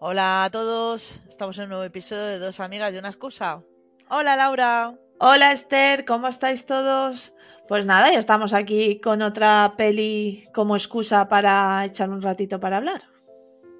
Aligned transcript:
Hola 0.00 0.44
a 0.44 0.50
todos, 0.50 1.14
estamos 1.28 1.56
en 1.58 1.64
un 1.64 1.68
nuevo 1.70 1.84
episodio 1.84 2.22
de 2.24 2.38
Dos 2.38 2.60
Amigas 2.60 2.92
y 2.92 2.98
una 2.98 3.08
excusa. 3.08 3.62
Hola 4.10 4.36
Laura. 4.36 4.94
Hola 5.18 5.52
Esther, 5.52 6.04
¿cómo 6.04 6.28
estáis 6.28 6.66
todos? 6.66 7.32
Pues 7.68 7.86
nada, 7.86 8.12
ya 8.12 8.18
estamos 8.18 8.52
aquí 8.52 9.00
con 9.00 9.22
otra 9.22 9.74
peli 9.76 10.46
como 10.52 10.76
excusa 10.76 11.28
para 11.28 11.84
echar 11.86 12.10
un 12.10 12.20
ratito 12.20 12.60
para 12.60 12.76
hablar. 12.78 13.02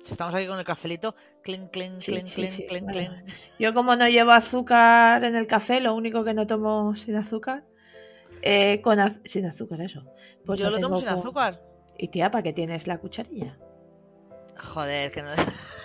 Estamos 0.09 0.35
aquí 0.35 0.47
con 0.47 0.59
el 0.59 0.65
cafelito. 0.65 1.15
Clink, 1.43 1.71
clink, 1.71 1.99
Sí, 1.99 2.13
clink, 2.13 2.27
sí, 2.27 2.35
clink, 2.37 2.51
sí, 2.53 2.67
clink, 2.67 2.85
bueno. 2.85 3.13
clink. 3.23 3.35
Yo 3.59 3.75
como 3.75 3.97
no 3.97 4.09
llevo 4.09 4.31
azúcar 4.33 5.25
en 5.25 5.37
el 5.37 5.47
café, 5.47 5.81
lo 5.81 5.95
único 5.95 6.25
que 6.25 6.33
no 6.33 6.47
tomo 6.47 6.97
sin 6.97 7.17
azúcar, 7.17 7.65
eh, 8.41 8.81
con 8.81 8.99
az- 8.99 9.17
sin 9.27 9.45
azúcar 9.47 9.83
eso. 9.83 10.03
Pues 10.47 10.59
Yo 10.61 10.71
lo 10.71 10.81
tomo 10.81 10.97
sin 10.99 11.09
con- 11.09 11.19
azúcar. 11.19 11.61
Y 11.99 12.09
tía, 12.09 12.31
¿para 12.31 12.43
qué 12.43 12.53
tienes 12.55 12.87
la 12.87 12.99
cucharilla? 12.99 13.57
Joder, 14.59 15.11
que 15.13 15.23
no. 15.23 15.31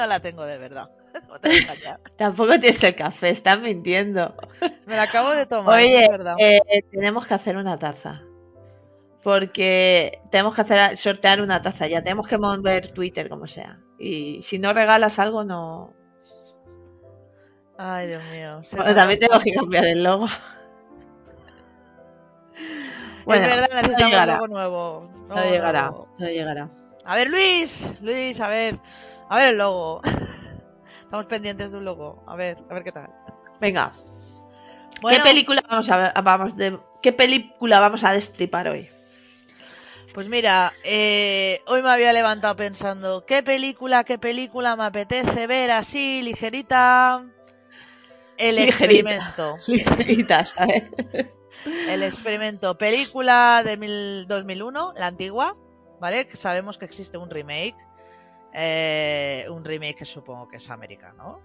no 0.00 0.06
la 0.06 0.20
tengo 0.20 0.44
de 0.44 0.58
verdad. 0.58 0.90
No 1.28 1.38
te. 1.40 1.50
Tampoco 2.16 2.58
tienes 2.60 2.82
el 2.84 2.94
café, 2.94 3.30
estás 3.30 3.60
mintiendo. 3.60 4.34
Me 4.86 4.96
la 4.96 5.02
acabo 5.04 5.30
de 5.30 5.44
tomar, 5.46 5.78
Oye, 5.78 6.08
verdad. 6.10 6.34
eh, 6.38 6.60
tenemos 6.90 7.26
que 7.26 7.34
hacer 7.34 7.56
una 7.56 7.78
taza. 7.78 8.22
Porque 9.22 10.18
tenemos 10.30 10.54
que 10.54 10.60
hacer 10.62 10.96
sortear 10.96 11.40
una 11.42 11.60
taza 11.62 11.86
ya. 11.88 12.02
Tenemos 12.02 12.26
que 12.26 12.38
mover 12.38 12.92
Twitter 12.92 13.28
como 13.28 13.46
sea. 13.48 13.78
Y 13.98 14.40
si 14.42 14.58
no 14.58 14.72
regalas 14.72 15.18
algo, 15.18 15.44
no. 15.44 15.92
Ay, 17.76 18.06
Dios 18.08 18.22
mío. 18.30 18.62
Bueno, 18.72 18.94
también 18.94 19.20
tengo 19.20 19.38
que 19.40 19.52
cambiar 19.52 19.84
el 19.84 20.02
logo. 20.02 20.26
Bueno, 23.24 23.44
es 23.46 23.50
verdad, 23.50 23.68
no 23.70 23.76
necesitamos 23.76 24.10
llegará. 24.10 24.34
algo 24.34 24.46
nuevo. 24.48 25.10
No 25.28 25.34
Nuevo, 25.34 25.50
llegará, 25.50 25.82
nuevo. 25.90 26.08
no 26.18 26.26
llegará. 26.28 26.68
A 27.04 27.16
ver, 27.16 27.28
Luis. 27.30 27.92
Luis, 28.00 28.40
a 28.40 28.48
ver. 28.48 28.78
A 29.30 29.36
ver 29.38 29.46
el 29.48 29.58
logo. 29.58 30.02
Estamos 31.04 31.26
pendientes 31.26 31.70
de 31.70 31.76
un 31.78 31.84
logo. 31.84 32.22
A 32.26 32.36
ver, 32.36 32.58
a 32.68 32.74
ver 32.74 32.84
qué 32.84 32.92
tal. 32.92 33.08
Venga, 33.60 33.92
Bueno, 35.00 35.18
¿qué 35.24 35.30
película 35.30 35.62
vamos 35.68 35.88
a 35.90 35.96
ver- 35.96 36.12
vamos 36.22 36.56
de 36.56 36.78
qué 37.02 37.12
película 37.12 37.80
vamos 37.80 38.04
a 38.04 38.12
destripar 38.12 38.68
hoy? 38.68 38.88
Pues 40.14 40.28
mira, 40.28 40.72
eh, 40.82 41.62
hoy 41.66 41.82
me 41.82 41.90
había 41.90 42.12
levantado 42.12 42.56
pensando, 42.56 43.24
¿qué 43.26 43.42
película, 43.44 44.02
qué 44.04 44.18
película 44.18 44.74
me 44.76 44.84
apetece 44.84 45.46
ver 45.46 45.70
así, 45.70 46.20
ligerita? 46.22 47.24
El 48.36 48.56
Ligerita. 48.56 48.64
experimento. 48.64 49.56
Ligeritas, 49.68 50.50
¿sabes? 50.50 50.84
El 51.88 52.02
experimento. 52.02 52.76
Película 52.76 53.62
de 53.64 53.76
mil- 53.76 54.26
2001, 54.26 54.92
la 54.96 55.06
antigua, 55.06 55.54
¿vale? 56.00 56.26
Que 56.26 56.36
sabemos 56.36 56.76
que 56.78 56.86
existe 56.86 57.16
un 57.18 57.30
remake. 57.30 57.76
Eh, 58.52 59.46
un 59.50 59.64
remake 59.64 59.96
que 59.96 60.04
supongo 60.04 60.48
que 60.48 60.56
es 60.56 60.70
americano. 60.70 61.40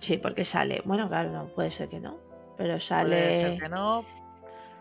Sí, 0.00 0.16
porque 0.18 0.44
sale. 0.44 0.82
Bueno, 0.84 1.08
claro, 1.08 1.30
no, 1.30 1.46
puede 1.48 1.70
ser 1.70 1.88
que 1.88 2.00
no. 2.00 2.16
Pero 2.56 2.70
Puede 2.74 2.80
sale. 2.80 3.36
ser 3.40 3.58
que 3.60 3.68
no. 3.68 4.04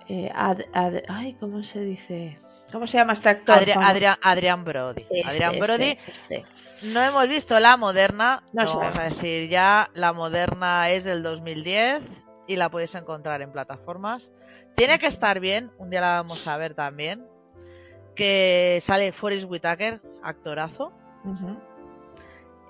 eh, 0.07 0.31
Ad- 0.33 0.65
Ad- 0.73 1.03
ay, 1.07 1.33
¿cómo 1.39 1.63
se 1.63 1.79
dice? 1.81 2.39
¿Cómo 2.71 2.85
se 2.87 2.97
llama 2.97 3.13
este 3.13 3.29
actor? 3.29 3.57
Adri-? 3.59 3.73
Adrián, 3.81 4.17
Adrián 4.21 4.63
Brody. 4.63 5.05
Este, 5.09 5.23
Adrián 5.27 5.53
este, 5.55 5.65
Brody. 5.65 5.97
este. 6.07 6.45
No 6.83 7.01
hemos 7.01 7.27
visto 7.27 7.59
la 7.59 7.75
moderna, 7.77 8.43
No 8.53 8.63
no 8.63 8.77
vamos 8.77 8.99
a 8.99 9.03
decir 9.05 9.49
ya, 9.49 9.89
la 9.95 10.13
moderna 10.13 10.89
es 10.91 11.03
del 11.03 11.23
2010 11.23 12.01
y 12.45 12.55
la 12.55 12.69
podéis 12.69 12.93
encontrar 12.93 13.41
en 13.41 13.51
plataformas. 13.51 14.29
Tiene 14.75 14.99
que 14.99 15.07
estar 15.07 15.39
bien, 15.39 15.71
un 15.79 15.89
día 15.89 16.01
la 16.01 16.15
vamos 16.17 16.45
a 16.47 16.55
ver 16.57 16.75
también, 16.75 17.25
que 18.15 18.79
sale 18.83 19.11
Forrest 19.11 19.49
Whitaker, 19.49 20.01
actorazo. 20.23 20.91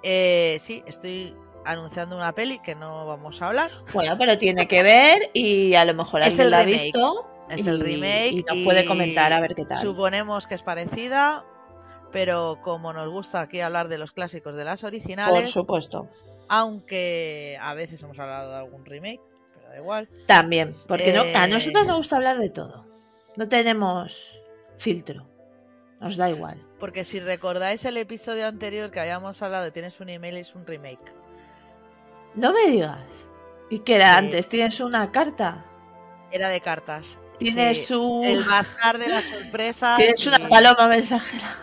Eh, 0.04 0.58
sí, 0.62 0.84
estoy 0.86 1.36
anunciando 1.66 2.16
una 2.16 2.32
peli 2.34 2.60
que 2.60 2.76
no 2.76 3.06
vamos 3.06 3.42
a 3.42 3.48
hablar. 3.48 3.72
Bueno, 3.94 4.16
pero 4.18 4.38
tiene 4.38 4.68
que 4.68 4.84
ver 4.84 5.30
y 5.34 5.76
a 5.76 5.84
lo 5.86 5.94
mejor 5.94 6.22
Es 6.22 6.28
alguien 6.28 6.42
el 6.46 6.52
la 6.52 6.60
ha 6.60 6.64
remake. 6.64 6.84
visto. 6.84 7.26
Es 7.50 7.66
y- 7.66 7.70
el 7.70 7.80
remake 7.80 8.32
Y 8.32 8.44
nos 8.44 8.64
puede 8.64 8.86
comentar 8.86 9.32
a 9.34 9.40
ver 9.40 9.56
qué 9.56 9.66
tal. 9.66 9.78
Suponemos 9.78 10.48
que 10.48 10.56
es 10.56 10.62
parecida, 10.64 11.46
pero 12.12 12.60
como 12.64 12.94
nos 12.94 13.10
gusta 13.10 13.42
aquí 13.42 13.60
hablar 13.62 13.88
de 13.88 13.98
los 13.98 14.12
clásicos 14.12 14.56
de 14.56 14.66
las 14.66 14.82
Por 14.82 14.90
originales, 14.90 15.50
supuesto. 15.52 16.08
aunque 16.50 17.58
a 17.62 17.74
veces 17.74 18.02
hemos 18.04 18.18
hablado 18.20 18.52
de 18.52 18.58
algún 18.58 18.86
remake, 18.86 19.22
pero 19.56 19.70
da 19.70 19.78
igual. 19.78 20.10
También, 20.26 20.76
porque 20.88 21.12
no, 21.14 21.22
a 21.22 21.46
Eh, 21.46 21.48
nosotros 21.50 21.86
nos 21.86 21.98
gusta 21.98 22.16
hablar 22.18 22.38
de 22.38 22.50
todo. 22.50 22.86
No 23.36 23.48
tenemos 23.48 24.14
filtro. 24.78 25.26
Nos 26.00 26.16
da 26.18 26.30
igual. 26.30 26.58
Porque 26.80 27.04
si 27.04 27.20
recordáis 27.20 27.84
el 27.86 27.98
episodio 27.98 28.48
anterior 28.48 28.92
que 28.92 29.00
habíamos 29.00 29.42
hablado 29.42 29.64
de 29.64 29.72
Tienes 29.72 30.00
un 30.00 30.10
email, 30.10 30.38
es 30.38 30.54
un 30.56 30.66
remake. 30.66 31.12
No 32.36 32.54
me 32.54 32.68
digas. 32.72 33.00
¿Y 33.70 33.80
qué 33.80 33.96
era 33.96 34.12
Sí. 34.14 34.18
antes? 34.20 34.48
¿Tienes 34.50 34.80
una 34.80 35.12
carta? 35.12 35.66
Era 36.32 36.50
de 36.50 36.62
cartas. 36.62 37.18
¿Tienes 37.40 37.88
Sí, 37.88 37.94
un... 37.94 38.24
El 38.26 38.44
bazar 38.44 38.98
de 39.00 39.10
las 39.10 39.26
sorpresas. 39.26 39.98
¿Tienes 39.98 40.24
y- 40.26 40.30
una 40.30 40.48
paloma 40.50 40.88
mensajera? 40.88 41.58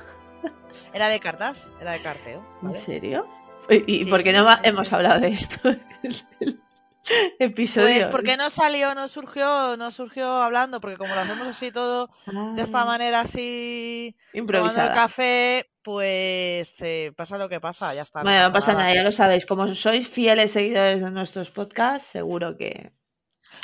Era 0.93 1.09
de 1.09 1.19
cartas, 1.21 1.67
era 1.81 1.93
de 1.93 2.01
carteo. 2.03 2.45
¿En 2.63 2.75
serio? 2.77 3.27
¿Y, 3.69 4.01
y 4.01 4.05
Sí, 4.05 4.11
por 4.11 4.23
qué 4.23 4.33
no 4.33 4.47
hemos 4.63 4.93
hablado 4.93 5.21
de 5.21 5.29
esto 5.29 5.57
episodio? 7.39 7.87
Pues 7.87 8.07
porque 8.07 8.37
no 8.37 8.51
salió, 8.51 8.95
no 8.95 9.09
surgió, 9.09 9.77
no 9.77 9.91
surgió 9.91 10.27
hablando, 10.43 10.81
porque 10.81 10.97
como 10.97 11.15
lo 11.15 11.21
hacemos 11.21 11.49
así 11.49 11.71
todo, 11.71 12.09
de 12.55 12.63
esta 12.63 12.81
Ah, 12.83 12.85
manera 12.85 13.21
así, 13.21 14.15
tomando 14.51 14.83
el 14.83 14.93
café, 14.93 15.67
pues 15.83 16.75
eh, 16.81 17.13
pasa 17.17 17.37
lo 17.39 17.49
que 17.49 17.61
pasa, 17.61 17.93
ya 17.95 18.03
está. 18.03 18.23
Bueno, 18.23 18.49
no 18.49 18.53
pasa 18.53 18.73
nada, 18.73 18.95
ya 18.95 19.03
lo 19.03 19.13
sabéis. 19.13 19.45
Como 19.45 19.75
sois 19.75 20.09
fieles 20.09 20.53
seguidores 20.53 21.03
de 21.03 21.11
nuestros 21.11 21.51
podcasts, 21.51 22.09
seguro 22.11 22.57
que... 22.57 22.93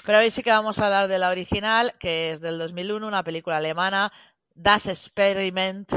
Pero 0.05 0.19
hoy 0.19 0.31
sí 0.31 0.43
que 0.43 0.51
vamos 0.51 0.79
a 0.79 0.87
hablar 0.87 1.09
de 1.09 1.19
la 1.19 1.31
original, 1.31 1.95
que 1.99 2.33
es 2.33 2.41
del 2.41 2.59
2001, 2.59 3.07
una 3.07 3.23
película 3.25 3.57
alemana, 3.59 4.13
Das 4.55 4.87
Experiment. 4.87 5.91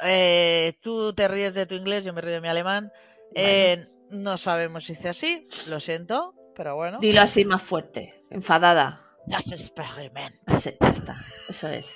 Eh, 0.00 0.78
tú 0.80 1.12
te 1.14 1.28
ríes 1.28 1.54
de 1.54 1.66
tu 1.66 1.74
inglés, 1.74 2.04
yo 2.04 2.12
me 2.12 2.20
río 2.20 2.34
de 2.34 2.40
mi 2.40 2.48
alemán. 2.48 2.92
Eh, 3.34 3.86
no 4.12 4.36
sabemos 4.38 4.84
si 4.84 4.94
dice 4.94 5.08
así, 5.08 5.48
lo 5.68 5.80
siento, 5.80 6.34
pero 6.54 6.76
bueno. 6.76 6.98
Dilo 7.00 7.20
así 7.22 7.44
más 7.44 7.62
fuerte, 7.62 8.22
enfadada. 8.30 9.00
Das 9.26 9.50
Experiment. 9.52 10.34
Así, 10.46 10.70
ya 10.80 10.88
está, 10.88 11.16
eso 11.48 11.68
es. 11.68 11.86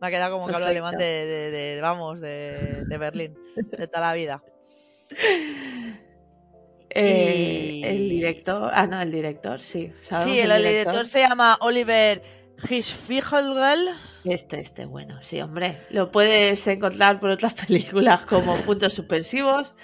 Me 0.00 0.08
ha 0.08 0.10
quedado 0.10 0.32
como 0.34 0.46
que 0.46 0.54
hablo 0.54 0.66
alemán 0.66 0.96
de, 0.96 1.04
de- 1.04 1.50
de- 1.50 1.80
vamos, 1.80 2.20
de, 2.20 2.84
de 2.86 2.98
Berlín, 2.98 3.34
de 3.56 3.86
toda 3.88 4.00
la 4.08 4.12
vida. 4.14 4.42
Eh, 6.90 7.70
Y- 7.72 7.84
El 7.84 8.08
director, 8.08 8.70
ah, 8.72 8.86
no, 8.86 9.00
el 9.00 9.10
director, 9.12 9.60
sí. 9.60 9.92
Sí, 10.24 10.38
el, 10.40 10.62
director 10.62 11.06
se 11.06 11.20
llama 11.20 11.58
Oliver 11.60 12.22
Hirschfigel. 12.68 13.90
Este, 14.24 14.60
este, 14.60 14.84
bueno, 14.86 15.22
sí, 15.22 15.40
hombre. 15.40 15.78
Lo 15.90 16.10
puedes 16.10 16.66
encontrar 16.66 17.20
por 17.20 17.30
otras 17.30 17.54
películas 17.66 18.22
como 18.26 18.56
Puntos 18.62 18.94
Suspensivos. 18.94 19.74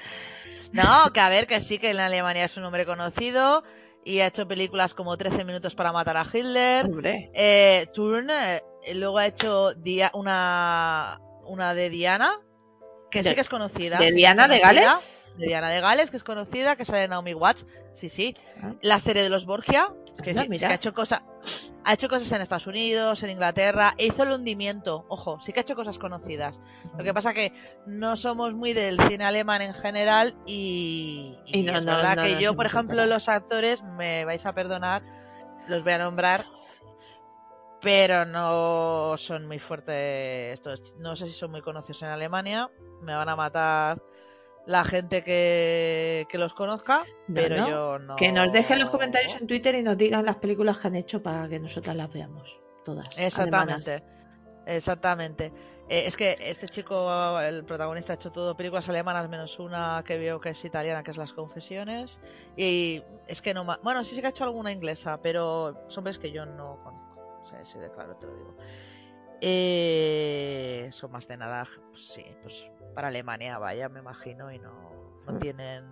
No, 0.75 1.13
que 1.13 1.21
a 1.21 1.29
ver, 1.29 1.47
que 1.47 1.61
sí 1.61 1.79
que 1.79 1.91
en 1.91 2.01
Alemania 2.01 2.45
es 2.45 2.57
un 2.57 2.65
hombre 2.65 2.85
conocido 2.85 3.63
y 4.05 4.21
ha 4.21 4.27
hecho 4.27 4.47
películas 4.47 4.93
como 4.93 5.17
13 5.17 5.45
minutos 5.45 5.75
para 5.75 5.93
matar 5.93 6.17
a 6.17 6.27
Hitler, 6.31 6.85
Hombre, 6.87 7.31
eh, 7.33 7.87
Turn, 7.95 8.29
eh, 8.31 8.61
luego 8.95 9.19
ha 9.19 9.27
hecho 9.27 9.73
Dia- 9.75 10.11
una, 10.15 11.21
una 11.47 11.75
de 11.75 11.89
Diana, 11.91 12.41
que 13.15 13.23
sí 13.23 13.29
De- 13.31 13.35
que 13.35 13.41
es 13.41 13.49
conocida. 13.49 13.99
¿De 13.99 14.11
sí 14.11 14.17
Diana 14.17 14.47
de 14.49 14.59
Gales? 14.59 14.89
De 15.39 15.47
Diana 15.47 15.69
de 15.71 15.81
Gales, 15.81 16.11
que 16.11 16.17
es 16.19 16.25
conocida, 16.25 16.77
que 16.77 16.85
sale 16.85 17.05
en 17.05 17.11
Naomi 17.11 17.35
Watts, 17.35 17.65
sí, 17.95 18.09
sí. 18.09 18.37
Ah. 18.63 18.73
La 18.83 18.99
serie 19.01 19.23
de 19.23 19.31
los 19.31 19.47
Borgia, 19.47 19.89
que, 20.23 20.31
Anda, 20.31 20.43
sí- 20.43 20.49
sí 20.53 20.59
que 20.61 20.67
ha 20.67 20.75
hecho 20.75 20.93
cosas... 20.95 21.23
Ha 21.87 21.93
hecho 21.93 22.09
cosas 22.09 22.33
en 22.33 22.41
Estados 22.41 22.67
Unidos, 22.67 23.23
en 23.23 23.29
Inglaterra, 23.31 23.95
e 23.99 24.07
hizo 24.07 24.23
el 24.23 24.31
hundimiento, 24.31 25.05
ojo, 25.09 25.39
sí 25.43 25.53
que 25.53 25.61
ha 25.61 25.63
hecho 25.63 25.75
cosas 25.75 25.99
conocidas. 25.99 26.59
Lo 26.97 27.05
que 27.05 27.13
pasa 27.13 27.35
que 27.35 27.53
no 27.87 28.17
somos 28.17 28.55
muy 28.55 28.73
del 28.73 28.99
cine 29.09 29.25
alemán 29.25 29.61
en 29.61 29.75
general 29.75 30.35
y, 30.47 31.37
y 31.45 31.59
Y 31.59 31.63
no, 31.65 31.77
es 31.77 31.85
no, 31.85 31.97
verdad 31.97 32.17
no 32.17 32.23
que 32.23 32.41
yo, 32.41 32.55
por 32.57 32.65
ejemplo, 32.65 33.05
los 33.05 33.29
actores, 33.29 33.83
me 33.83 34.25
vais 34.25 34.47
a 34.47 34.55
perdonar, 34.55 35.03
los 35.69 35.85
voy 35.85 35.93
a 35.93 35.99
nombrar, 35.99 36.47
pero 37.85 38.25
no 38.25 39.17
son 39.19 39.47
muy 39.47 39.59
fuertes 39.59 40.55
estos. 40.55 40.95
No 40.99 41.15
sé 41.15 41.27
si 41.27 41.35
son 41.35 41.51
muy 41.51 41.61
conocidos 41.61 42.03
en 42.03 42.09
Alemania, 42.09 42.71
me 43.03 43.15
van 43.15 43.29
a 43.29 43.37
matar 43.37 44.03
la 44.67 44.83
gente 44.85 45.23
que, 45.23 46.27
que 46.31 46.39
los 46.39 46.55
conozca, 46.55 47.05
No, 47.29 47.35
pero 47.35 47.57
no. 47.59 47.69
yo 47.69 47.99
no... 47.99 48.17
Que 48.17 48.33
nos 48.33 48.51
dejen 48.51 48.79
los 48.81 48.89
comentarios 48.89 49.37
en 49.39 49.47
Twitter 49.47 49.75
y 49.75 49.83
nos 49.83 49.99
digan 49.99 50.25
las 50.25 50.37
películas 50.37 50.79
que 50.79 50.87
han 50.87 50.97
hecho 50.97 51.23
para 51.23 51.47
que 51.47 51.61
nosotras 51.61 51.95
las 51.95 52.11
veamos. 52.11 52.49
Todas. 52.87 53.07
Exactamente. 53.19 53.91
alemanas. 53.91 54.67
Exactamente. 54.67 55.53
Eh, 55.91 56.05
es 56.07 56.17
que 56.17 56.39
este 56.41 56.67
chico, 56.69 57.39
el 57.41 57.65
protagonista, 57.65 58.15
ha 58.15 58.17
hecho 58.17 58.33
todo 58.33 58.57
películas 58.57 58.89
alemanas, 58.89 59.29
menos 59.29 59.59
una 59.59 60.03
que 60.07 60.17
veo 60.17 60.41
que 60.41 60.51
es 60.51 60.65
italiana, 60.65 61.03
que 61.03 61.11
es 61.11 61.19
Las 61.19 61.35
Confesiones. 61.35 62.19
Y 62.57 63.03
es 63.27 63.43
que 63.43 63.53
no 63.53 63.67
Bueno, 63.83 64.03
sí, 64.03 64.15
sí 64.15 64.23
que 64.23 64.29
ha 64.29 64.31
hecho 64.31 64.45
alguna 64.45 64.73
inglesa, 64.73 65.21
pero 65.23 65.85
son 65.89 66.01
hombres 66.01 66.19
que 66.19 66.33
yo 66.33 66.47
no 66.47 66.79
conozco. 66.83 67.04
Sea, 67.65 67.81
de 67.81 67.91
claro 67.91 68.17
te 68.17 68.27
lo 68.27 68.35
digo. 68.35 68.57
Eh, 69.41 70.89
son 70.93 71.11
más 71.13 71.27
de 71.29 71.37
nada, 71.37 71.67
pues 71.91 72.09
sí, 72.13 72.25
pues 72.43 72.71
para 72.95 73.09
Alemania, 73.09 73.59
vaya, 73.59 73.89
me 73.89 74.01
imagino, 74.01 74.51
y 74.53 74.59
no, 74.59 74.73
no 75.27 75.39
tienen... 75.39 75.85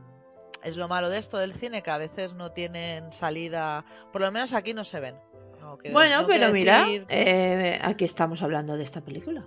Es 0.63 0.77
lo 0.77 0.87
malo 0.89 1.09
de 1.11 1.19
esto 1.19 1.39
del 1.39 1.55
cine, 1.55 1.83
que 1.83 1.91
a 1.91 1.99
veces 1.99 2.35
no 2.35 2.53
tienen 2.53 3.13
salida, 3.13 3.85
por 4.13 4.21
lo 4.21 4.31
menos 4.31 4.53
aquí 4.53 4.75
no 4.75 4.85
se 4.85 5.01
ven. 5.01 5.17
No, 5.61 5.77
que- 5.77 5.93
Bueno, 5.93 6.23
no 6.23 6.27
pero 6.29 6.53
mira, 6.53 6.87
eh, 7.09 7.79
aquí 7.83 8.05
estamos 8.05 8.43
hablando 8.43 8.77
de 8.77 8.85
esta 8.85 9.01
película. 9.01 9.45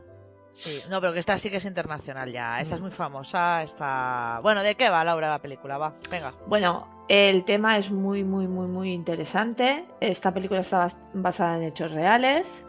Sí, 0.52 0.82
no, 0.90 1.02
pero 1.02 1.14
que 1.14 1.20
esta 1.20 1.38
sí 1.38 1.50
que 1.50 1.58
es 1.58 1.66
internacional 1.66 2.32
ya. 2.32 2.60
Esta 2.62 2.76
es 2.76 2.82
Mm. 2.82 2.84
muy 2.84 2.92
famosa, 2.92 3.64
está... 3.64 4.40
Bueno, 4.42 4.62
¿de 4.64 4.76
qué 4.76 4.90
va, 4.90 5.04
Laura, 5.04 5.30
la 5.30 5.40
película? 5.42 5.78
Va, 5.78 5.94
venga. 6.10 6.34
Bueno, 6.48 6.95
el 7.08 7.46
tema 7.46 7.78
es 7.78 7.92
muy, 7.92 8.24
muy, 8.24 8.48
muy, 8.48 8.68
muy 8.68 8.92
interesante. 8.94 9.86
Esta 10.00 10.34
película 10.34 10.62
está 10.62 10.86
bas- 10.88 10.98
basada 11.14 11.58
en 11.58 11.64
hechos 11.64 11.92
reales 11.92 12.66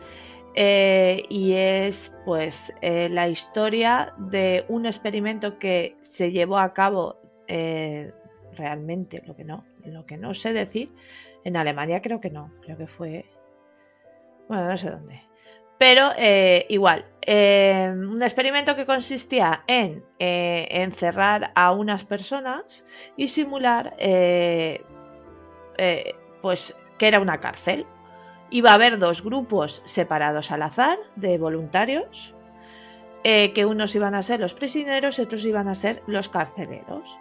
eh, 0.55 1.25
y 1.29 1.53
es, 1.55 2.13
pues, 2.25 2.73
eh, 2.83 3.09
la 3.11 3.29
historia 3.29 4.13
de 4.19 4.65
un 4.69 4.87
experimento 4.87 5.59
que 5.59 5.97
se 6.03 6.33
llevó 6.33 6.59
a 6.59 6.73
cabo 6.75 7.17
eh, 7.49 8.13
realmente, 8.57 9.23
lo 9.27 9.37
que 9.37 9.45
no, 9.45 9.65
lo 9.85 10.05
que 10.07 10.17
no 10.17 10.35
sé 10.35 10.53
decir. 10.53 10.91
En 11.45 11.57
Alemania 11.57 12.03
creo 12.03 12.21
que 12.21 12.31
no, 12.31 12.51
creo 12.63 12.77
que 12.77 12.87
fue, 12.89 13.25
bueno, 14.49 14.69
no 14.69 14.77
sé 14.77 14.91
dónde. 14.91 15.21
Pero 15.79 16.13
eh, 16.17 16.67
igual, 16.69 17.05
eh, 17.23 17.93
un 17.93 18.23
experimento 18.23 18.77
que 18.77 18.87
consistía 18.87 19.65
en 19.67 20.05
eh, 20.19 20.69
encerrar 20.71 21.53
a 21.55 21.73
unas 21.73 22.05
personas 22.05 22.85
y 23.17 23.29
simular 23.29 23.95
pues 26.41 26.75
que 26.99 27.09
era 27.09 27.21
una 27.21 27.41
cárcel. 27.41 27.87
Iba 28.49 28.71
a 28.71 28.75
haber 28.75 28.99
dos 28.99 29.23
grupos 29.23 29.83
separados 29.85 30.51
al 30.53 30.63
azar 30.63 30.99
de 31.17 31.37
voluntarios, 31.37 32.33
que 33.25 33.67
unos 33.67 33.95
iban 33.97 34.15
a 34.15 34.23
ser 34.23 34.39
los 34.39 34.55
prisioneros 34.55 35.19
y 35.19 35.23
otros 35.23 35.45
iban 35.45 35.67
a 35.67 35.75
ser 35.75 36.03
los 36.07 36.29
carceleros. 36.29 37.19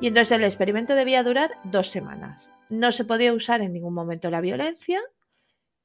Y 0.00 0.06
entonces 0.06 0.38
el 0.38 0.44
experimento 0.44 0.94
debía 0.94 1.24
durar 1.24 1.58
dos 1.64 1.88
semanas. 1.88 2.48
No 2.70 2.92
se 2.92 3.04
podía 3.04 3.32
usar 3.32 3.60
en 3.60 3.72
ningún 3.72 3.92
momento 3.92 4.30
la 4.30 4.40
violencia 4.40 5.00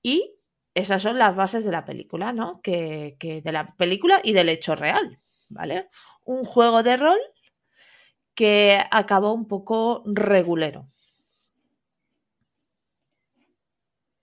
y 0.04 0.36
esas 0.75 1.02
son 1.02 1.18
las 1.20 1.36
bases 1.36 1.64
de 1.66 1.72
la 1.72 1.86
película, 1.86 2.34
¿no? 2.34 2.62
Que, 2.62 3.16
que 3.20 3.42
de 3.42 3.52
la 3.52 3.75
película 3.75 4.20
y 4.24 4.34
del 4.34 4.50
hecho 4.50 4.75
real, 4.75 5.20
¿vale? 5.50 5.90
Un 6.25 6.46
juego 6.46 6.84
de 6.84 6.98
rol 6.98 7.20
que 8.36 8.84
acabó 8.92 9.34
un 9.34 9.48
poco 9.48 10.02
regulero. 10.06 10.88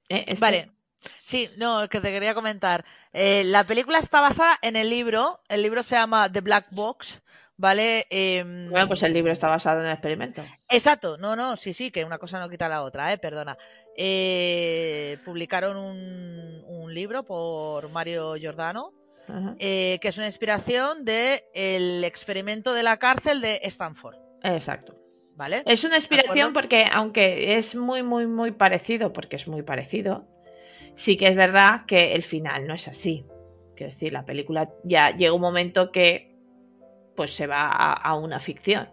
Eh, 0.08 0.25
este- 0.26 0.41
Vale. 0.41 0.70
Sí, 1.23 1.49
no, 1.56 1.88
que 1.88 2.00
te 2.00 2.11
quería 2.11 2.35
comentar. 2.35 2.85
Eh, 3.12 3.43
la 3.44 3.64
película 3.64 3.99
está 3.99 4.20
basada 4.20 4.58
en 4.61 4.76
el 4.76 4.91
libro. 4.91 5.41
El 5.49 5.62
libro 5.62 5.82
se 5.82 5.94
llama 5.94 6.31
The 6.31 6.41
Black 6.43 6.67
Box, 6.73 7.23
¿vale? 7.56 8.06
Em, 8.11 8.69
Bueno, 8.70 8.88
pues 8.88 9.02
el 9.02 9.14
libro 9.14 9.32
está 9.32 9.49
basado 9.49 9.81
en 9.81 9.87
el 9.87 9.93
experimento. 9.93 10.44
Exacto, 10.69 11.17
no, 11.17 11.37
no, 11.37 11.56
sí, 11.56 11.73
sí, 11.73 11.91
que 11.91 12.05
una 12.05 12.19
cosa 12.19 12.38
no 12.38 12.50
quita 12.50 12.69
la 12.69 12.82
otra, 12.82 13.12
eh, 13.12 13.19
perdona. 13.19 13.56
Eh, 14.02 15.19
publicaron 15.26 15.76
un, 15.76 16.64
un 16.67 16.94
libro 16.94 17.23
por 17.23 17.91
Mario 17.91 18.35
Giordano, 18.37 18.94
eh, 19.58 19.99
que 20.00 20.08
es 20.08 20.17
una 20.17 20.25
inspiración 20.25 21.05
de 21.05 21.44
el 21.52 22.02
experimento 22.05 22.73
de 22.73 22.82
la 22.82 22.97
cárcel 22.97 23.43
de 23.43 23.61
Stanford, 23.64 24.17
Exacto. 24.43 24.97
¿vale? 25.37 25.62
Es 25.67 25.85
una 25.85 25.97
inspiración 25.97 26.55
porque, 26.55 26.87
aunque 26.91 27.58
es 27.58 27.75
muy, 27.75 28.02
muy, 28.02 28.26
muy 28.26 28.52
parecido, 28.52 29.12
porque 29.12 29.37
es 29.37 29.47
muy 29.47 29.61
parecido, 29.61 30.25
sí 30.94 31.19
que 31.19 31.26
es 31.26 31.37
verdad 31.37 31.85
que 31.87 32.14
el 32.14 32.23
final 32.23 32.67
no 32.67 32.73
es 32.73 32.88
así. 32.88 33.26
Quiero 33.76 33.93
decir, 33.93 34.14
la 34.14 34.25
película 34.25 34.70
ya 34.82 35.14
llega 35.14 35.35
un 35.35 35.43
momento 35.43 35.93
que 35.93 36.35
pues 37.17 37.35
se 37.35 37.47
va 37.47 37.69
a, 37.69 37.93
a 37.93 38.14
una 38.17 38.41
ficción. 38.41 38.88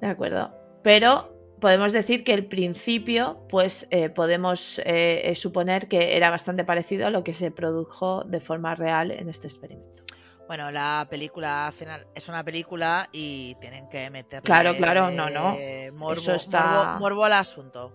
¿De 0.00 0.08
acuerdo? 0.08 0.52
Pero 0.82 1.35
podemos 1.66 1.92
decir 1.92 2.22
que 2.22 2.32
el 2.32 2.46
principio, 2.46 3.38
pues 3.48 3.88
eh, 3.90 4.08
podemos 4.08 4.78
eh, 4.84 5.22
eh, 5.24 5.34
suponer 5.34 5.88
que 5.88 6.16
era 6.16 6.30
bastante 6.30 6.62
parecido 6.62 7.08
a 7.08 7.10
lo 7.10 7.24
que 7.24 7.32
se 7.34 7.50
produjo 7.50 8.22
de 8.22 8.38
forma 8.38 8.76
real 8.76 9.10
en 9.10 9.28
este 9.28 9.48
experimento. 9.48 10.04
Bueno, 10.46 10.70
la 10.70 11.08
película 11.10 11.66
al 11.66 11.72
final 11.72 12.06
es 12.14 12.28
una 12.28 12.44
película 12.44 13.08
y 13.10 13.56
tienen 13.56 13.88
que 13.88 14.08
meterle 14.10 14.44
Claro, 14.44 14.76
claro, 14.76 15.10
no, 15.10 15.28
no. 15.28 15.56
morbo, 15.92 16.20
Eso 16.20 16.34
está- 16.36 16.66
morbo, 16.84 16.98
morbo 17.00 17.24
al 17.24 17.32
asunto. 17.32 17.92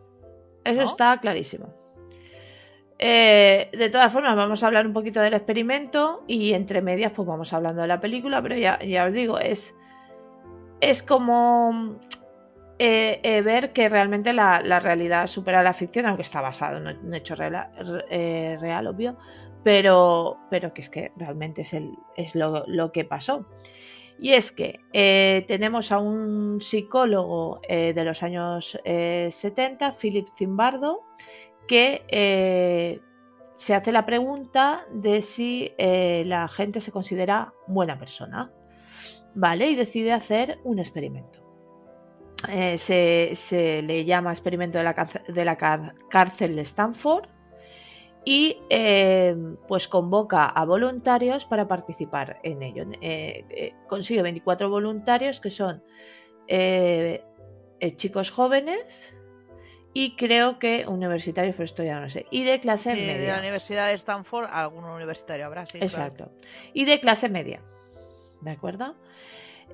Eso 0.66 0.82
está 0.82 1.18
clarísimo. 1.22 1.74
Eh, 3.00 3.70
de 3.72 3.90
todas 3.90 4.12
formas, 4.12 4.36
vamos 4.36 4.62
a 4.64 4.68
hablar 4.68 4.86
un 4.86 4.92
poquito 4.92 5.22
del 5.22 5.34
experimento 5.34 6.26
y 6.28 6.52
entre 6.52 6.82
medias, 6.82 7.14
pues 7.16 7.26
vamos 7.26 7.54
hablando 7.54 7.82
de 7.84 7.88
la 7.88 8.02
película, 8.02 8.42
pero 8.42 8.58
ya, 8.58 8.84
ya 8.84 9.06
os 9.06 9.14
digo, 9.14 9.40
es, 9.40 9.74
es 10.82 11.02
como 11.02 12.02
eh, 12.84 13.20
eh, 13.22 13.44
ver 13.44 13.74
que 13.74 13.90
realmente 13.90 14.34
la, 14.34 14.80
realidad 14.80 15.28
supera 15.28 15.62
la 15.62 15.76
ficción, 15.76 16.08
aunque 16.08 16.24
está 16.24 16.42
basado 16.42 16.78
en 16.78 16.98
un 17.06 17.14
hecho 17.14 17.36
real, 17.36 17.70
eh, 18.10 18.58
real, 18.60 18.88
obvio, 18.88 19.18
pero, 19.64 20.40
pero 20.50 20.74
que 20.74 20.82
es 20.82 20.90
que 20.90 21.12
realmente 21.16 21.62
es, 21.62 21.76
el, 21.76 21.92
es 22.18 22.34
lo, 22.34 22.64
lo 22.66 22.92
que 22.92 23.06
pasó. 23.06 23.46
Y 24.18 24.34
es 24.34 24.52
que 24.52 24.80
tenemos 25.48 25.92
a 25.92 26.00
un 26.00 26.60
psicólogo 26.60 27.62
de 27.70 28.04
los 28.04 28.24
años 28.24 28.80
eh, 28.84 29.30
70, 29.32 29.96
Philip 29.98 30.30
Zimbardo, 30.36 31.02
que 31.68 33.00
se 33.58 33.76
hace 33.76 33.92
la 33.92 34.08
pregunta 34.08 34.86
de 34.92 35.22
si 35.22 35.72
la 35.78 36.48
gente 36.48 36.82
se 36.82 36.92
considera 36.92 37.54
buena 37.68 38.00
persona. 38.00 38.52
¿Vale? 39.36 39.70
Y 39.70 39.76
decide 39.76 40.14
hacer 40.14 40.58
un 40.64 40.80
experimento. 40.80 41.41
Eh, 42.50 42.78
se, 42.78 43.32
se 43.36 43.82
le 43.82 44.04
llama 44.06 44.32
experimento 44.32 44.78
de 44.78 44.84
la, 44.84 44.96
cárcel- 44.96 45.26
de 45.28 45.46
la 45.46 45.56
cárcel 46.10 46.56
de 46.56 46.62
Stanford 46.64 47.28
y 48.26 48.58
eh, 48.70 49.36
pues 49.68 49.88
convoca 49.88 50.46
a 50.46 50.66
voluntarios 50.66 51.46
para 51.46 51.68
participar 51.68 52.40
en 52.44 52.62
ello. 52.64 52.86
Eh, 53.02 53.74
consigue 53.88 54.22
24 54.22 54.70
voluntarios 54.70 55.40
que 55.40 55.50
son 55.52 55.84
chicos 57.98 58.30
jóvenes 58.32 59.14
y 59.94 60.16
creo 60.16 60.58
que 60.60 60.86
universitarios, 60.88 61.56
pero 61.56 61.66
esto 61.66 61.84
ya 61.84 62.00
no 62.00 62.10
sé. 62.10 62.26
Y 62.32 62.44
de 62.44 62.60
clase 62.60 62.94
Sí, 62.96 63.02
de 63.02 63.08
media. 63.08 63.34
la 63.34 63.40
Universidad 63.40 63.88
de 63.88 63.94
Stanford, 63.94 64.46
algún 64.52 64.86
universitario 64.86 65.46
habrá, 65.46 65.66
sí. 65.66 65.80
claro. 65.80 65.86
Exacto. 65.86 66.32
Y 66.74 66.86
de 66.86 67.00
clase 67.00 67.28
media. 67.30 67.62
¿De 68.42 68.52
acuerdo? 68.52 68.96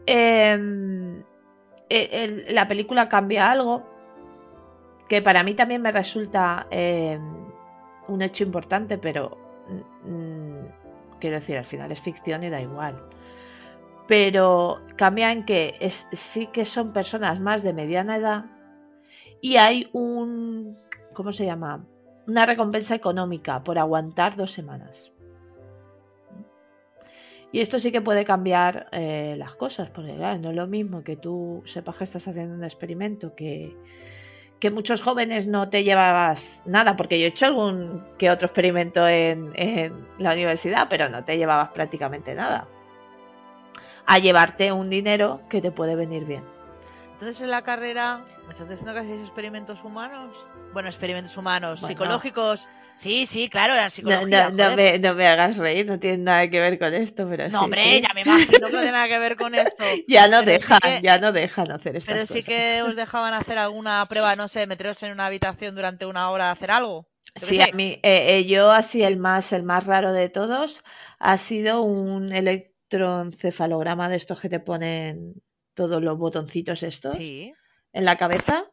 Eh, 0.07 1.21
eh, 1.89 2.46
la 2.50 2.67
película 2.67 3.10
cambia 3.10 3.50
algo 3.50 3.84
que 5.08 5.22
para 5.22 5.44
mí 5.44 5.53
también 5.53 5.82
me 5.82 5.91
resulta 5.91 6.67
eh, 6.70 7.20
un 8.08 8.22
hecho 8.22 8.44
importante, 8.44 8.98
pero 8.98 9.38
mm, 10.03 11.17
quiero 11.20 11.38
decir, 11.38 11.58
al 11.58 11.65
final 11.65 11.91
es 11.91 12.01
ficción 12.01 12.44
y 12.44 12.50
da 12.50 12.62
igual. 12.62 13.01
Pero 14.08 14.82
cambia 14.96 15.32
en 15.32 15.46
que 15.46 15.75
sí 16.13 16.48
que 16.48 16.65
son 16.65 16.94
personas 16.94 17.39
más 17.39 17.63
de 17.63 17.74
mediana 17.74 18.17
edad 18.17 18.46
y 19.41 19.58
hay 19.58 19.89
un, 19.94 20.77
¿cómo 21.13 21.34
se 21.34 21.46
llama? 21.46 21.86
Una 22.25 22.46
recompensa 22.46 22.96
económica 22.96 23.63
por 23.63 23.77
aguantar 23.77 24.36
dos 24.36 24.51
semanas. 24.51 25.12
Y 27.57 27.61
esto 27.61 27.79
sí 27.79 27.91
que 27.91 28.01
puede 28.01 28.23
cambiar 28.23 28.87
eh, 28.91 29.33
las 29.35 29.55
cosas, 29.55 29.89
porque 29.89 30.13
claro, 30.13 30.37
no 30.37 30.51
es 30.51 30.55
lo 30.55 30.67
mismo 30.67 31.03
que 31.03 31.15
tú 31.15 31.63
sepas 31.65 31.95
que 31.95 32.03
estás 32.03 32.27
haciendo 32.27 32.53
un 32.53 32.63
experimento 32.63 33.33
que, 33.33 33.75
que 34.59 34.69
muchos 34.69 35.01
jóvenes 35.01 35.47
no 35.47 35.67
te 35.67 35.83
llevabas 35.83 36.61
nada, 36.65 36.95
porque 36.95 37.19
yo 37.19 37.25
he 37.25 37.29
hecho 37.29 37.47
algún 37.47 38.03
que 38.19 38.29
otro 38.29 38.45
experimento 38.45 39.07
en, 39.07 39.53
en 39.55 40.07
la 40.19 40.33
universidad, 40.33 40.85
pero 40.87 41.09
no 41.09 41.23
te 41.23 41.35
llevabas 41.35 41.69
prácticamente 41.69 42.35
nada. 42.35 42.67
A 44.05 44.19
llevarte 44.19 44.71
un 44.71 44.91
dinero 44.91 45.41
que 45.49 45.59
te 45.59 45.71
puede 45.71 45.95
venir 45.95 46.25
bien. 46.25 46.43
Entonces 47.13 47.41
en 47.41 47.49
la 47.49 47.63
carrera, 47.63 48.21
¿me 48.45 48.51
estás 48.51 48.69
diciendo 48.69 48.93
que 48.93 48.99
hacéis 48.99 49.21
experimentos 49.21 49.83
humanos? 49.83 50.45
Bueno, 50.73 50.89
experimentos 50.89 51.35
humanos, 51.35 51.81
Bueno. 51.81 51.91
psicológicos. 51.91 52.69
Sí, 52.98 53.25
sí, 53.27 53.48
claro, 53.50 53.75
No, 53.75 53.89
psicología. 53.89 54.50
no- 54.50 54.70
no 54.70 54.75
me, 54.75 54.98
no 55.00 55.13
me 55.13 55.27
hagas 55.27 55.58
reír, 55.58 55.86
no 55.86 56.00
tiene 56.00 56.18
nada 56.18 56.50
que 56.50 56.60
ver 56.60 56.80
con 56.80 56.94
esto, 56.94 57.27
pero 57.30 57.48
No, 57.50 57.60
sí, 57.60 57.63
hombre, 57.66 57.84
sí. 57.84 58.01
ya 58.01 58.13
me 58.13 58.22
imagino 58.22 58.51
que 58.54 58.60
no 58.60 58.70
tiene 58.70 58.92
nada 58.92 59.08
que 59.08 59.20
ver 59.20 59.36
con 59.38 59.56
esto. 59.56 59.84
Ya 60.08 60.27
no 60.27 60.39
pero 60.44 60.60
sí 60.62 60.68
dejan, 60.68 60.80
que- 60.82 61.01
ya 61.04 61.20
no 61.20 61.32
dejan 61.32 61.72
hacer 61.72 61.96
estas 61.96 62.13
Pero 62.13 62.25
sí 62.25 62.44
cosas. 62.44 62.46
que 62.46 62.82
os 62.84 62.96
dejaban 62.96 63.34
hacer 63.36 63.58
alguna 63.60 64.06
prueba, 64.10 64.36
no 64.36 64.48
sé, 64.48 64.66
meteros 64.68 65.01
en 65.04 65.12
una 65.12 65.27
habitación 65.27 65.75
durante 65.75 66.06
una 66.06 66.30
hora 66.32 66.50
a 66.50 66.54
hacer 66.54 66.72
algo. 66.72 67.08
Sí, 67.36 67.62
a 67.62 67.68
mí, 67.75 68.00
eh, 68.04 68.38
eh, 68.39 68.46
yo 68.46 68.72
así 68.72 69.04
el 69.04 69.18
más, 69.18 69.54
el 69.54 69.62
más 69.62 69.86
raro 69.86 70.12
de 70.12 70.30
todos 70.30 70.82
ha 71.20 71.38
sido 71.38 71.82
un 71.84 72.34
electroencefalograma 72.34 74.10
de 74.10 74.16
estos 74.16 74.39
que 74.39 74.50
te 74.50 74.60
ponen 74.60 75.34
todos 75.75 76.01
los 76.01 76.18
botoncitos 76.18 76.82
estos 76.84 77.16
Sí. 77.18 77.54
en 77.94 78.06
la 78.06 78.16
cabeza 78.18 78.63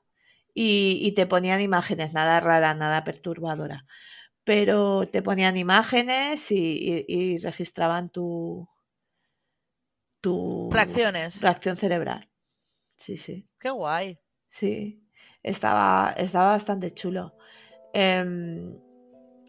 y, 0.55 0.99
y 1.03 1.13
te 1.13 1.27
ponían 1.27 1.61
imágenes, 1.61 2.13
nada 2.13 2.41
rara, 2.41 2.73
nada 2.75 3.05
perturbadora. 3.05 3.85
Pero 4.45 5.09
te 5.11 5.23
ponían 5.23 5.57
imágenes 5.57 6.51
y, 6.51 6.57
y- 6.59 7.05
y 7.09 7.39
registraban 7.39 8.11
tu, 8.11 8.69
tu 10.21 10.69
Reacciones. 10.73 11.41
reacción 11.41 11.77
cerebral. 11.77 12.29
Sí, 12.97 13.17
sí. 13.17 13.47
Qué 13.59 13.71
guay. 13.71 14.19
Sí, 14.51 15.03
estaba, 15.43 16.15
estaba 16.17 16.51
bastante 16.51 16.95
chulo. 16.95 17.35
Em, 17.93 18.79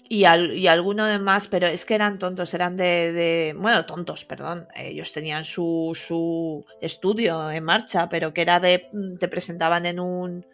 y, 0.08 0.26
al- 0.26 0.56
y 0.58 0.68
alguno 0.68 1.06
de 1.08 1.20
más, 1.20 1.48
pero 1.48 1.68
es 1.68 1.86
que 1.86 1.96
eran 1.96 2.20
tontos, 2.20 2.54
eran 2.54 2.78
de, 2.78 3.12
de- 3.12 3.56
bueno, 3.58 3.86
tontos, 3.86 4.24
perdón. 4.26 4.68
Ellos 4.76 5.12
tenían 5.14 5.46
su, 5.46 5.98
su 6.08 6.66
estudio 6.82 7.52
en 7.52 7.64
marcha, 7.64 8.08
pero 8.10 8.34
que 8.34 8.42
era 8.42 8.60
de, 8.60 8.88
te 9.20 9.28
presentaban 9.28 9.86
en 9.86 10.00
un, 10.00 10.46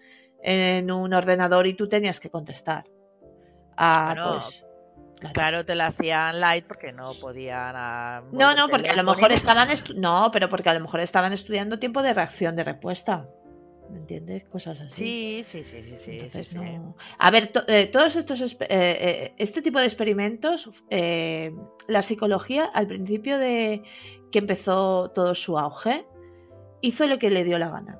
en 0.43 0.91
un 0.91 1.13
ordenador 1.13 1.67
y 1.67 1.73
tú 1.73 1.87
tenías 1.89 2.19
que 2.19 2.29
contestar. 2.29 2.85
Ah, 3.77 4.13
Bueno, 4.15 4.39
pues, 4.41 4.65
claro. 5.19 5.33
Claro, 5.33 5.65
te 5.65 5.75
la 5.75 5.87
hacían 5.87 6.39
light 6.39 6.65
porque 6.65 6.91
no 6.91 7.13
podían. 7.19 7.73
ah, 7.75 8.21
No, 8.31 8.55
no, 8.55 8.67
porque 8.69 8.89
a 8.89 8.95
lo 8.95 9.03
mejor 9.03 9.31
estaban 9.31 9.67
no, 9.95 10.29
pero 10.31 10.49
porque 10.49 10.69
a 10.69 10.73
lo 10.73 10.79
mejor 10.79 10.99
estaban 11.01 11.33
estudiando 11.33 11.79
tiempo 11.79 12.01
de 12.01 12.13
reacción 12.13 12.55
de 12.55 12.63
respuesta. 12.63 13.27
¿Me 13.89 13.97
entiendes? 13.99 14.47
Cosas 14.47 14.79
así. 14.79 14.95
Sí, 14.95 15.43
sí, 15.43 15.63
sí, 15.65 15.83
sí, 15.83 15.97
sí. 15.99 16.11
Entonces, 16.11 16.47
sí. 16.47 16.55
no- 16.55 16.95
A 17.19 17.29
ver, 17.29 17.47
to- 17.47 17.65
eh, 17.67 17.87
todos 17.87 18.15
estos 18.15 18.41
eh, 18.41 18.57
eh, 18.69 19.33
este 19.37 19.61
tipo 19.61 19.79
de 19.79 19.85
experimentos, 19.85 20.69
la 21.87 22.01
psicología 22.01 22.65
al 22.73 22.87
principio 22.87 23.37
de 23.37 23.83
que 24.31 24.39
empezó 24.39 25.11
todo 25.11 25.35
su 25.35 25.59
auge, 25.59 26.05
hizo 26.79 27.05
lo 27.05 27.19
que 27.19 27.29
le 27.29 27.43
dio 27.43 27.59
la 27.59 27.69
gana. 27.69 27.99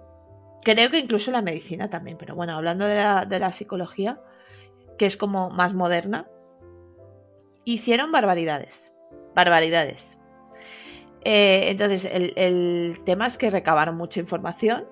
Creo 0.64 0.90
que 0.92 1.00
incluso 1.00 1.30
la 1.32 1.42
medicina 1.42 1.90
también, 1.90 2.18
pero 2.18 2.36
bueno, 2.36 2.56
hablando 2.56 2.86
de 2.86 2.96
la, 2.96 3.26
de 3.26 3.40
la 3.40 3.52
psicología, 3.52 4.18
que 5.02 5.08
es 5.08 5.18
como 5.18 5.50
más 5.50 5.74
moderna, 5.74 6.28
hicieron 7.66 8.12
barbaridades. 8.12 8.72
Barbaridades. 9.34 10.16
Eh, 11.24 11.70
entonces, 11.70 12.06
el, 12.06 13.02
tema 13.04 13.26
es 13.26 13.36
que 13.36 13.50
recabaron 13.50 13.98
mucha 13.98 14.20
información, 14.20 14.86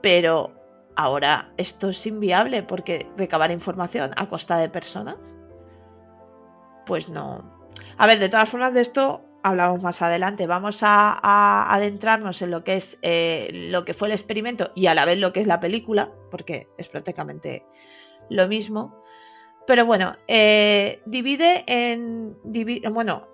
pero 0.00 0.52
ahora 0.94 1.52
esto 1.56 1.88
es 1.88 2.06
inviable 2.06 2.62
porque 2.62 3.08
recabar 3.16 3.50
información 3.50 4.12
a 4.14 4.28
costa 4.28 4.56
de 4.58 4.68
personas, 4.68 5.16
pues 6.86 7.08
no. 7.08 7.42
A 7.98 8.06
ver, 8.06 8.20
de 8.20 8.28
todas 8.28 8.48
formas 8.48 8.72
de 8.72 8.82
esto 8.82 9.22
hablamos 9.42 9.82
más 9.82 10.00
adelante. 10.00 10.46
Vamos 10.46 10.84
a, 10.84 11.18
a 11.20 11.74
adentrarnos 11.74 12.40
en 12.40 12.52
lo 12.52 12.62
que 12.62 12.76
es 12.76 12.98
eh, 13.02 13.48
lo 13.52 13.84
que 13.84 13.94
fue 13.94 14.06
el 14.06 14.12
experimento 14.12 14.70
y 14.76 14.86
a 14.86 14.94
la 14.94 15.06
vez 15.06 15.18
lo 15.18 15.32
que 15.32 15.40
es 15.40 15.48
la 15.48 15.58
película, 15.58 16.12
porque 16.30 16.68
es 16.78 16.86
prácticamente 16.86 17.64
lo 18.30 18.48
mismo. 18.48 18.96
Pero 19.66 19.84
bueno, 19.84 20.16
eh, 20.26 21.00
divide 21.06 21.64
en. 21.66 22.34
divi- 22.44 22.82
bueno, 22.92 23.28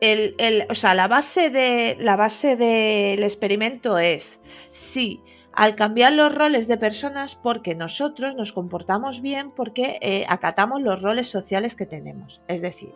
el, 0.00 0.34
el- 0.38 0.66
o 0.68 0.74
sea, 0.74 0.94
la 0.94 1.06
base 1.08 1.48
de 1.50 1.96
la 2.00 2.16
base 2.16 2.56
del 2.56 3.22
experimento 3.22 3.98
es 3.98 4.40
si 4.72 5.20
al 5.54 5.76
cambiar 5.76 6.12
los 6.14 6.34
roles 6.34 6.66
de 6.66 6.78
personas 6.78 7.36
porque 7.36 7.74
nosotros 7.74 8.34
nos 8.34 8.52
comportamos 8.52 9.20
bien 9.20 9.50
porque 9.50 9.98
eh, 10.00 10.24
acatamos 10.28 10.82
los 10.82 11.00
roles 11.00 11.28
sociales 11.28 11.76
que 11.76 11.86
tenemos. 11.86 12.40
Es 12.48 12.60
decir, 12.62 12.92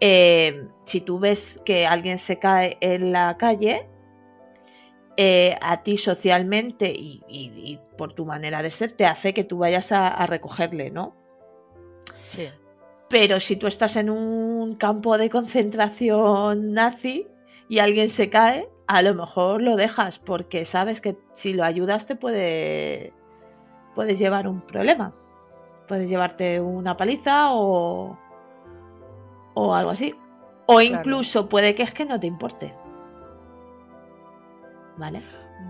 eh, 0.00 0.66
si 0.84 1.00
tú 1.00 1.18
ves 1.18 1.60
que 1.64 1.86
alguien 1.86 2.18
se 2.18 2.38
cae 2.38 2.76
en 2.80 3.12
la 3.12 3.36
calle, 3.38 3.86
eh, 5.22 5.58
a 5.60 5.82
ti 5.82 5.98
socialmente 5.98 6.90
y, 6.90 7.22
y- 7.28 7.52
y 7.72 7.78
por 7.98 8.14
tu 8.14 8.24
manera 8.24 8.62
de 8.62 8.70
ser 8.70 8.92
te 8.92 9.04
hace 9.04 9.34
que 9.34 9.44
tú 9.44 9.58
vayas 9.58 9.92
a, 9.92 10.08
a 10.08 10.26
recogerle, 10.26 10.90
¿no? 10.90 11.12
Sí. 12.30 12.48
Pero 13.10 13.38
si 13.38 13.56
tú 13.56 13.66
estás 13.66 13.96
en 13.96 14.08
un 14.08 14.76
campo 14.76 15.18
de 15.18 15.28
concentración 15.28 16.72
nazi 16.72 17.26
y 17.68 17.80
alguien 17.80 18.08
se 18.08 18.30
cae, 18.30 18.66
a 18.86 19.02
lo 19.02 19.14
mejor 19.14 19.60
lo 19.60 19.76
dejas 19.76 20.18
porque 20.18 20.64
sabes 20.64 21.02
que 21.02 21.16
si 21.34 21.52
lo 21.52 21.64
ayudas 21.64 22.06
te 22.06 22.16
puede 22.16 23.12
puedes 23.94 24.18
llevar 24.18 24.48
un 24.48 24.62
problema. 24.62 25.12
Puedes 25.86 26.08
llevarte 26.08 26.60
una 26.62 26.96
paliza 26.96 27.52
o 27.52 28.16
o 29.52 29.74
algo 29.74 29.90
así. 29.90 30.14
O 30.66 30.80
incluso 30.80 31.48
puede 31.48 31.74
que 31.74 31.82
es 31.82 31.92
que 31.92 32.06
no 32.06 32.18
te 32.18 32.26
importe. 32.28 32.72
¿Vale? 35.00 35.22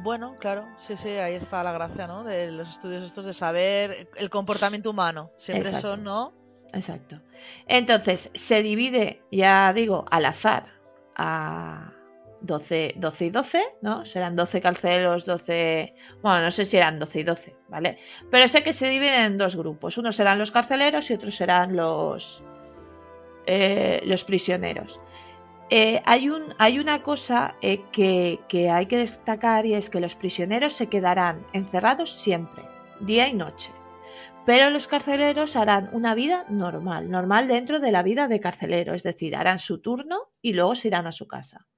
Bueno, 0.02 0.36
claro, 0.40 0.66
sí, 0.88 0.96
sí, 0.96 1.08
ahí 1.10 1.34
está 1.34 1.62
la 1.62 1.70
gracia, 1.70 2.08
¿no? 2.08 2.24
De 2.24 2.50
los 2.50 2.68
estudios 2.68 3.04
estos 3.04 3.24
de 3.24 3.32
saber 3.32 4.08
el 4.16 4.28
comportamiento 4.28 4.90
humano. 4.90 5.30
Siempre 5.38 5.68
Exacto. 5.68 5.94
son, 5.94 6.02
¿no? 6.02 6.32
Exacto. 6.72 7.20
Entonces, 7.68 8.28
se 8.34 8.60
divide, 8.64 9.22
ya 9.30 9.72
digo, 9.72 10.04
al 10.10 10.24
azar 10.24 10.66
a 11.14 11.92
12, 12.40 12.94
12 12.96 13.24
y 13.24 13.30
12, 13.30 13.62
¿no? 13.82 14.04
Serán 14.04 14.34
12 14.34 14.60
carceleros, 14.60 15.24
12... 15.24 15.94
Bueno, 16.22 16.42
no 16.42 16.50
sé 16.50 16.64
si 16.64 16.76
eran 16.76 16.98
12 16.98 17.20
y 17.20 17.22
12, 17.22 17.56
¿vale? 17.68 17.98
Pero 18.32 18.48
sé 18.48 18.64
que 18.64 18.72
se 18.72 18.88
dividen 18.88 19.22
en 19.22 19.38
dos 19.38 19.54
grupos. 19.54 19.96
Unos 19.96 20.16
serán 20.16 20.40
los 20.40 20.50
carceleros 20.50 21.08
y 21.08 21.14
otros 21.14 21.36
serán 21.36 21.76
los, 21.76 22.42
eh, 23.46 24.02
los 24.06 24.24
prisioneros. 24.24 24.98
Eh, 25.72 26.02
hay, 26.04 26.28
un, 26.28 26.54
hay 26.58 26.80
una 26.80 27.04
cosa 27.04 27.54
eh, 27.62 27.82
que, 27.92 28.40
que 28.48 28.70
hay 28.70 28.86
que 28.86 28.96
destacar 28.96 29.66
y 29.66 29.74
es 29.74 29.88
que 29.88 30.00
los 30.00 30.16
prisioneros 30.16 30.72
se 30.72 30.88
quedarán 30.88 31.46
encerrados 31.52 32.12
siempre, 32.12 32.64
día 32.98 33.28
y 33.28 33.34
noche. 33.34 33.70
Pero 34.44 34.70
los 34.70 34.88
carceleros 34.88 35.54
harán 35.54 35.88
una 35.92 36.16
vida 36.16 36.44
normal, 36.48 37.08
normal 37.08 37.46
dentro 37.46 37.78
de 37.78 37.92
la 37.92 38.02
vida 38.02 38.26
de 38.26 38.40
carcelero, 38.40 38.94
es 38.94 39.04
decir, 39.04 39.36
harán 39.36 39.60
su 39.60 39.80
turno 39.80 40.32
y 40.42 40.54
luego 40.54 40.74
se 40.74 40.88
irán 40.88 41.06
a 41.06 41.12
su 41.12 41.28
casa. 41.28 41.68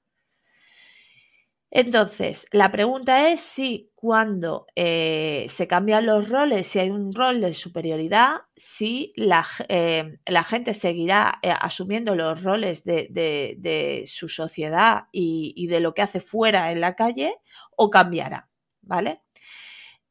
Entonces, 1.74 2.46
la 2.52 2.70
pregunta 2.70 3.30
es 3.30 3.40
si 3.40 3.90
cuando 3.94 4.66
eh, 4.76 5.46
se 5.48 5.66
cambian 5.66 6.04
los 6.04 6.28
roles, 6.28 6.66
si 6.66 6.78
hay 6.78 6.90
un 6.90 7.14
rol 7.14 7.40
de 7.40 7.54
superioridad, 7.54 8.42
si 8.54 9.14
la, 9.16 9.46
eh, 9.70 10.18
gente 10.46 10.74
seguirá 10.74 11.38
eh, 11.40 11.50
asumiendo 11.50 12.14
los 12.14 12.42
roles 12.42 12.84
de, 12.84 14.04
su 14.06 14.28
sociedad 14.28 15.04
y, 15.12 15.54
y 15.56 15.66
de 15.68 15.80
lo 15.80 15.94
que 15.94 16.02
hace 16.02 16.20
fuera 16.20 16.72
en 16.72 16.82
la 16.82 16.94
calle 16.94 17.36
o 17.74 17.88
cambiará, 17.88 18.50
¿vale? 18.82 19.22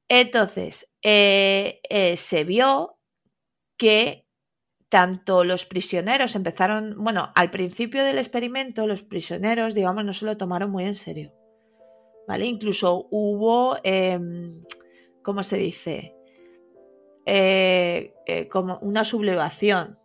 Entonces, 0.09 0.89
se 1.03 2.43
vio 2.43 2.97
que 3.77 4.25
tanto 4.89 5.43
los 5.43 5.67
prisioneros 5.67 6.35
empezaron, 6.35 6.95
bueno, 6.97 7.31
al 7.35 7.51
principio 7.51 8.03
del 8.03 8.17
experimento 8.17 8.87
los 8.87 9.03
prisioneros, 9.03 9.75
digamos, 9.75 10.05
no 10.05 10.13
se 10.13 10.25
lo 10.25 10.37
tomaron 10.37 10.71
muy 10.71 10.85
en 10.85 10.95
serio. 10.95 11.31
¿Vale? 12.27 12.45
Incluso 12.45 13.07
hubo, 13.09 13.77
em, 13.83 14.63
¿cómo 15.21 15.43
se 15.43 15.57
dice? 15.57 16.15
Eh, 17.25 18.13
eh, 18.25 18.47
como 18.47 18.79
una 18.79 19.03
sublevación. 19.03 19.97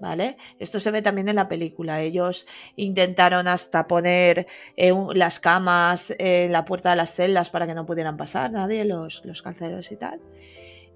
¿Vale? 0.00 0.38
Esto 0.58 0.80
se 0.80 0.90
ve 0.90 1.02
también 1.02 1.28
en 1.28 1.36
la 1.36 1.46
película. 1.46 2.00
Ellos 2.00 2.46
intentaron 2.74 3.48
hasta 3.48 3.86
poner 3.86 4.46
eh, 4.76 4.94
las 5.12 5.40
camas 5.40 6.14
en 6.18 6.52
la 6.52 6.64
puerta 6.64 6.90
de 6.90 6.96
las 6.96 7.14
celdas 7.14 7.50
para 7.50 7.66
que 7.66 7.74
no 7.74 7.84
pudieran 7.84 8.16
pasar 8.16 8.50
nadie, 8.50 8.86
los, 8.86 9.22
los 9.26 9.42
carceleros 9.42 9.92
y 9.92 9.96
tal. 9.96 10.20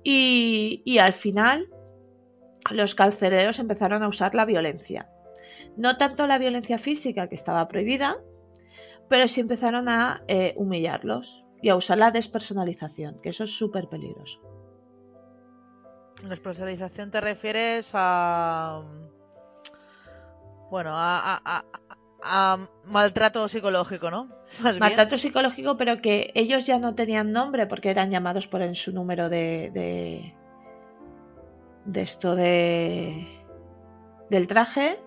Y, 0.03 0.83
y 0.87 0.99
al 0.99 1.13
final, 1.13 1.69
los 2.71 2.95
carceleros 2.95 3.59
empezaron 3.59 4.03
a 4.03 4.09
usar 4.09 4.35
la 4.35 4.47
violencia. 4.47 5.11
No 5.77 5.99
tanto 5.99 6.27
la 6.27 6.39
violencia 6.39 6.79
física, 6.79 7.29
que 7.29 7.35
estaba 7.35 7.69
prohibida, 7.69 8.17
pero 9.09 9.29
sí 9.29 9.41
empezaron 9.41 9.89
a 9.89 10.23
eh, 10.29 10.55
humillarlos 10.57 11.45
y 11.63 11.69
a 11.71 11.77
usar 11.77 11.99
la 11.99 12.11
despersonalización, 12.11 13.21
que 13.23 13.31
eso 13.31 13.45
es 13.45 13.57
súper 13.57 13.89
peligroso. 13.89 14.41
Especialización 16.31 17.11
te 17.11 17.21
refieres 17.21 17.91
a. 17.93 18.83
Bueno, 20.71 20.91
a, 20.97 21.35
a- 21.37 21.43
a- 21.45 21.65
a 22.27 22.59
maltrato 22.87 23.47
psicológico, 23.49 24.11
¿no? 24.11 24.25
Más 24.61 24.73
bien. 24.73 24.79
Maltrato 24.81 25.19
psicológico, 25.19 25.77
pero 25.77 26.01
que 26.01 26.31
ellos 26.35 26.65
ya 26.67 26.79
no 26.79 26.95
tenían 26.95 27.33
nombre 27.33 27.67
porque 27.67 27.91
eran 27.91 28.11
llamados 28.11 28.47
por 28.47 28.63
en 28.63 28.75
su 28.75 28.93
número 28.93 29.29
de. 29.29 29.71
de, 29.75 30.35
de 31.85 32.01
esto 32.03 32.35
de. 32.35 33.27
del 34.31 34.47
traje. 34.47 34.99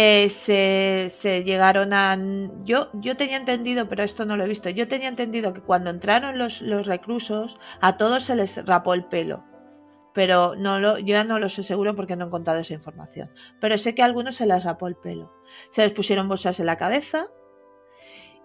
Eh, 0.00 0.28
se, 0.28 1.08
se 1.10 1.42
llegaron 1.42 1.92
a. 1.92 2.16
Yo, 2.62 2.88
yo 2.92 3.16
tenía 3.16 3.36
entendido, 3.36 3.88
pero 3.88 4.04
esto 4.04 4.24
no 4.24 4.36
lo 4.36 4.44
he 4.44 4.48
visto. 4.48 4.70
Yo 4.70 4.86
tenía 4.86 5.08
entendido 5.08 5.52
que 5.52 5.60
cuando 5.60 5.90
entraron 5.90 6.38
los, 6.38 6.62
los 6.62 6.86
reclusos, 6.86 7.58
a 7.80 7.96
todos 7.96 8.22
se 8.22 8.36
les 8.36 8.64
rapó 8.64 8.94
el 8.94 9.06
pelo. 9.06 9.42
Pero 10.14 10.54
no 10.54 10.78
lo, 10.78 10.98
yo 10.98 11.06
ya 11.14 11.24
no 11.24 11.40
lo 11.40 11.48
sé 11.48 11.64
seguro 11.64 11.96
porque 11.96 12.14
no 12.14 12.24
he 12.24 12.28
encontrado 12.28 12.60
esa 12.60 12.74
información. 12.74 13.32
Pero 13.60 13.76
sé 13.76 13.96
que 13.96 14.02
a 14.02 14.04
algunos 14.04 14.36
se 14.36 14.46
les 14.46 14.62
rapó 14.62 14.86
el 14.86 14.94
pelo. 14.94 15.32
Se 15.72 15.82
les 15.82 15.92
pusieron 15.92 16.28
bolsas 16.28 16.60
en 16.60 16.66
la 16.66 16.78
cabeza. 16.78 17.26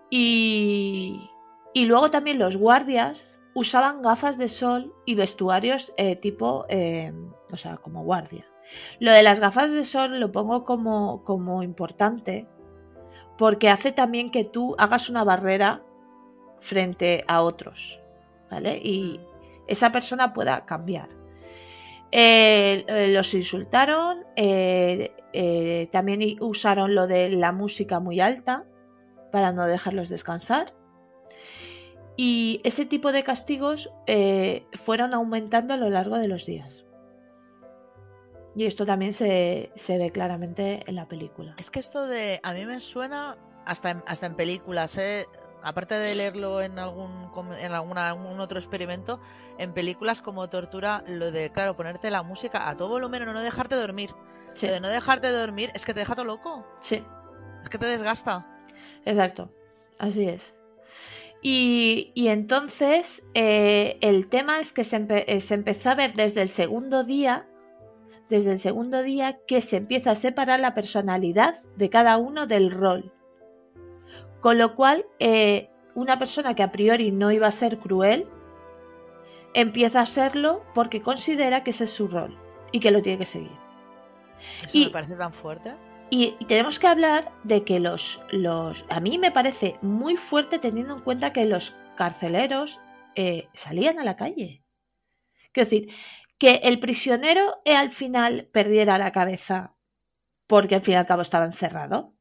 Y, 0.09 1.29
y 1.75 1.85
luego 1.85 2.09
también 2.09 2.39
los 2.39 2.57
guardias 2.57 3.39
usaban 3.53 4.01
gafas 4.01 4.39
de 4.39 4.49
sol 4.49 4.91
y 5.05 5.13
vestuarios 5.13 5.93
eh, 5.97 6.15
tipo, 6.15 6.65
eh, 6.67 7.13
o 7.51 7.57
sea, 7.57 7.77
como 7.77 8.03
guardia. 8.03 8.43
Lo 8.99 9.11
de 9.11 9.23
las 9.23 9.39
gafas 9.39 9.71
de 9.71 9.85
sol 9.85 10.19
lo 10.19 10.31
pongo 10.31 10.63
como, 10.65 11.23
como 11.23 11.63
importante 11.63 12.47
porque 13.37 13.69
hace 13.69 13.91
también 13.91 14.31
que 14.31 14.43
tú 14.43 14.75
hagas 14.77 15.09
una 15.09 15.23
barrera 15.23 15.81
frente 16.61 17.23
a 17.27 17.41
otros, 17.41 17.99
¿vale? 18.49 18.77
Y 18.77 19.19
esa 19.67 19.91
persona 19.91 20.33
pueda 20.33 20.65
cambiar. 20.65 21.09
Eh, 22.11 22.85
eh, 22.87 23.07
los 23.11 23.33
insultaron, 23.33 24.23
eh, 24.35 25.89
también 25.91 26.37
usaron 26.41 26.93
lo 26.93 27.07
de 27.07 27.29
la 27.29 27.51
música 27.51 27.99
muy 27.99 28.19
alta 28.19 28.65
para 29.31 29.51
no 29.51 29.65
dejarlos 29.65 30.09
descansar. 30.09 30.73
Y 32.15 32.61
ese 32.63 32.85
tipo 32.85 33.11
de 33.11 33.23
castigos 33.23 33.89
fueron 34.73 35.15
aumentando 35.15 35.73
a 35.73 35.77
lo 35.77 35.89
largo 35.89 36.17
de 36.19 36.27
los 36.27 36.45
días. 36.45 36.82
Y 38.55 38.65
esto 38.65 38.85
también 38.85 39.13
se, 39.13 39.71
se 39.75 39.97
ve 39.97 40.11
claramente 40.11 40.83
en 40.85 40.95
la 40.95 41.07
película. 41.07 41.55
Es 41.57 41.69
que 41.71 41.79
esto 41.79 42.05
de. 42.07 42.39
A 42.43 42.53
mí 42.53 42.65
me 42.65 42.79
suena 42.79 43.37
hasta 43.65 43.91
en, 43.91 44.03
hasta 44.05 44.27
en 44.27 44.35
películas, 44.35 44.97
¿eh? 44.97 45.27
Aparte 45.63 45.95
de 45.95 46.13
leerlo 46.13 46.61
en 46.61 46.77
algún 46.77 47.31
en 47.57 47.71
alguna, 47.71 48.09
algún 48.09 48.39
otro 48.41 48.59
experimento, 48.59 49.21
en 49.57 49.73
películas 49.73 50.21
como 50.21 50.49
tortura, 50.49 51.03
lo 51.07 51.31
de, 51.31 51.51
claro, 51.51 51.75
ponerte 51.75 52.11
la 52.11 52.21
música 52.21 52.67
a 52.69 52.75
todo 52.75 52.89
volumen 52.89 53.27
o 53.27 53.33
no 53.33 53.41
dejarte 53.41 53.75
dormir. 53.75 54.11
Sí, 54.55 54.67
Lo 54.67 54.73
de 54.73 54.81
no 54.81 54.89
dejarte 54.89 55.31
dormir 55.31 55.71
es 55.73 55.85
que 55.85 55.93
te 55.93 56.01
deja 56.01 56.15
todo 56.15 56.25
loco. 56.25 56.65
sí. 56.81 57.01
Es 57.63 57.69
que 57.69 57.77
te 57.77 57.85
desgasta. 57.85 58.45
Exacto, 59.05 59.49
así 59.97 60.27
es. 60.27 60.53
Y, 61.41 62.11
y 62.13 62.27
entonces 62.27 63.23
eh, 63.33 63.97
el 64.01 64.27
tema 64.29 64.59
es 64.59 64.73
que 64.73 64.83
se, 64.83 64.97
empe- 64.97 65.23
eh, 65.27 65.41
se 65.41 65.53
empezó 65.55 65.89
a 65.91 65.95
ver 65.95 66.13
desde 66.13 66.41
el 66.41 66.49
segundo 66.49 67.03
día, 67.03 67.47
desde 68.29 68.51
el 68.53 68.59
segundo 68.59 69.03
día 69.03 69.37
que 69.47 69.61
se 69.61 69.77
empieza 69.77 70.11
a 70.11 70.15
separar 70.15 70.59
la 70.59 70.73
personalidad 70.73 71.61
de 71.75 71.89
cada 71.89 72.17
uno 72.17 72.47
del 72.47 72.71
rol. 72.71 73.11
Con 74.39 74.57
lo 74.57 74.75
cual, 74.75 75.05
eh, 75.19 75.69
una 75.95 76.17
persona 76.19 76.55
que 76.55 76.63
a 76.63 76.71
priori 76.71 77.11
no 77.11 77.31
iba 77.31 77.47
a 77.47 77.51
ser 77.51 77.77
cruel, 77.77 78.27
empieza 79.53 80.01
a 80.01 80.05
serlo 80.05 80.63
porque 80.73 81.01
considera 81.01 81.63
que 81.63 81.69
ese 81.71 81.83
es 81.85 81.91
su 81.91 82.07
rol 82.07 82.37
y 82.71 82.79
que 82.79 82.91
lo 82.91 83.01
tiene 83.01 83.19
que 83.19 83.25
seguir. 83.25 83.51
Eso 84.65 84.77
Y- 84.77 84.85
me 84.85 84.91
parece 84.91 85.15
tan 85.15 85.33
fuerte. 85.33 85.73
Y, 86.09 86.35
y 86.39 86.45
tenemos 86.45 86.77
que 86.77 86.87
hablar 86.87 87.31
de 87.43 87.63
que 87.63 87.79
los, 87.79 88.19
los... 88.31 88.83
A 88.89 88.99
mí 88.99 89.17
me 89.17 89.31
parece 89.31 89.77
muy 89.81 90.15
fuerte 90.15 90.59
teniendo 90.59 90.95
en 90.95 91.01
cuenta 91.01 91.33
que 91.33 91.45
los 91.45 91.73
carceleros 91.95 92.79
eh, 93.15 93.47
salían 93.53 93.97
a 93.97 94.03
la 94.03 94.15
calle. 94.15 94.63
Quiero 95.53 95.69
decir, 95.69 95.89
que 96.43 96.55
el 96.63 96.81
prisionero 96.81 97.61
eh, 97.63 97.73
al 97.73 97.93
final 97.93 98.49
perdiera 98.51 98.97
la 98.97 99.13
cabeza 99.13 99.77
porque 100.45 100.75
al 100.75 100.81
fin 100.81 100.95
y 100.95 100.97
al 100.97 101.05
cabo 101.05 101.21
estaba 101.21 101.45
encerrado 101.45 102.15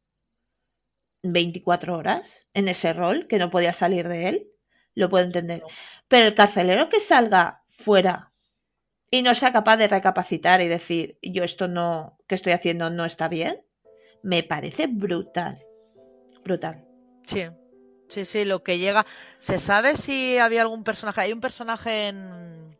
24 1.24 1.96
horas 1.96 2.46
en 2.54 2.68
ese 2.68 2.92
rol, 2.92 3.26
que 3.26 3.38
no 3.38 3.50
podía 3.50 3.72
salir 3.72 4.06
de 4.06 4.28
él, 4.28 4.48
lo 4.94 5.10
puedo 5.10 5.24
entender. 5.24 5.64
Pero 6.06 6.28
el 6.28 6.36
carcelero 6.36 6.88
que 6.88 7.00
salga 7.00 7.64
fuera 7.68 8.30
y 9.10 9.22
no 9.22 9.34
sea 9.34 9.52
capaz 9.52 9.76
de 9.76 9.88
recapacitar 9.88 10.60
y 10.60 10.68
decir, 10.68 11.18
yo 11.20 11.42
esto 11.42 11.66
no, 11.66 12.16
que 12.28 12.36
estoy 12.36 12.52
haciendo 12.52 12.90
no 12.90 13.04
está 13.04 13.26
bien, 13.26 13.64
me 14.22 14.44
parece 14.44 14.86
brutal. 14.86 15.64
Brutal. 16.44 16.84
Sí. 17.26 17.48
Sí, 18.08 18.24
sí, 18.24 18.44
lo 18.44 18.62
que 18.62 18.78
llega. 18.78 19.04
¿Se 19.40 19.58
sabe 19.58 19.96
si 19.96 20.38
había 20.38 20.62
algún 20.62 20.84
personaje? 20.84 21.22
Hay 21.22 21.32
un 21.32 21.40
personaje 21.40 22.06
en. 22.06 22.71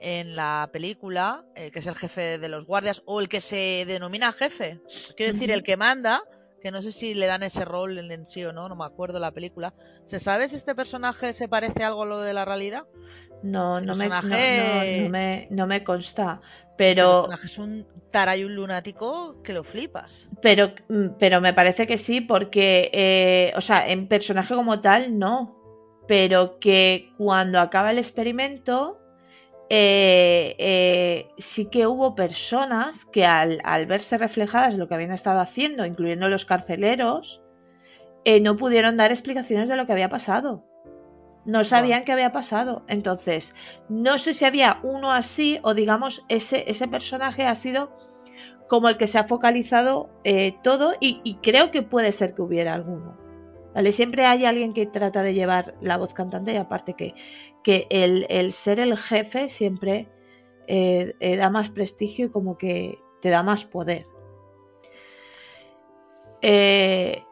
En 0.00 0.36
la 0.36 0.68
película, 0.72 1.44
eh, 1.56 1.70
que 1.72 1.80
es 1.80 1.86
el 1.86 1.96
jefe 1.96 2.38
de 2.38 2.48
los 2.48 2.66
guardias, 2.66 3.02
o 3.04 3.20
el 3.20 3.28
que 3.28 3.40
se 3.40 3.84
denomina 3.86 4.32
jefe. 4.32 4.80
Quiero 5.16 5.32
decir, 5.32 5.50
el 5.50 5.62
que 5.64 5.76
manda, 5.76 6.22
que 6.62 6.70
no 6.70 6.82
sé 6.82 6.92
si 6.92 7.14
le 7.14 7.26
dan 7.26 7.42
ese 7.42 7.64
rol 7.64 7.98
en, 7.98 8.26
sí 8.26 8.44
o 8.44 8.52
no, 8.52 8.68
no 8.68 8.76
me 8.76 8.84
acuerdo 8.84 9.18
la 9.18 9.32
película. 9.32 9.74
¿Se 10.06 10.20
sabe 10.20 10.48
si 10.48 10.56
este 10.56 10.74
personaje 10.74 11.32
se 11.32 11.48
parece 11.48 11.84
algo 11.84 12.02
a 12.04 12.06
lo 12.06 12.20
de 12.20 12.32
la 12.32 12.44
realidad? 12.44 12.84
No, 13.42 13.74
Este 13.78 13.86
no 13.86 13.94
me, 13.96 14.08
no, 14.08 14.84
no- 14.84 15.08
me, 15.10 15.48
no 15.50 15.66
me 15.66 15.84
consta. 15.84 16.40
Este 16.42 16.74
Pero, 16.76 17.22
personaje 17.22 17.46
es 17.46 17.58
un 17.58 17.86
tara 18.12 18.36
y 18.36 18.44
un 18.44 18.54
lunático 18.54 19.42
que 19.42 19.52
lo 19.52 19.64
flipas. 19.64 20.12
pero, 20.40 20.72
mm, 20.88 21.08
pero 21.18 21.40
me 21.40 21.52
parece 21.54 21.86
que 21.86 21.98
sí, 21.98 22.20
porque, 22.20 22.90
eh, 22.92 23.52
o 23.56 23.60
sea, 23.60 23.88
en 23.88 24.06
personaje 24.08 24.54
como 24.54 24.80
tal, 24.80 25.18
no. 25.18 25.56
Pero 26.06 26.58
que 26.58 27.12
cuando 27.18 27.60
acaba 27.60 27.90
el 27.90 27.98
experimento, 27.98 28.98
eh, 29.70 30.54
eh, 30.58 31.28
sí 31.36 31.66
que 31.66 31.86
hubo 31.86 32.14
personas 32.14 33.04
que 33.04 33.26
al, 33.26 33.60
al 33.64 33.84
verse 33.86 34.16
reflejadas 34.16 34.74
lo 34.74 34.88
que 34.88 34.94
habían 34.94 35.12
estado 35.12 35.40
haciendo, 35.40 35.84
incluyendo 35.84 36.28
los 36.28 36.46
carceleros, 36.46 37.42
eh, 38.24 38.40
no 38.40 38.56
pudieron 38.56 38.96
dar 38.96 39.12
explicaciones 39.12 39.68
de 39.68 39.76
lo 39.76 39.86
que 39.86 39.92
había 39.92 40.08
pasado. 40.08 40.64
No 41.44 41.64
sabían 41.64 42.04
qué 42.04 42.12
había 42.12 42.32
pasado. 42.32 42.82
Entonces, 42.88 43.54
no 43.88 44.18
sé 44.18 44.34
si 44.34 44.44
había 44.44 44.80
uno 44.82 45.12
así 45.12 45.58
o 45.62 45.74
digamos 45.74 46.24
ese, 46.28 46.70
ese 46.70 46.88
personaje 46.88 47.46
ha 47.46 47.54
sido 47.54 47.90
como 48.68 48.88
el 48.88 48.98
que 48.98 49.06
se 49.06 49.18
ha 49.18 49.24
focalizado 49.24 50.10
todo 50.62 50.94
y, 51.00 51.22
y 51.24 51.36
creo 51.36 51.70
que 51.70 51.82
puede 51.82 52.12
ser 52.12 52.34
que 52.34 52.42
hubiera 52.42 52.74
alguno. 52.74 53.16
¿Vale? 53.74 53.92
Siempre 53.92 54.26
hay 54.26 54.44
alguien 54.44 54.74
que 54.74 54.86
trata 54.86 55.22
de 55.22 55.34
llevar 55.34 55.74
la 55.80 55.96
voz 55.96 56.12
cantante 56.12 56.52
y 56.52 56.56
aparte 56.56 56.94
que, 56.94 57.14
que 57.68 57.86
el, 57.90 58.24
el 58.30 58.54
ser 58.54 58.80
el 58.80 58.96
jefe 58.96 59.50
siempre 59.50 60.08
eh, 60.68 61.14
eh, 61.20 61.36
da 61.36 61.50
más 61.50 61.68
prestigio 61.68 62.24
y 62.24 62.30
como 62.30 62.56
que 62.56 62.98
te 63.20 63.28
da 63.28 63.42
más 63.42 63.66
poder. 63.66 64.06
Eh, 66.40 67.22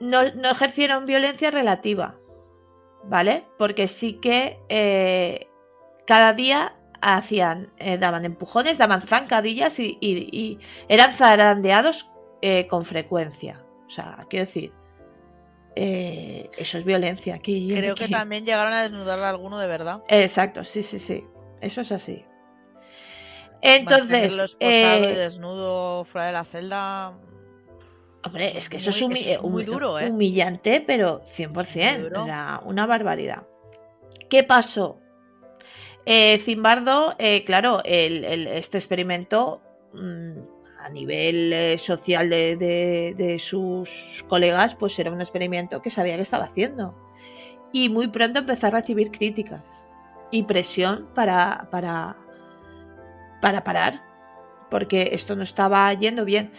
no, 0.00 0.34
no 0.34 0.50
ejercieron 0.50 1.06
violencia 1.06 1.50
relativa, 1.50 2.16
¿vale? 3.04 3.44
Porque 3.56 3.88
sí 3.88 4.20
que 4.20 5.48
cada 6.06 6.34
día 6.34 6.76
hacían, 7.00 7.72
daban 8.00 8.26
empujones, 8.26 8.76
daban 8.76 9.06
zancadillas 9.06 9.78
y, 9.78 9.96
y- 10.02 10.58
eran 10.88 11.14
zarandeados 11.14 12.06
con 12.68 12.84
frecuencia. 12.84 13.64
O 13.86 13.90
sea, 13.90 14.26
quiero 14.28 14.44
decir, 14.44 14.74
eh, 15.80 16.50
eso 16.58 16.78
es 16.78 16.84
violencia 16.84 17.36
aquí. 17.36 17.72
Creo 17.72 17.94
que 17.94 18.08
también 18.08 18.44
llegaron 18.44 18.72
a 18.72 18.82
desnudar 18.82 19.18
a 19.20 19.28
alguno 19.30 19.58
de 19.58 19.66
verdad. 19.68 20.02
Exacto, 20.08 20.64
sí, 20.64 20.82
sí, 20.82 20.98
sí. 20.98 21.24
Eso 21.60 21.80
es 21.82 21.92
así. 21.92 22.24
Entonces, 23.60 24.56
y 24.60 24.64
eh, 24.64 25.14
desnudo 25.16 26.04
fuera 26.04 26.28
de 26.28 26.32
la 26.32 26.44
celda. 26.44 27.18
hombre, 28.24 28.56
es 28.56 28.68
que 28.68 28.76
es 28.76 28.86
eso 28.86 28.90
es, 28.90 29.02
muy- 29.02 29.10
humi- 29.18 29.20
eso 29.20 29.30
es 29.30 29.42
muy 29.42 29.62
humi- 29.62 29.66
duro, 29.66 29.98
¿eh? 29.98 30.10
humillante, 30.10 30.80
pero 30.86 31.22
100%. 31.36 32.02
duro. 32.02 32.24
Era 32.24 32.60
una 32.64 32.86
barbaridad. 32.86 33.42
¿Qué 34.30 34.44
pasó? 34.44 35.00
Eh, 36.06 36.38
Zimbardo, 36.38 37.14
eh, 37.18 37.44
claro, 37.44 37.82
el- 37.84 38.24
el- 38.24 38.46
este 38.46 38.78
experimento 38.78 39.60
mm, 39.92 40.38
a 40.88 40.90
nivel 40.90 41.52
eh, 41.52 41.78
social 41.78 42.30
de, 42.30 42.56
de- 42.56 43.38
sus 43.38 44.24
colegas, 44.28 44.74
pues 44.74 44.98
era 44.98 45.12
un 45.12 45.20
experimento 45.20 45.82
que 45.82 45.90
sabía 45.90 46.16
que 46.16 46.22
estaba 46.22 46.44
haciendo. 46.44 46.94
Y 47.72 47.90
muy 47.90 48.08
pronto 48.08 48.38
empezó 48.40 48.68
a 48.68 48.70
recibir 48.70 49.10
críticas 49.10 49.62
y 50.30 50.44
presión 50.44 51.08
para, 51.14 51.68
para, 51.70 52.16
para 53.42 53.64
parar, 53.64 54.02
porque 54.70 55.10
esto 55.12 55.36
no 55.36 55.42
estaba 55.42 55.92
yendo 55.92 56.24
bien. 56.24 56.52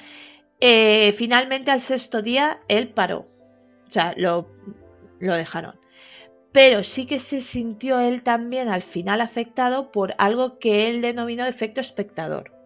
Eh, 0.60 1.14
finalmente, 1.18 1.72
al 1.72 1.82
sexto 1.82 2.22
día, 2.22 2.60
él 2.68 2.90
paró. 2.90 3.28
O 3.90 3.92
sea, 3.92 4.14
lo, 4.18 4.48
lo 5.20 5.34
dejaron. 5.36 5.76
Pero 6.52 6.84
sí 6.84 7.08
que 7.08 7.20
se 7.20 7.42
sintió 7.42 8.00
él 8.00 8.24
también 8.24 8.70
al 8.70 8.84
final 8.84 9.22
afectado 9.22 9.92
por 9.92 10.16
algo 10.18 10.60
que 10.60 10.90
él 10.90 11.02
denominó 11.02 11.46
efecto 11.46 11.82
espectador. 11.82 12.59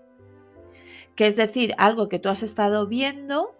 Que 1.16 1.28
es 1.28 1.36
decir, 1.36 1.74
algo 1.78 2.10
que 2.10 2.20
tú 2.20 2.30
has 2.30 2.44
estado 2.44 2.88
viendo, 2.88 3.56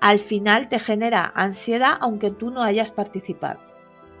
al 0.00 0.18
final 0.18 0.68
te 0.68 0.78
genera 0.78 1.32
ansiedad 1.34 1.96
aunque 2.00 2.30
tú 2.30 2.50
no 2.50 2.62
hayas 2.62 2.90
participado. 2.90 3.60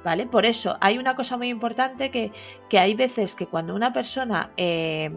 ¿Vale? 0.04 0.26
Por 0.26 0.44
eso 0.44 0.76
hay 0.80 0.98
una 0.98 1.16
cosa 1.16 1.38
muy 1.38 1.48
importante 1.48 2.10
que, 2.10 2.30
que 2.68 2.78
hay 2.78 2.94
veces 2.94 3.34
que 3.34 3.46
cuando 3.46 3.74
una 3.74 3.92
persona 3.94 4.52
eh, 4.58 5.10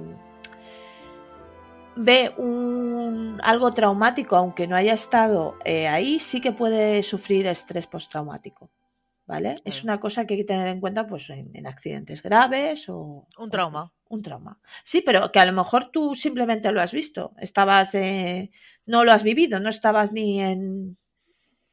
ve 1.98 2.34
un, 2.38 3.40
algo 3.44 3.72
traumático, 3.72 4.36
aunque 4.36 4.68
no 4.68 4.76
haya 4.76 4.94
estado 4.94 5.56
eh, 5.66 5.88
ahí, 5.88 6.20
sí 6.20 6.40
que 6.40 6.52
puede 6.52 7.04
sufrir 7.04 7.48
estrés 7.48 7.88
postraumático. 7.88 8.70
¿Vale? 9.26 9.58
Es 9.66 9.84
una 9.84 10.00
cosa 10.00 10.26
que 10.26 10.36
hay 10.36 10.40
que 10.40 10.46
tener 10.46 10.70
en 10.70 10.80
cuenta 10.80 11.06
pues, 11.06 11.30
en, 11.30 11.54
en 11.54 11.68
accidentes 11.68 12.24
graves 12.24 12.88
o, 12.88 13.28
Un 13.38 13.50
trauma. 13.50 13.92
Un 14.10 14.22
trauma. 14.22 14.60
Sí, 14.84 15.02
pero 15.02 15.32
que 15.32 15.40
a 15.40 15.46
lo 15.46 15.54
mejor 15.54 15.92
tú 15.92 16.16
simplemente 16.16 16.72
lo 16.72 16.82
has 16.82 16.92
visto. 16.92 17.34
Estabas, 17.40 17.94
eh, 17.96 18.52
no 18.86 19.04
lo 19.04 19.12
has 19.12 19.24
vivido, 19.24 19.60
no 19.60 19.70
estabas 19.70 20.12
ni 20.12 20.42
en, 20.42 20.98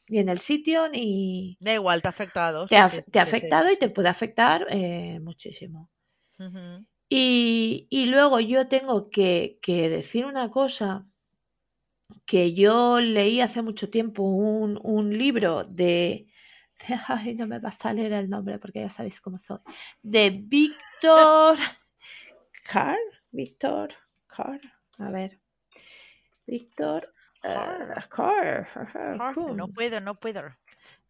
ni 0.09 0.19
en 0.19 0.29
el 0.29 0.39
sitio, 0.41 0.89
ni... 0.89 1.57
Da 1.61 1.75
igual, 1.75 2.03
te 2.03 2.09
ha 2.09 2.11
afectado. 2.11 2.67
Te 2.67 2.77
ha, 2.77 2.91
te 2.91 3.19
ha 3.19 3.23
afectado 3.23 3.71
y 3.71 3.77
te 3.77 3.89
puede 3.91 4.09
afectar 4.09 4.67
eh, 4.71 5.19
muchísimo. 5.21 5.91
y, 7.09 7.87
y, 7.89 8.07
luego 8.07 8.41
yo 8.41 8.69
tengo 8.69 9.09
que, 9.09 9.59
que, 9.63 9.89
decir 9.89 10.27
una 10.27 10.51
cosa 10.51 11.07
que 12.27 12.55
yo 12.55 13.01
leí 13.01 13.41
hace 13.41 13.63
mucho 13.63 13.91
tiempo, 13.91 14.23
un, 14.23 14.79
un 14.83 15.17
libro 15.17 15.65
de... 15.65 16.27
Ay, 17.09 17.35
no 17.35 17.47
me 17.47 17.59
va 17.59 17.71
a 17.71 17.79
salir 17.79 18.13
el 18.13 18.29
nombre 18.29 18.59
porque 18.59 18.81
ya 18.81 18.91
sabéis 18.91 19.21
cómo 19.21 19.39
soy. 19.39 19.59
De 20.03 20.31
Víctor... 20.31 21.59
Carr, 22.65 22.99
Víctor 23.31 23.95
Carr, 24.27 24.61
a 24.99 25.11
ver. 25.11 25.39
Víctor 26.47 27.13
Carr. 28.09 28.67
No 29.55 29.69
puedo, 29.69 30.01
no 30.01 30.15
puedo. 30.15 30.43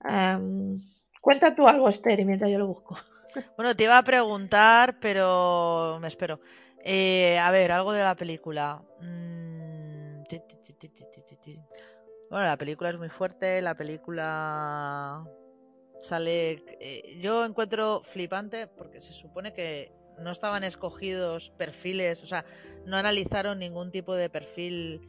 Um, 0.01 0.81
cuenta 1.21 1.55
tú 1.55 1.67
algo, 1.67 1.89
Esther, 1.89 2.25
mientras 2.25 2.51
yo 2.51 2.59
lo 2.59 2.67
busco. 2.67 2.99
Bueno, 3.57 3.75
te 3.75 3.85
iba 3.85 3.99
a 3.99 4.03
preguntar, 4.03 4.99
pero 5.01 5.99
me 6.01 6.09
espero. 6.09 6.41
Eh, 6.85 7.39
a 7.39 7.51
ver, 7.51 7.73
algo 7.73 7.93
de 7.93 8.03
la 8.03 8.15
película. 8.15 8.83
Mm, 9.01 10.23
bueno, 12.31 12.47
la 12.47 12.57
película 12.57 12.91
es 12.91 12.99
muy 12.99 13.09
fuerte, 13.09 13.63
la 13.63 13.75
película 13.75 15.25
sale... 16.03 16.63
Eh, 16.81 17.19
yo 17.21 17.45
encuentro 17.45 18.03
flipante 18.13 18.67
porque 18.67 19.01
se 19.01 19.13
supone 19.13 19.55
que 19.55 19.93
no 20.19 20.31
estaban 20.31 20.65
escogidos 20.65 21.51
perfiles, 21.57 22.23
o 22.23 22.27
sea, 22.27 22.45
no 22.87 22.97
analizaron 22.97 23.59
ningún 23.59 23.91
tipo 23.91 24.15
de 24.15 24.29
perfil 24.29 25.01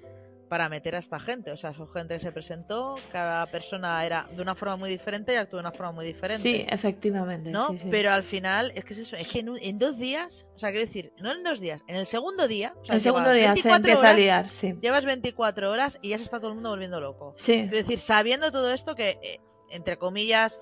para 0.47 0.69
meter 0.69 0.95
a 0.95 0.99
esta 0.99 1.19
gente. 1.19 1.51
O 1.51 1.57
sea, 1.57 1.73
son 1.73 1.87
gente 1.89 2.15
que 2.15 2.19
se 2.19 2.31
presentó, 2.31 2.95
cada 3.11 3.45
persona 3.47 4.05
era 4.05 4.27
de 4.31 4.41
una 4.41 4.55
forma 4.55 4.75
muy 4.77 4.89
diferente 4.89 5.33
y 5.33 5.35
actuó 5.35 5.57
de 5.57 5.61
una 5.61 5.71
forma 5.71 5.91
muy 5.91 6.05
diferente. 6.05 6.43
Sí, 6.43 6.65
efectivamente. 6.67 7.49
¿no? 7.49 7.75
Pero 7.89 8.11
al 8.11 8.23
final, 8.23 8.71
es 8.75 8.85
que 8.85 8.93
es 8.93 8.99
eso, 8.99 9.15
es 9.15 9.27
que 9.27 9.39
en, 9.39 9.79
dos 9.79 9.97
días, 9.97 10.45
o 10.55 10.59
sea, 10.59 10.71
quiero 10.71 10.85
decir, 10.85 11.11
no 11.19 11.31
en 11.31 11.43
dos 11.43 11.59
días, 11.59 11.81
en 11.87 11.95
el 11.95 12.05
segundo 12.05 12.47
día. 12.47 12.73
O 12.89 12.93
el 12.93 13.01
segundo 13.01 13.31
día 13.31 13.55
se 13.55 13.69
empieza 13.69 14.09
a 14.09 14.13
liar, 14.13 14.49
sí. 14.49 14.75
Llevas 14.81 15.05
24 15.05 15.71
horas 15.71 15.99
y 16.01 16.09
ya 16.09 16.17
se 16.17 16.23
está 16.23 16.39
todo 16.39 16.49
el 16.49 16.55
mundo 16.55 16.69
volviendo 16.69 16.99
loco. 16.99 17.33
Sí. 17.37 17.53
Es 17.53 17.71
decir, 17.71 17.99
sabiendo 17.99 18.51
todo 18.51 18.71
esto 18.71 18.95
que, 18.95 19.17
eh, 19.21 19.39
entre 19.69 19.97
comillas, 19.97 20.59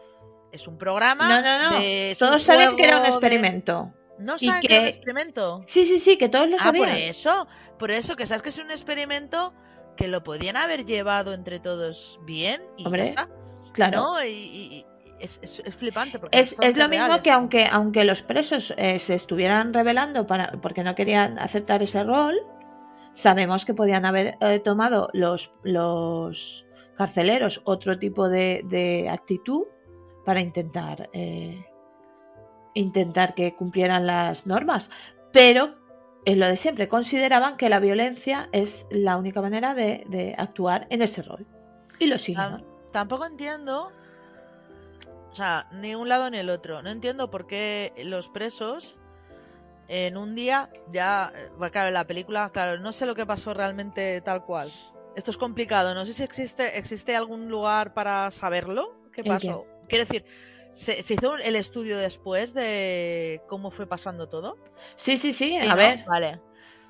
es 0.52 0.68
un 0.68 0.78
programa. 0.78 1.28
No, 1.28 1.42
no, 1.42 1.72
no. 1.72 2.16
Todos 2.18 2.44
saben 2.44 2.76
que 2.76 2.84
era 2.84 3.00
un 3.00 3.06
experimento. 3.06 3.92
¿No 4.20 4.38
saben 4.38 4.62
que... 4.62 4.74
es 4.74 4.80
un 4.80 4.88
experimento? 4.88 5.64
Sí, 5.68 5.86
sí, 5.86 6.00
sí, 6.00 6.18
que 6.18 6.30
todos 6.30 6.50
lo 6.50 6.58
sabían. 6.58 6.86
Ah, 6.86 6.92
por 6.92 6.98
eso. 6.98 7.48
Por 7.80 7.92
eso, 7.92 8.16
que 8.16 8.28
sabes 8.28 8.44
que 8.44 8.50
es 8.50 8.58
un 8.58 8.72
experimento 8.72 9.54
que 9.98 10.08
lo 10.08 10.24
podían 10.24 10.58
haber 10.58 10.86
llevado 10.86 11.34
entre 11.34 11.60
todos 11.60 12.20
bien 12.24 12.62
y 12.78 12.86
Hombre, 12.86 13.04
ya 13.04 13.10
está. 13.10 13.30
Claro. 13.74 14.24
Y, 14.24 14.86
es, 15.20 15.40
flipante. 15.78 16.20
Porque 16.20 16.38
es, 16.38 16.56
es 16.60 16.78
lo 16.78 16.90
mismo 16.90 17.22
que 17.22 17.32
aunque, 17.32 17.66
aunque 17.66 18.04
los 18.04 18.22
presos 18.22 18.74
eh, 18.78 19.00
se 19.00 19.16
estuvieran 19.16 19.74
revelando 19.74 20.28
para, 20.28 20.52
porque 20.62 20.84
no 20.84 20.96
querían 20.96 21.40
aceptar 21.40 21.82
ese 21.82 22.04
rol, 22.04 22.36
sabemos 23.14 23.64
que 23.64 23.74
podían 23.74 24.06
haber 24.06 24.36
eh, 24.42 24.60
tomado 24.60 25.10
los, 25.14 25.52
los 25.64 26.66
carceleros 26.98 27.62
otro 27.64 27.98
tipo 27.98 28.28
de, 28.28 29.08
actitud 29.10 29.64
para 30.26 30.42
intentar 30.42 31.10
eh, 31.14 31.64
intentar 32.74 33.36
que 33.36 33.56
cumplieran 33.56 34.08
las 34.08 34.46
normas, 34.46 34.90
pero 35.32 35.76
es 36.26 36.38
lo 36.38 36.48
de 36.48 36.58
siempre, 36.58 36.88
consideraban 36.88 37.58
que 37.58 37.70
la 37.70 37.80
violencia 37.80 38.50
es 38.52 38.86
la 38.90 39.18
única 39.18 39.42
manera 39.42 39.74
de, 39.76 40.36
actuar 40.38 40.88
en 40.90 41.02
ese 41.02 41.22
rol. 41.22 41.46
Y 42.00 42.08
lo 42.08 42.18
siguen. 42.18 42.64
Tampoco 42.92 43.26
entiendo, 43.26 43.92
o 45.32 45.36
sea, 45.36 45.68
ni 45.72 45.96
un 45.96 46.08
lado 46.08 46.30
ni 46.30 46.38
el 46.38 46.50
otro. 46.50 46.82
No 46.82 46.92
entiendo 46.92 47.30
por 47.30 47.48
qué 47.48 47.92
los 47.98 48.30
presos 48.30 48.98
en 49.88 50.16
un 50.16 50.36
día 50.36 50.70
ya, 50.92 51.34
claro, 51.72 51.88
en 51.88 51.94
la 51.94 52.06
película, 52.06 52.52
claro, 52.54 52.80
no 52.80 52.94
sé 52.94 53.06
lo 53.06 53.16
que 53.16 53.26
pasó 53.26 53.54
realmente 53.54 54.22
tal 54.22 54.46
cual. 54.46 54.72
Esto 55.16 55.32
es 55.32 55.38
complicado, 55.38 55.94
no 55.94 56.06
sé 56.06 56.14
si 56.14 56.24
existe, 56.24 56.78
existe 56.78 57.16
algún 57.16 57.50
lugar 57.50 57.94
para 57.94 58.32
saberlo. 58.32 58.96
¿Qué 59.12 59.24
pasó? 59.24 59.66
Quiero 59.88 60.06
decir, 60.06 60.26
¿Se, 60.76 61.00
hizo 61.00 61.38
el 61.38 61.56
estudio 61.56 61.98
después 61.98 62.54
de 62.54 63.42
cómo 63.48 63.72
fue 63.72 63.86
pasando 63.86 64.28
todo? 64.28 64.58
Sí, 64.96 65.18
sí, 65.18 65.34
sí, 65.34 65.56
a 65.58 65.76
ver. 65.76 66.04
Vale. 66.08 66.40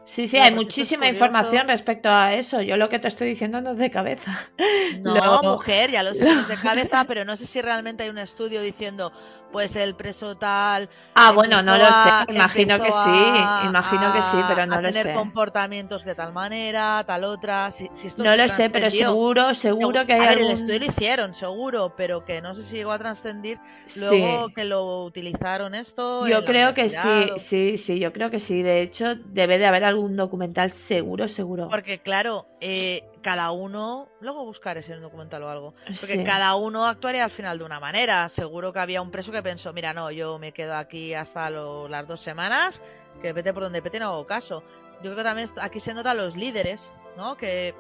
Sí, 0.06 0.28
sí, 0.28 0.38
hay 0.38 0.54
muchísima 0.54 1.08
información 1.08 1.68
respecto 1.68 2.10
a 2.10 2.34
eso. 2.34 2.62
Yo 2.62 2.76
lo 2.76 2.90
que 2.90 3.00
te 3.00 3.08
estoy 3.08 3.30
diciendo 3.30 3.62
no 3.62 3.72
es 3.72 3.78
de 3.78 3.92
cabeza. 3.92 4.50
No, 5.00 5.42
mujer, 5.44 5.92
ya 5.92 6.04
lo 6.04 6.14
sé, 6.14 6.26
es 6.30 6.48
de 6.48 6.56
cabeza, 6.62 7.06
pero 7.06 7.26
no 7.26 7.36
sé 7.36 7.48
si 7.48 7.62
realmente 7.62 8.04
hay 8.04 8.10
un 8.10 8.18
estudio 8.18 8.62
diciendo, 8.62 9.12
pues 9.54 9.76
el 9.76 9.96
preso 9.96 10.36
tal. 10.36 10.90
Ah, 11.14 11.32
bueno, 11.32 11.62
no 11.62 11.78
lo 11.78 11.86
sé. 11.86 12.34
Imagino 12.34 12.82
que 12.82 12.92
sí, 12.92 13.66
imagino 13.68 14.12
que 14.12 14.22
sí, 14.24 14.38
pero 14.48 14.66
no 14.66 14.82
lo 14.82 14.88
sé. 14.88 14.94
tener 14.94 15.14
comportamientos 15.14 16.04
de 16.04 16.16
tal 16.16 16.34
manera, 16.34 17.04
tal 17.06 17.24
otra. 17.24 17.72
Si, 17.72 17.88
no 18.18 18.36
lo 18.36 18.50
sé, 18.50 18.70
pero 18.72 18.90
seguro, 18.90 19.54
seguro 19.54 20.06
que 20.06 20.14
hay. 20.14 20.22
A 20.22 20.30
ver, 20.30 20.40
el 20.40 20.52
estudio 20.52 20.80
lo 20.80 20.86
hicieron, 20.86 21.34
seguro, 21.36 21.94
pero 21.96 22.26
que 22.26 22.42
no 22.42 22.56
sé 22.56 22.64
si 22.64 22.78
llegó 22.78 22.92
a 22.92 23.00
trascendir 23.00 23.60
luego 23.96 24.50
que 24.50 24.66
lo 24.66 25.06
utilizaron 25.06 25.76
esto. 25.76 26.28
Yo 26.28 26.44
creo 26.44 26.74
que 26.74 26.90
sí, 26.90 27.32
sí, 27.38 27.78
sí, 27.78 28.00
yo 28.00 28.12
creo 28.12 28.32
que 28.32 28.40
sí. 28.40 28.64
De 28.64 28.82
hecho, 28.82 29.16
debe 29.16 29.60
de 29.60 29.68
haber 29.68 29.84
algún 29.84 30.16
documental 30.16 30.74
seguro, 30.74 31.28
seguro. 31.28 31.70
Porque 31.70 32.00
claro, 32.00 32.48
eh, 32.60 33.04
cada 33.24 33.50
uno, 33.52 34.10
luego 34.20 34.46
buscaré 34.46 34.82
ese 34.82 34.96
documental 34.96 35.42
o 35.44 35.50
algo, 35.50 35.74
porque 36.00 36.24
cada 36.24 36.54
uno 36.56 36.86
actuaría 36.86 37.24
al 37.24 37.32
final 37.32 37.58
de 37.58 37.64
una 37.64 37.80
manera. 37.80 38.30
Seguro 38.30 38.72
que 38.72 38.80
había 38.80 39.02
un 39.02 39.10
preso 39.10 39.32
que 39.32 39.42
pensó, 39.42 39.74
mira, 39.74 39.94
no, 39.94 40.12
yo 40.12 40.38
me 40.38 40.52
quedo 40.52 40.76
aquí 40.76 41.16
hasta 41.16 41.50
las 41.50 42.08
dos 42.08 42.22
semanas, 42.22 42.80
que 43.22 43.34
vete 43.34 43.54
por 43.54 43.64
donde 43.64 43.82
pete, 43.82 44.00
no 44.00 44.10
hago 44.10 44.28
caso. 44.28 44.64
Yo 44.98 45.12
creo 45.12 45.16
que 45.16 45.24
también 45.24 45.50
aquí 45.62 45.80
se 45.80 45.94
notan 45.94 46.18
los 46.18 46.36
líderes, 46.36 46.92
¿no? 47.18 47.36
Que, 47.36 47.74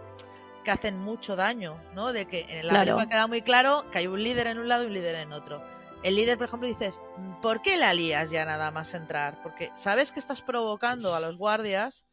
que 0.63 0.71
hacen 0.71 0.97
mucho 0.97 1.36
daño, 1.36 1.77
¿no? 1.93 2.13
De 2.13 2.25
que 2.25 2.41
en 2.49 2.67
la 2.67 2.84
claro. 2.84 3.08
queda 3.08 3.27
muy 3.27 3.41
claro 3.41 3.86
que 3.91 3.99
hay 3.99 4.08
un 4.08 4.23
líder 4.23 4.47
en 4.47 4.58
un 4.58 4.67
lado 4.67 4.84
y 4.84 4.88
un 4.88 4.93
líder 4.93 5.15
en 5.15 5.34
otro. 5.34 5.62
El 6.03 6.15
líder, 6.15 6.38
por 6.38 6.47
ejemplo, 6.47 6.67
dices, 6.67 6.99
¿por 7.41 7.62
qué 7.62 7.77
la 7.77 7.93
lías 7.93 8.29
ya 8.29 8.43
nada 8.43 8.71
más 8.71 8.93
entrar? 8.93 9.41
Porque 9.41 9.71
sabes 9.77 10.12
que 10.12 10.19
estás 10.19 10.41
provocando 10.41 11.15
a 11.15 11.21
los 11.21 11.38
guardias, 11.38 12.06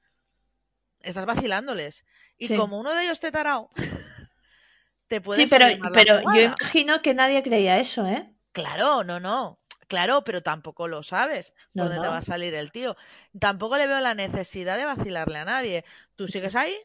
estás 1.01 1.27
vacilándoles. 1.27 2.05
Y 2.41 2.57
como 2.57 2.81
uno 2.81 2.93
de 2.93 3.05
ellos 3.05 3.21
te 3.21 3.31
tarao, 3.31 3.71
te 5.09 5.21
puedes. 5.21 5.43
Sí, 5.43 5.49
pero, 5.49 5.67
pero 5.93 6.23
yo 6.35 6.41
imagino 6.41 7.03
que 7.03 7.15
nadie 7.15 7.43
creía 7.43 7.79
eso, 7.79 8.07
¿eh? 8.07 8.35
Claro, 8.53 9.05
no, 9.05 9.21
no. 9.21 9.61
Claro, 9.89 10.23
pero 10.23 10.41
tampoco 10.41 10.87
lo 10.87 11.03
sabes 11.03 11.53
no, 11.75 11.85
dónde 11.85 12.01
te 12.01 12.09
va 12.09 12.19
a 12.19 12.23
salir 12.23 12.55
el 12.55 12.71
tío. 12.71 12.97
Tampoco 13.39 13.77
le 13.77 13.89
veo 13.89 14.01
la 14.01 14.15
necesidad 14.15 14.79
de 14.79 14.85
vacilarle 14.85 15.39
a 15.39 15.45
nadie. 15.45 15.85
Tú 16.15 16.29
sigues 16.29 16.55
ahí, 16.55 16.77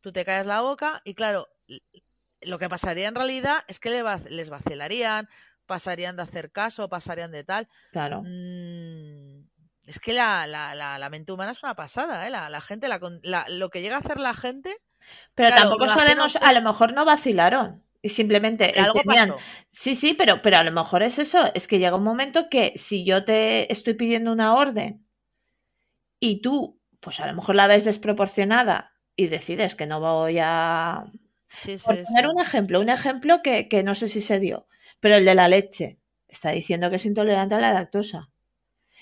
tú 0.00 0.12
te 0.12 0.24
caes 0.24 0.46
la 0.46 0.60
boca 0.60 1.00
y 1.04 1.14
claro, 1.14 1.48
lo 2.40 2.58
que 2.58 2.68
pasaría 2.68 3.08
en 3.08 3.14
realidad 3.14 3.64
es 3.68 3.78
que 3.78 3.90
les 4.28 4.50
vacilarían, 4.50 5.28
pasarían 5.66 6.16
de 6.16 6.22
hacer 6.22 6.50
caso, 6.50 6.88
pasarían 6.88 7.30
de 7.30 7.44
tal. 7.44 7.68
Claro. 7.92 8.22
Mm, 8.24 9.44
es 9.86 9.98
que 10.00 10.12
la, 10.12 10.46
la, 10.46 10.74
la, 10.74 11.10
mente 11.10 11.32
humana 11.32 11.52
es 11.52 11.62
una 11.62 11.74
pasada, 11.74 12.26
¿eh? 12.26 12.30
La, 12.30 12.60
gente, 12.60 12.88
la, 12.88 13.46
lo 13.48 13.70
que 13.70 13.80
llega 13.80 13.96
a 13.96 14.00
hacer 14.00 14.18
la 14.18 14.34
gente. 14.34 14.76
Pero 15.34 15.54
tampoco 15.54 15.88
sabemos, 15.88 16.36
a 16.36 16.52
lo 16.52 16.62
mejor 16.62 16.92
no 16.92 17.04
vacilaron. 17.04 17.82
Y 18.02 18.08
simplemente 18.10 18.72
algo 18.78 19.00
tenían... 19.00 19.34
Sí, 19.72 19.94
sí, 19.94 20.14
pero, 20.14 20.40
pero 20.42 20.56
a 20.56 20.64
lo 20.64 20.72
mejor 20.72 21.02
es 21.02 21.18
eso. 21.18 21.50
Es 21.54 21.68
que 21.68 21.78
llega 21.78 21.96
un 21.96 22.04
momento 22.04 22.48
que 22.48 22.72
si 22.76 23.04
yo 23.04 23.24
te 23.24 23.70
estoy 23.72 23.94
pidiendo 23.94 24.32
una 24.32 24.54
orden 24.54 25.04
y 26.18 26.40
tú, 26.40 26.80
pues 27.00 27.20
a 27.20 27.26
lo 27.26 27.34
mejor 27.34 27.56
la 27.56 27.66
ves 27.66 27.84
desproporcionada 27.84 28.92
y 29.16 29.28
decides 29.28 29.74
que 29.74 29.86
no 29.86 30.00
voy 30.00 30.38
a. 30.40 31.04
Sí, 31.58 31.78
sí, 31.78 31.84
Por 31.84 32.02
poner 32.04 32.28
un 32.28 32.40
ejemplo, 32.40 32.80
un 32.80 32.88
ejemplo 32.88 33.42
que, 33.42 33.68
que 33.68 33.82
no 33.82 33.94
sé 33.94 34.08
si 34.08 34.22
se 34.22 34.38
dio, 34.38 34.66
pero 35.00 35.16
el 35.16 35.24
de 35.24 35.34
la 35.34 35.48
leche. 35.48 35.98
Está 36.28 36.50
diciendo 36.52 36.90
que 36.90 36.96
es 36.96 37.06
intolerante 37.06 37.56
a 37.56 37.60
la 37.60 37.72
lactosa. 37.72 38.30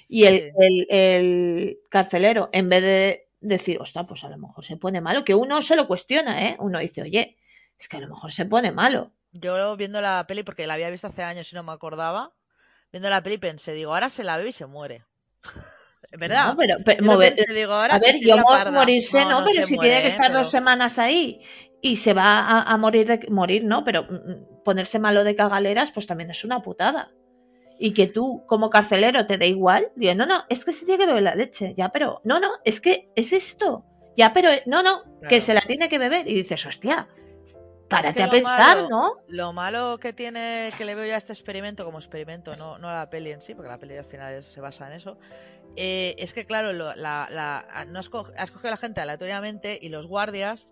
Y 0.08 0.24
el, 0.24 0.52
el, 0.58 0.86
el, 0.88 1.78
carcelero, 1.90 2.48
en 2.52 2.70
vez 2.70 2.82
de 2.82 3.27
decir, 3.40 3.78
ostras, 3.80 4.06
pues 4.08 4.24
a 4.24 4.28
lo 4.28 4.38
mejor 4.38 4.64
se 4.64 4.76
pone 4.76 5.00
malo, 5.00 5.24
que 5.24 5.34
uno 5.34 5.62
se 5.62 5.76
lo 5.76 5.86
cuestiona, 5.86 6.46
¿eh? 6.46 6.56
Uno 6.58 6.78
dice, 6.78 7.02
oye, 7.02 7.36
es 7.78 7.88
que 7.88 7.96
a 7.96 8.00
lo 8.00 8.08
mejor 8.08 8.32
se 8.32 8.44
pone 8.44 8.72
malo. 8.72 9.12
Yo 9.32 9.76
viendo 9.76 10.00
la 10.00 10.26
peli, 10.26 10.42
porque 10.42 10.66
la 10.66 10.74
había 10.74 10.90
visto 10.90 11.06
hace 11.06 11.22
años 11.22 11.52
y 11.52 11.54
no 11.54 11.62
me 11.62 11.72
acordaba, 11.72 12.32
viendo 12.90 13.10
la 13.10 13.22
peli 13.22 13.38
pensé, 13.38 13.72
digo, 13.72 13.94
ahora 13.94 14.10
se 14.10 14.24
la 14.24 14.36
bebe 14.36 14.50
y 14.50 14.52
se 14.52 14.66
muere. 14.66 15.04
¿Verdad? 16.18 16.46
No, 16.46 16.56
pero, 16.56 16.76
a 16.76 17.98
ver, 17.98 18.18
yo 18.20 18.36
morirse 18.72 19.24
no, 19.26 19.44
pero 19.44 19.66
si 19.66 19.76
tiene 19.76 20.00
que 20.00 20.08
estar 20.08 20.32
dos 20.32 20.50
semanas 20.50 20.98
ahí 20.98 21.42
y 21.82 21.96
se 21.96 22.14
va 22.14 22.62
a, 22.62 22.76
morir 22.78 23.06
de 23.06 23.26
morir, 23.30 23.64
no, 23.64 23.84
pero 23.84 24.04
mm, 24.04 24.14
mm, 24.14 24.62
ponerse 24.64 24.98
malo 24.98 25.22
de 25.22 25.36
cagaleras, 25.36 25.92
pues 25.92 26.06
también 26.06 26.30
es 26.30 26.44
una 26.44 26.62
putada. 26.62 27.10
Y 27.78 27.94
que 27.94 28.06
tú, 28.08 28.44
como 28.46 28.70
carcelero, 28.70 29.26
te 29.26 29.38
dé 29.38 29.46
igual, 29.46 29.90
digo, 29.94 30.14
no, 30.14 30.26
no, 30.26 30.44
es 30.48 30.64
que 30.64 30.72
se 30.72 30.84
tiene 30.84 30.98
que 30.98 31.06
beber 31.06 31.22
la 31.22 31.34
leche, 31.36 31.74
ya, 31.76 31.90
pero, 31.90 32.20
no, 32.24 32.40
no, 32.40 32.48
es 32.64 32.80
que 32.80 33.08
es 33.14 33.32
esto, 33.32 33.84
ya, 34.16 34.32
pero, 34.32 34.50
no, 34.66 34.82
no, 34.82 35.02
que 35.28 35.40
se 35.40 35.54
la 35.54 35.60
tiene 35.60 35.88
que 35.88 35.98
beber. 35.98 36.28
Y 36.28 36.34
dices, 36.34 36.66
hostia, 36.66 37.06
párate 37.88 38.14
que 38.14 38.22
a 38.24 38.30
pensar, 38.30 38.76
malo- 38.76 38.88
¿no? 38.88 39.12
Lo 39.28 39.52
malo 39.52 39.98
que 39.98 40.12
tiene, 40.12 40.70
que 40.76 40.84
le 40.84 40.94
veo 40.96 41.06
yo 41.06 41.14
a 41.14 41.18
este 41.18 41.32
experimento 41.32 41.84
como 41.84 41.98
experimento, 41.98 42.56
no, 42.56 42.78
no 42.78 42.88
a 42.88 42.94
la 42.94 43.10
peli 43.10 43.30
en 43.30 43.40
sí, 43.40 43.54
porque 43.54 43.70
la 43.70 43.78
peli 43.78 43.96
al 43.96 44.04
final 44.04 44.42
se 44.42 44.60
basa 44.60 44.88
en 44.88 44.94
eso, 44.94 45.16
eh, 45.76 46.16
es 46.18 46.32
que, 46.32 46.46
claro, 46.46 46.72
lo- 46.72 46.96
la, 46.96 47.28
la- 47.30 47.84
no 47.86 48.00
esco- 48.00 48.32
ha 48.36 48.42
escogido 48.42 48.68
a 48.68 48.72
la 48.72 48.76
gente 48.76 49.00
aleatoriamente 49.00 49.78
y 49.80 49.88
los 49.88 50.06
guardias 50.08 50.68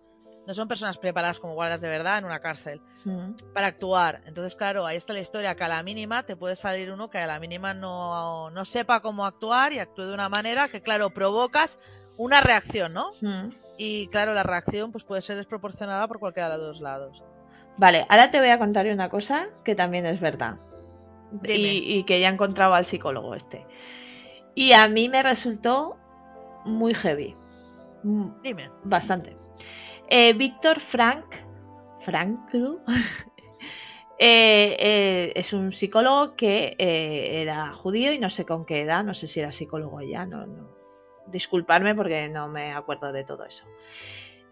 no 0.47 0.53
son 0.53 0.67
personas 0.67 0.97
preparadas 0.97 1.39
como 1.39 1.53
guardias 1.53 1.81
de 1.81 1.89
verdad 1.89 2.17
en 2.17 2.25
una 2.25 2.39
cárcel 2.39 2.81
Mm. 3.05 3.33
para 3.53 3.67
actuar. 3.67 4.21
Entonces, 4.25 4.55
claro, 4.55 4.85
ahí 4.85 4.97
está 4.97 5.13
la 5.13 5.19
historia 5.19 5.55
que 5.55 5.63
a 5.63 5.67
la 5.67 5.83
mínima 5.83 6.23
te 6.23 6.35
puede 6.35 6.55
salir 6.55 6.91
uno 6.91 7.09
que 7.09 7.19
a 7.19 7.27
la 7.27 7.39
mínima 7.39 7.73
no, 7.73 8.49
no 8.49 8.65
sepa 8.65 9.01
cómo 9.01 9.25
actuar 9.25 9.71
y 9.73 9.79
actúe 9.79 10.03
de 10.05 10.13
una 10.13 10.27
manera 10.29 10.67
que, 10.69 10.81
claro, 10.81 11.09
provocas 11.11 11.77
una 12.17 12.41
reacción, 12.41 12.93
¿no? 12.93 13.11
Mm. 13.21 13.49
Y 13.77 14.07
claro, 14.07 14.33
la 14.33 14.43
reacción 14.43 14.91
pues 14.91 15.03
puede 15.03 15.21
ser 15.21 15.35
desproporcionada 15.37 16.07
por 16.07 16.19
cualquiera 16.19 16.49
de 16.49 16.57
los 16.57 16.67
dos 16.67 16.81
lados. 16.81 17.23
Vale, 17.77 18.05
ahora 18.09 18.31
te 18.31 18.39
voy 18.39 18.49
a 18.49 18.57
contar 18.57 18.87
una 18.87 19.07
cosa 19.09 19.49
que 19.63 19.75
también 19.75 20.05
es 20.07 20.19
verdad. 20.19 20.55
Y, 21.43 21.97
y 21.97 22.03
que 22.05 22.19
ya 22.19 22.29
encontraba 22.29 22.77
al 22.77 22.85
psicólogo 22.85 23.35
este. 23.35 23.65
Y 24.55 24.73
a 24.73 24.87
mí 24.87 25.07
me 25.09 25.21
resultó 25.21 25.97
muy 26.65 26.93
heavy. 26.93 27.35
Mm, 28.03 28.29
Dime. 28.41 28.71
Bastante. 28.83 29.37
Eh, 30.09 30.33
Víctor 30.33 30.79
Frank, 30.79 31.25
Frankl, 32.01 32.77
eh, 34.19 34.77
eh, 34.79 35.33
es 35.35 35.51
un 35.51 35.73
psicólogo 35.73 36.35
que 36.35 36.75
era 36.77 37.73
judío 37.73 38.13
y 38.13 38.19
no 38.19 38.29
sé 38.29 38.45
con 38.45 38.65
qué 38.65 38.81
edad, 38.81 39.03
no 39.03 39.13
sé 39.13 39.27
si 39.27 39.41
era 39.41 39.51
psicólogo 39.51 40.01
ya, 40.01 40.25
no, 40.25 40.45
no. 40.45 40.77
Disculparme 41.27 41.93
porque 41.93 42.29
no 42.29 42.47
me 42.47 42.71
acuerdo 42.71 43.11
de 43.11 43.25
todo 43.25 43.43
eso. 43.43 43.65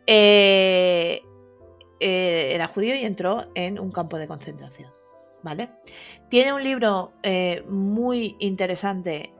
Era 0.05 1.21
judío 2.67 2.95
y 2.95 3.05
entró 3.05 3.45
en 3.55 3.79
un 3.79 3.91
campo 3.91 4.17
de 4.17 4.27
concentración. 4.27 4.91
¿Vale? 5.41 5.69
Tiene 6.29 6.51
un 6.51 6.63
libro 6.63 7.13
muy 7.69 8.35
interesante. 8.39 9.31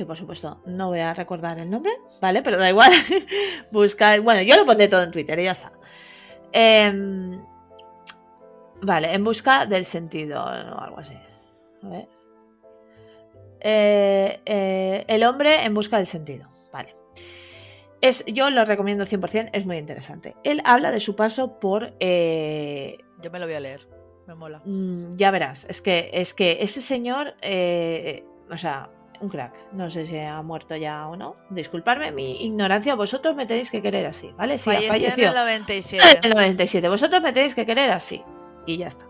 Que 0.00 0.06
por 0.06 0.16
supuesto 0.16 0.62
no 0.64 0.88
voy 0.88 1.00
a 1.00 1.12
recordar 1.12 1.58
el 1.58 1.68
nombre, 1.68 1.92
¿vale? 2.22 2.40
Pero 2.42 2.56
da 2.56 2.70
igual. 2.70 2.90
Busca, 3.70 4.18
bueno, 4.18 4.40
yo 4.40 4.56
lo 4.56 4.64
pondré 4.64 4.88
todo 4.88 5.02
en 5.02 5.10
Twitter 5.10 5.38
y 5.38 5.44
ya 5.44 5.52
está. 5.52 5.72
Em, 6.52 7.38
vale, 8.80 9.12
en 9.12 9.22
busca 9.22 9.66
del 9.66 9.84
sentido 9.84 10.42
o 10.42 10.46
algo 10.80 10.98
así. 11.00 11.12
A 11.82 11.88
ver. 11.88 12.08
Eh, 13.60 14.40
eh, 14.46 15.04
el 15.06 15.22
hombre 15.22 15.66
en 15.66 15.74
busca 15.74 15.98
del 15.98 16.06
sentido. 16.06 16.48
Vale. 16.72 16.96
Es, 18.00 18.24
yo 18.24 18.48
lo 18.48 18.64
recomiendo 18.64 19.04
100%, 19.04 19.50
es 19.52 19.66
muy 19.66 19.76
interesante. 19.76 20.34
Él 20.44 20.62
habla 20.64 20.92
de 20.92 21.00
su 21.00 21.14
paso 21.14 21.60
por... 21.60 21.92
eh, 22.00 22.96
Yo 23.20 23.30
me 23.30 23.38
lo 23.38 23.44
voy 23.44 23.54
a 23.56 23.60
leer. 23.60 23.86
Me 24.26 24.34
mola. 24.34 24.62
Mm, 24.64 25.16
ya 25.16 25.30
verás, 25.30 25.66
es 25.68 25.82
que, 25.82 26.08
es 26.14 26.32
que 26.32 26.58
ese 26.62 26.80
señor, 26.80 27.34
o 28.50 28.56
sea, 28.56 28.88
un 29.20 29.28
crack. 29.28 29.52
No 29.72 29.90
sé 29.90 30.06
si 30.06 30.18
ha 30.18 30.40
muerto 30.42 30.76
ya 30.76 31.06
o 31.08 31.16
no. 31.16 31.36
Disculparme 31.50 32.10
mi 32.12 32.44
ignorancia, 32.44 32.94
vosotros 32.94 33.36
me 33.36 33.46
tenéis 33.46 33.70
que 33.70 33.82
querer 33.82 34.06
así, 34.06 34.30
¿vale? 34.36 34.58
Sí, 34.58 34.70
ha 34.70 34.88
Falleció 34.88 35.24
en 35.24 35.30
el 35.30 35.36
en 35.48 35.60
97. 35.62 36.28
el 36.28 36.34
97. 36.34 36.88
Vosotros 36.88 37.22
me 37.22 37.32
tenéis 37.32 37.54
que 37.54 37.66
querer 37.66 37.90
así. 37.90 38.22
Y 38.66 38.78
ya 38.78 38.88
está. 38.88 39.04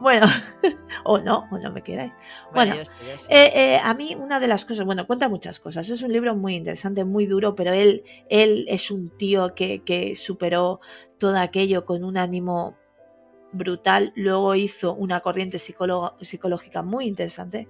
Bueno, 0.00 0.26
o 1.04 1.18
no, 1.18 1.46
o 1.50 1.58
no 1.58 1.70
me 1.70 1.82
queráis. 1.82 2.12
Bueno. 2.52 2.74
Eh, 2.74 3.52
eh, 3.54 3.80
a 3.82 3.94
mí 3.94 4.16
una 4.16 4.40
de 4.40 4.48
las 4.48 4.64
cosas, 4.64 4.84
bueno, 4.84 5.06
cuenta 5.06 5.28
muchas 5.28 5.60
cosas. 5.60 5.88
Es 5.88 6.02
un 6.02 6.12
libro 6.12 6.34
muy 6.34 6.56
interesante, 6.56 7.04
muy 7.04 7.26
duro, 7.26 7.54
pero 7.54 7.72
él, 7.72 8.02
él 8.28 8.66
es 8.68 8.90
un 8.90 9.10
tío 9.10 9.54
que, 9.54 9.82
que 9.84 10.16
superó 10.16 10.80
todo 11.18 11.38
aquello 11.38 11.84
con 11.84 12.04
un 12.04 12.16
ánimo 12.16 12.76
brutal. 13.52 14.12
Luego 14.16 14.54
hizo 14.54 14.94
una 14.94 15.20
corriente 15.20 15.58
psicológica 15.58 16.82
muy 16.82 17.06
interesante, 17.06 17.68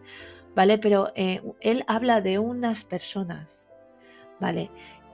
¿vale? 0.54 0.78
Pero 0.78 1.12
eh, 1.14 1.42
él 1.60 1.84
habla 1.86 2.20
de 2.20 2.38
unas 2.38 2.84
personas, 2.84 3.48
¿vale? 4.40 4.70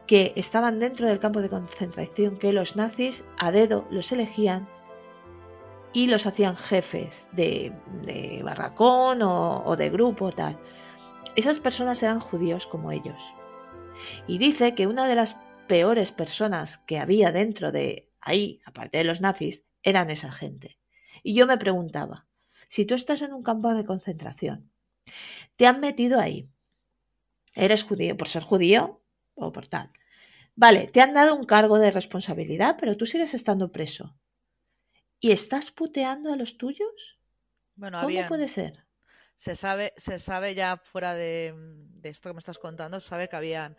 Que 0.07 0.33
estaban 0.37 0.79
dentro 0.79 1.07
del 1.07 1.21
campo 1.21 1.41
de 1.41 1.49
concentración, 1.49 2.39
que 2.39 2.53
los 2.53 2.77
nazis 2.77 3.25
a 3.39 3.51
dedo 3.51 3.87
los 3.91 4.11
elegían 4.13 4.69
y 5.93 6.07
los 6.07 6.27
hacían 6.27 6.57
jefes 6.57 7.29
de, 7.33 7.73
barracón 8.45 9.23
o, 9.23 9.63
o 9.65 9.77
de 9.77 9.91
grupo 9.91 10.33
tal. 10.33 10.59
Esas 11.37 11.59
personas 11.59 12.03
eran 12.03 12.21
judíos 12.21 12.67
como 12.67 12.93
ellos. 12.93 13.21
Y 14.27 14.39
dice 14.39 14.75
que 14.75 14.87
una 14.87 15.07
de 15.07 15.15
las 15.15 15.37
peores 15.67 16.13
personas 16.13 16.79
que 16.79 16.99
había 16.99 17.31
dentro 17.31 17.73
de 17.73 18.09
ahí, 18.21 18.61
aparte 18.65 18.99
de 18.99 19.05
los 19.05 19.21
nazis, 19.21 19.65
eran 19.83 20.11
esa 20.11 20.33
gente. 20.33 20.79
Y 21.23 21.35
yo 21.35 21.47
me 21.47 21.59
preguntaba, 21.59 22.27
si 22.69 22.85
tú 22.85 22.95
estás 22.95 23.23
en 23.23 23.33
un 23.33 23.43
campo 23.43 23.73
de 23.75 23.85
concentración, 23.85 24.71
te 25.57 25.67
han 25.67 25.81
metido 25.81 26.21
ahí, 26.21 26.49
eres 27.55 27.85
judío 27.85 28.17
por 28.17 28.29
ser 28.29 28.43
judío 28.43 29.01
o 29.35 29.53
por 29.53 29.67
tal. 29.69 29.91
Vale, 30.55 30.89
te 30.89 31.01
han 31.01 31.15
dado 31.15 31.35
un 31.35 31.45
cargo 31.45 31.79
de 31.79 31.91
responsabilidad, 31.91 32.77
pero 32.81 32.97
tú 32.97 33.07
sigues 33.07 33.35
estando 33.35 33.71
preso. 33.71 34.17
¿Y 35.21 35.31
estás 35.33 35.71
puteando 35.71 36.33
a 36.33 36.37
los 36.37 36.59
tuyos? 36.59 37.19
Bueno, 37.77 38.01
¿Cómo 38.01 38.27
puede 38.27 38.49
ser? 38.49 38.85
se 39.39 39.55
sabe, 39.55 39.93
se 39.97 40.19
sabe 40.19 40.55
ya 40.55 40.77
fuera 40.77 41.15
de, 41.15 41.55
de 41.57 42.09
esto 42.09 42.29
que 42.29 42.35
me 42.35 42.41
estás 42.41 42.59
contando, 42.59 43.01
se 43.01 43.09
sabe 43.09 43.29
que 43.29 43.37
habían 43.37 43.77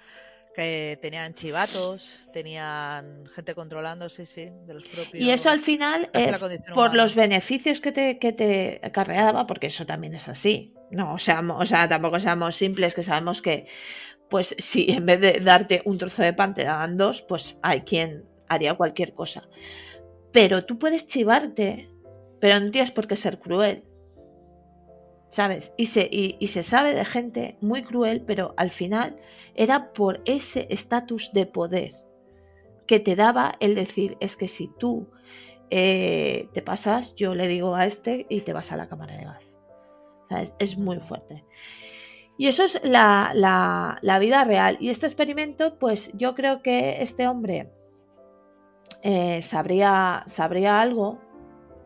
que 0.56 0.98
tenían 1.02 1.34
chivatos, 1.36 2.10
tenían 2.34 3.26
gente 3.34 3.56
controlando, 3.56 4.10
sí, 4.10 4.26
sí, 4.26 4.50
de 4.66 4.74
los 4.74 4.84
propios. 4.86 5.24
Y 5.24 5.32
eso 5.32 5.50
al 5.50 5.60
final 5.60 6.10
es 6.14 6.38
por 6.40 6.52
humana. 6.72 6.94
los 6.96 7.16
beneficios 7.16 7.80
que 7.82 7.92
te, 7.92 8.20
que 8.20 8.34
te 8.34 8.80
acarreaba, 8.84 9.48
porque 9.48 9.68
eso 9.68 9.86
también 9.86 10.16
es 10.16 10.28
así. 10.28 10.74
No, 10.92 11.14
o 11.14 11.20
sea, 11.20 11.42
o 11.42 11.66
sea, 11.66 11.88
tampoco 11.88 12.20
seamos 12.20 12.56
simples 12.56 12.96
que 12.96 13.04
sabemos 13.04 13.42
que, 13.42 13.68
pues, 14.30 14.56
si 14.58 14.86
en 14.92 15.06
vez 15.06 15.22
de 15.22 15.40
darte 15.40 15.82
un 15.86 15.98
trozo 15.98 16.24
de 16.24 16.34
pan 16.34 16.54
te 16.54 16.64
daban 16.64 16.98
dos, 16.98 17.22
pues 17.22 17.56
hay 17.62 17.82
quien 17.82 18.26
haría 18.48 18.74
cualquier 18.74 19.14
cosa. 19.14 19.48
Pero 20.32 20.66
tú 20.66 20.78
puedes 20.78 21.08
chivarte, 21.08 21.90
pero 22.40 22.60
no 22.60 22.72
tienes 22.72 22.92
por 22.92 23.08
qué 23.08 23.16
ser 23.16 23.40
cruel. 23.40 23.84
¿Sabes? 25.32 25.72
Y 25.78 25.88
se, 25.88 26.08
y, 26.12 26.48
se 26.48 26.64
sabe 26.64 26.94
de 26.94 27.06
gente 27.06 27.56
muy 27.62 27.84
cruel, 27.84 28.22
pero 28.26 28.54
al 28.58 28.72
final 28.72 29.18
era 29.56 29.94
por 29.94 30.22
ese 30.26 30.66
estatus 30.70 31.32
de 31.34 31.46
poder 31.46 31.96
que 32.88 33.00
te 33.00 33.16
daba 33.16 33.56
el 33.60 33.76
decir, 33.76 34.18
es 34.20 34.36
que 34.36 34.48
si 34.48 34.68
tú 34.80 35.08
eh, 35.70 36.50
te 36.54 36.64
pasas, 36.64 37.14
yo 37.16 37.36
le 37.36 37.48
digo 37.48 37.76
a 37.76 37.86
este 37.86 38.26
y 38.30 38.42
te 38.42 38.54
vas 38.54 38.72
a 38.72 38.78
la 38.78 38.90
cámara 38.90 39.16
de 39.16 39.26
gas. 39.26 39.44
¿Sabes? 40.30 40.54
Es 40.58 40.78
muy 40.78 41.00
fuerte. 41.00 41.44
Y 42.40 42.48
eso 42.48 42.64
es 42.64 42.80
la, 42.84 43.32
la, 43.36 44.00
la 44.02 44.18
vida 44.18 44.44
real. 44.46 44.78
Y 44.80 44.90
este 44.90 45.06
experimento, 45.06 45.78
pues 45.78 46.10
yo 46.14 46.34
creo 46.34 46.64
que 46.64 47.04
este 47.04 47.28
hombre 47.28 47.70
eh, 49.02 49.42
sabría, 49.44 50.24
sabría 50.28 50.82
algo, 50.82 51.20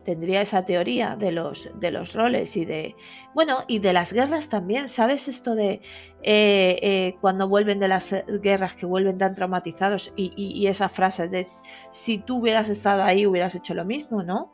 tendría 0.04 0.42
esa 0.42 0.64
teoría 0.64 1.16
de 1.16 1.32
los, 1.32 1.70
de 1.74 1.90
los 1.90 2.14
roles 2.14 2.56
y 2.56 2.64
de, 2.64 2.94
bueno, 3.34 3.64
y 3.66 3.78
de 3.78 3.92
las 3.92 4.12
guerras 4.12 4.48
también. 4.48 4.88
¿Sabes 4.88 5.28
esto 5.28 5.54
de 5.54 5.80
eh, 6.22 6.78
eh, 6.82 7.16
cuando 7.20 7.48
vuelven 7.48 7.80
de 7.80 7.88
las 7.88 8.14
guerras, 8.42 8.74
que 8.74 8.86
vuelven 8.86 9.18
tan 9.18 9.34
traumatizados 9.34 10.12
y, 10.16 10.32
y, 10.36 10.58
y 10.58 10.66
esa 10.66 10.88
frase 10.88 11.28
de 11.28 11.46
si 11.90 12.18
tú 12.18 12.38
hubieras 12.38 12.68
estado 12.68 13.02
ahí 13.02 13.26
hubieras 13.26 13.54
hecho 13.54 13.74
lo 13.74 13.84
mismo, 13.84 14.22
¿no? 14.22 14.52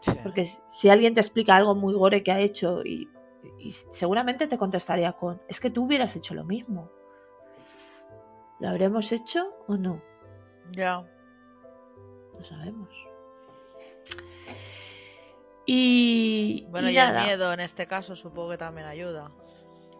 Sí. 0.00 0.12
Porque 0.22 0.46
si 0.68 0.88
alguien 0.88 1.14
te 1.14 1.20
explica 1.20 1.56
algo 1.56 1.74
muy 1.74 1.94
gore 1.94 2.22
que 2.22 2.32
ha 2.32 2.40
hecho 2.40 2.82
y, 2.84 3.08
y 3.58 3.72
seguramente 3.92 4.46
te 4.46 4.58
contestaría 4.58 5.12
con, 5.12 5.40
es 5.48 5.60
que 5.60 5.70
tú 5.70 5.84
hubieras 5.84 6.14
hecho 6.16 6.34
lo 6.34 6.44
mismo. 6.44 6.90
¿Lo 8.60 8.68
habremos 8.68 9.10
hecho 9.12 9.54
o 9.66 9.76
no? 9.76 10.02
Ya. 10.72 11.02
No 12.38 12.44
sabemos. 12.44 13.09
Y, 15.72 16.66
Bueno, 16.68 16.90
y 16.90 16.94
nada. 16.96 17.20
el 17.20 17.26
miedo 17.28 17.52
en 17.52 17.60
este 17.60 17.86
caso 17.86 18.16
supongo 18.16 18.50
que 18.50 18.58
también 18.58 18.88
ayuda. 18.88 19.30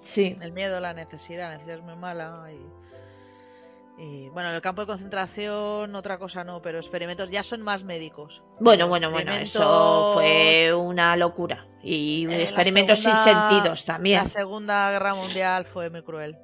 Sí, 0.02 0.36
El 0.40 0.50
miedo, 0.50 0.80
la 0.80 0.94
necesidad, 0.94 1.44
la 1.50 1.52
necesidad 1.58 1.76
es 1.78 1.84
muy 1.84 1.94
mala 1.94 2.48
y, 2.50 4.02
y, 4.02 4.28
bueno, 4.30 4.48
en 4.48 4.56
el 4.56 4.62
campo 4.62 4.80
de 4.80 4.88
concentración 4.88 5.94
otra 5.94 6.18
cosa 6.18 6.42
no, 6.42 6.60
pero 6.60 6.78
experimentos 6.78 7.30
ya 7.30 7.44
son 7.44 7.60
más 7.62 7.84
médicos. 7.84 8.42
bueno, 8.58 8.88
bueno, 8.88 9.12
bueno, 9.12 9.30
eso 9.32 10.10
fue 10.14 10.72
una 10.74 11.14
locura. 11.16 11.66
Y 11.84 12.26
Eh, 12.28 12.42
experimentos 12.42 12.98
segunda- 12.98 13.24
sin 13.24 13.32
sentidos 13.32 13.84
también. 13.84 14.24
La 14.24 14.28
Segunda 14.28 14.90
Guerra 14.90 15.14
Mundial 15.14 15.66
fue 15.66 15.88
muy 15.88 16.02
cruel. 16.02 16.36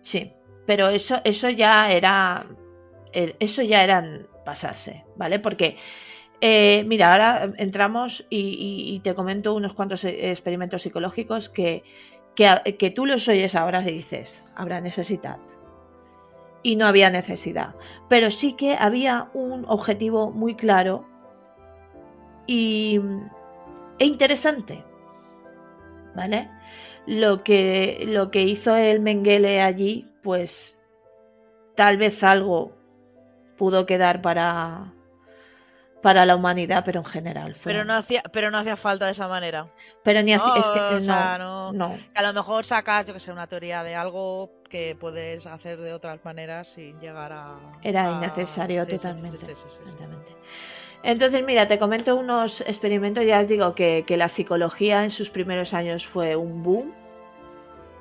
Sí, 0.00 0.32
pero 0.66 0.88
eso, 0.88 1.20
eso 1.22 1.48
ya 1.50 1.88
era. 1.92 2.46
eh, 3.12 3.36
Eso 3.38 3.62
ya 3.62 3.84
eran 3.84 4.26
pasarse, 4.44 5.04
¿vale? 5.16 5.38
Porque, 5.38 5.76
eh, 6.44 6.82
mira, 6.88 7.12
ahora 7.12 7.52
entramos 7.56 8.26
y, 8.28 9.00
te 9.04 9.14
comento 9.14 9.54
unos 9.54 9.74
cuantos 9.74 10.02
eh, 10.04 10.32
experimentos 10.32 10.82
psicológicos 10.82 11.48
que, 11.48 11.84
que, 12.34 12.76
que 12.80 12.90
tú 12.90 13.06
los 13.06 13.28
oyes 13.28 13.54
ahora 13.54 13.80
y 13.88 13.92
dices, 13.92 14.42
habrá 14.56 14.80
necesidad. 14.80 15.38
y 16.64 16.74
no 16.74 16.86
había 16.86 17.10
necesidad. 17.10 17.76
Pero 18.08 18.32
sí 18.32 18.54
que 18.54 18.74
había 18.74 19.28
un 19.34 19.64
objetivo 19.68 20.32
muy 20.32 20.56
claro 20.56 21.04
y, 22.48 23.00
e 24.00 24.04
interesante. 24.06 24.84
¿Vale? 26.16 26.50
Lo 27.06 27.44
que, 27.44 28.04
lo 28.08 28.32
que 28.32 28.42
hizo 28.42 28.74
el 28.74 28.98
Mengele 28.98 29.62
allí, 29.62 30.08
pues 30.24 30.76
tal 31.76 31.98
vez 31.98 32.24
algo 32.24 32.72
pudo 33.56 33.86
quedar 33.86 34.22
para, 34.22 34.92
para 36.02 36.26
la 36.26 36.36
humanidad, 36.36 36.82
pero 36.84 37.00
en 37.00 37.06
general. 37.06 37.56
Pero 37.62 37.84
no 37.84 37.94
hacía, 37.94 38.22
pero 38.32 38.50
no 38.50 38.58
hacía 38.58 38.76
falta 38.76 39.06
de 39.06 39.12
esa 39.12 39.28
manera. 39.28 39.68
Pero 40.02 40.22
ni 40.22 40.34
no, 40.34 40.56
es 40.56 40.66
que 40.66 41.06
no, 41.06 41.72
no, 41.72 41.98
A 42.14 42.22
lo 42.22 42.32
mejor 42.32 42.64
sacas, 42.64 43.06
yo 43.06 43.14
que 43.14 43.20
sé, 43.20 43.32
una 43.32 43.46
teoría 43.46 43.82
de 43.82 43.94
algo 43.94 44.50
que 44.68 44.96
puedes 44.98 45.46
hacer 45.46 45.80
de 45.80 45.92
otras 45.92 46.24
maneras 46.24 46.68
sin 46.68 46.98
llegar 47.00 47.32
a. 47.32 47.58
Era 47.82 48.10
innecesario 48.10 48.86
totalmente. 48.86 49.46
Entonces, 51.04 51.44
mira, 51.44 51.66
te 51.66 51.78
comento 51.78 52.14
unos 52.16 52.60
experimentos. 52.62 53.24
Ya 53.24 53.40
os 53.40 53.48
digo 53.48 53.74
que, 53.74 54.04
que 54.06 54.16
la 54.16 54.28
psicología 54.28 55.04
en 55.04 55.10
sus 55.10 55.30
primeros 55.30 55.74
años 55.74 56.06
fue 56.06 56.36
un 56.36 56.62
boom 56.62 57.02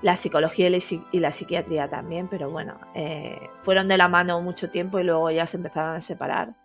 la 0.01 0.17
psicología 0.17 0.69
y 1.11 1.19
la 1.19 1.31
psiquiatría 1.31 1.87
también, 1.87 2.27
pero 2.27 2.49
bueno, 2.49 2.79
eh, 2.95 3.37
fueron 3.61 3.87
de 3.87 3.97
la 3.97 4.07
mano 4.07 4.41
mucho 4.41 4.69
tiempo 4.71 4.99
y 4.99 5.03
luego 5.03 5.29
ya 5.29 5.45
se 5.45 5.57
empezaron 5.57 5.95
a 5.95 6.01
separar. 6.01 6.55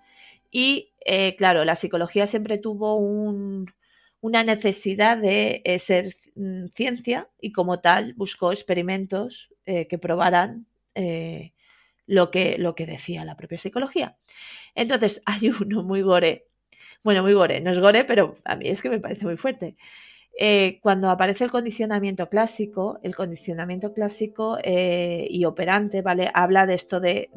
Y 0.51 0.93
eh, 1.07 1.37
claro, 1.37 1.65
la 1.65 1.77
psicología 1.77 2.27
siempre 2.27 2.59
tuvo 2.59 2.97
una 2.97 4.45
necesidad 4.45 5.17
de 5.17 5.63
eh, 5.65 5.79
ser 5.79 6.17
mm, 6.35 6.67
ciencia 6.75 7.29
y 7.41 7.53
como 7.53 7.81
tal 7.81 8.15
buscó 8.15 8.53
experimentos 8.53 9.49
que 9.65 9.99
probaran 9.99 10.65
lo, 12.07 12.31
que, 12.31 12.57
lo 12.57 12.77
que 12.77 12.87
decía 12.87 13.25
la 13.25 13.37
propia 13.37 13.59
psicología. 13.59 14.17
Entonces 14.77 15.21
hay 15.27 15.51
uno 15.51 15.83
muy 15.83 16.03
gore, 16.03 16.47
bueno, 17.03 17.23
muy 17.23 17.33
gore, 17.33 17.61
no 17.61 17.73
es 17.73 17.79
gore, 17.81 18.05
pero 18.05 18.39
a 18.45 18.55
mí 18.55 18.69
es 18.69 18.81
que 18.81 18.91
me 18.91 19.01
parece 19.01 19.25
muy 19.25 19.37
fuerte 19.37 19.77
eh, 20.39 20.79
cuando 20.83 21.09
aparece 21.11 21.45
el 21.45 21.51
condicionamiento 21.51 22.29
clásico, 22.29 22.99
el 23.03 23.17
condicionamiento 23.17 23.93
clásico 23.93 24.59
eh, 24.63 25.27
y 25.31 25.45
operante, 25.47 26.03
¿vale? 26.03 26.31
Habla 26.35 26.67
de 26.67 26.75
esto 26.75 27.01
de, 27.01 27.31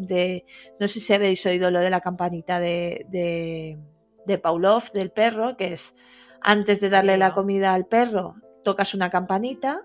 no 0.80 0.88
sé 0.88 1.00
si 1.00 1.14
habéis 1.14 1.46
oído 1.46 1.72
lo 1.72 1.80
de 1.80 1.90
la 1.90 2.02
campanita 2.02 2.60
de, 2.60 3.06
de, 3.10 3.78
de 4.26 4.38
Pavlov, 4.38 4.92
del 4.92 5.12
perro, 5.12 5.56
que 5.56 5.74
es 5.74 5.94
antes 6.42 6.82
de 6.82 6.90
darle 6.90 7.18
la 7.18 7.34
comida 7.34 7.74
al 7.74 7.86
perro, 7.86 8.36
tocas 8.64 8.94
una 8.94 9.10
campanita 9.10 9.82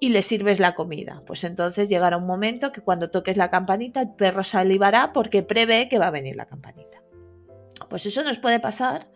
y 0.00 0.10
le 0.10 0.22
sirves 0.22 0.60
la 0.60 0.74
comida. 0.74 1.22
Pues 1.26 1.44
entonces 1.44 1.88
llegará 1.88 2.16
un 2.16 2.26
momento 2.26 2.72
que 2.72 2.80
cuando 2.80 3.10
toques 3.10 3.36
la 3.36 3.50
campanita 3.50 4.00
el 4.00 4.10
perro 4.10 4.44
salivará 4.44 5.12
porque 5.12 5.42
prevé 5.42 5.88
que 5.88 5.98
va 5.98 6.08
a 6.08 6.12
venir 6.12 6.36
la 6.36 6.46
campanita. 6.46 6.98
Pues 7.88 8.06
eso 8.06 8.22
nos 8.22 8.38
puede 8.38 8.60
pasar 8.60 9.08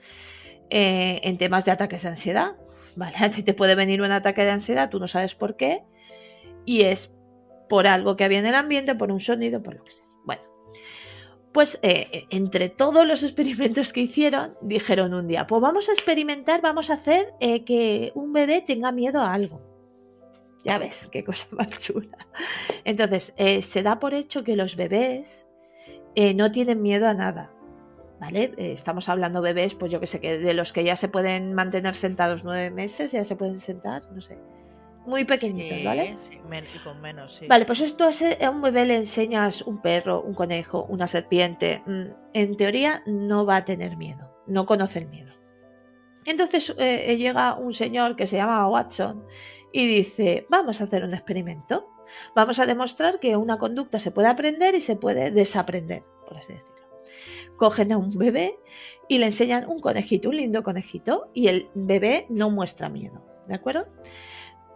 eh, 0.70 1.20
en 1.24 1.38
temas 1.38 1.64
de 1.64 1.72
ataques 1.72 2.02
de 2.02 2.08
ansiedad. 2.08 2.56
¿Vale? 2.96 3.16
A 3.20 3.30
ti 3.30 3.42
te 3.42 3.54
puede 3.54 3.74
venir 3.74 4.02
un 4.02 4.12
ataque 4.12 4.42
de 4.44 4.50
ansiedad, 4.50 4.90
tú 4.90 4.98
no 4.98 5.08
sabes 5.08 5.34
por 5.34 5.56
qué, 5.56 5.82
y 6.64 6.82
es 6.82 7.10
por 7.68 7.86
algo 7.86 8.16
que 8.16 8.24
había 8.24 8.38
en 8.38 8.46
el 8.46 8.54
ambiente, 8.54 8.94
por 8.94 9.10
un 9.10 9.20
sonido, 9.20 9.62
por 9.62 9.76
lo 9.76 9.84
que 9.84 9.92
sea. 9.92 10.04
Bueno, 10.24 10.42
pues 11.52 11.78
eh, 11.82 12.26
entre 12.30 12.68
todos 12.68 13.06
los 13.06 13.22
experimentos 13.22 13.92
que 13.92 14.00
hicieron, 14.00 14.54
dijeron 14.60 15.14
un 15.14 15.28
día, 15.28 15.46
pues 15.46 15.62
vamos 15.62 15.88
a 15.88 15.92
experimentar, 15.92 16.60
vamos 16.60 16.90
a 16.90 16.94
hacer 16.94 17.32
eh, 17.40 17.64
que 17.64 18.12
un 18.14 18.32
bebé 18.32 18.62
tenga 18.62 18.92
miedo 18.92 19.20
a 19.20 19.32
algo. 19.32 19.60
Ya 20.64 20.78
ves, 20.78 21.08
qué 21.10 21.24
cosa 21.24 21.46
más 21.52 21.70
chula. 21.78 22.16
Entonces, 22.84 23.32
eh, 23.36 23.62
se 23.62 23.82
da 23.82 23.98
por 23.98 24.14
hecho 24.14 24.44
que 24.44 24.56
los 24.56 24.76
bebés 24.76 25.46
no 26.14 26.52
tienen 26.52 26.82
miedo 26.82 27.08
a 27.08 27.14
nada. 27.14 27.50
¿Vale? 28.22 28.54
Eh, 28.56 28.72
estamos 28.72 29.08
hablando 29.08 29.42
bebés, 29.42 29.74
pues 29.74 29.90
yo 29.90 29.98
que 29.98 30.06
sé, 30.06 30.20
que 30.20 30.38
de 30.38 30.54
los 30.54 30.72
que 30.72 30.84
ya 30.84 30.94
se 30.94 31.08
pueden 31.08 31.54
mantener 31.54 31.96
sentados 31.96 32.44
nueve 32.44 32.70
meses, 32.70 33.10
ya 33.10 33.24
se 33.24 33.34
pueden 33.34 33.58
sentar, 33.58 34.02
no 34.12 34.20
sé. 34.20 34.38
Muy 35.04 35.24
pequeñitos, 35.24 35.82
¿vale? 35.82 36.16
Sí, 36.20 36.38
y 36.38 36.78
con 36.84 37.00
menos, 37.00 37.34
sí. 37.34 37.48
Vale, 37.48 37.64
pues 37.64 37.80
esto 37.80 38.06
es, 38.06 38.22
a 38.22 38.50
un 38.50 38.62
bebé 38.62 38.86
le 38.86 38.94
enseñas 38.94 39.62
un 39.62 39.82
perro, 39.82 40.22
un 40.22 40.34
conejo, 40.34 40.84
una 40.88 41.08
serpiente. 41.08 41.82
Mm, 41.84 42.04
en 42.32 42.56
teoría 42.56 43.02
no 43.06 43.44
va 43.44 43.56
a 43.56 43.64
tener 43.64 43.96
miedo, 43.96 44.30
no 44.46 44.66
conoce 44.66 45.00
el 45.00 45.08
miedo. 45.08 45.32
Entonces 46.24 46.72
eh, 46.78 47.16
llega 47.16 47.56
un 47.56 47.74
señor 47.74 48.14
que 48.14 48.28
se 48.28 48.36
llama 48.36 48.68
Watson 48.68 49.24
y 49.72 49.88
dice, 49.88 50.46
vamos 50.48 50.80
a 50.80 50.84
hacer 50.84 51.02
un 51.02 51.14
experimento. 51.14 51.88
Vamos 52.36 52.60
a 52.60 52.66
demostrar 52.66 53.18
que 53.18 53.36
una 53.36 53.58
conducta 53.58 53.98
se 53.98 54.12
puede 54.12 54.28
aprender 54.28 54.76
y 54.76 54.80
se 54.80 54.94
puede 54.94 55.32
desaprender, 55.32 56.04
por 56.28 56.36
así 56.36 56.52
decirlo 56.52 56.71
cogen 57.56 57.92
a 57.92 57.98
un 57.98 58.16
bebé 58.16 58.58
y 59.08 59.18
le 59.18 59.26
enseñan 59.26 59.68
un 59.68 59.80
conejito, 59.80 60.28
un 60.28 60.36
lindo 60.36 60.62
conejito, 60.62 61.28
y 61.34 61.48
el 61.48 61.68
bebé 61.74 62.26
no 62.28 62.50
muestra 62.50 62.88
miedo, 62.88 63.24
¿de 63.46 63.54
acuerdo? 63.54 63.86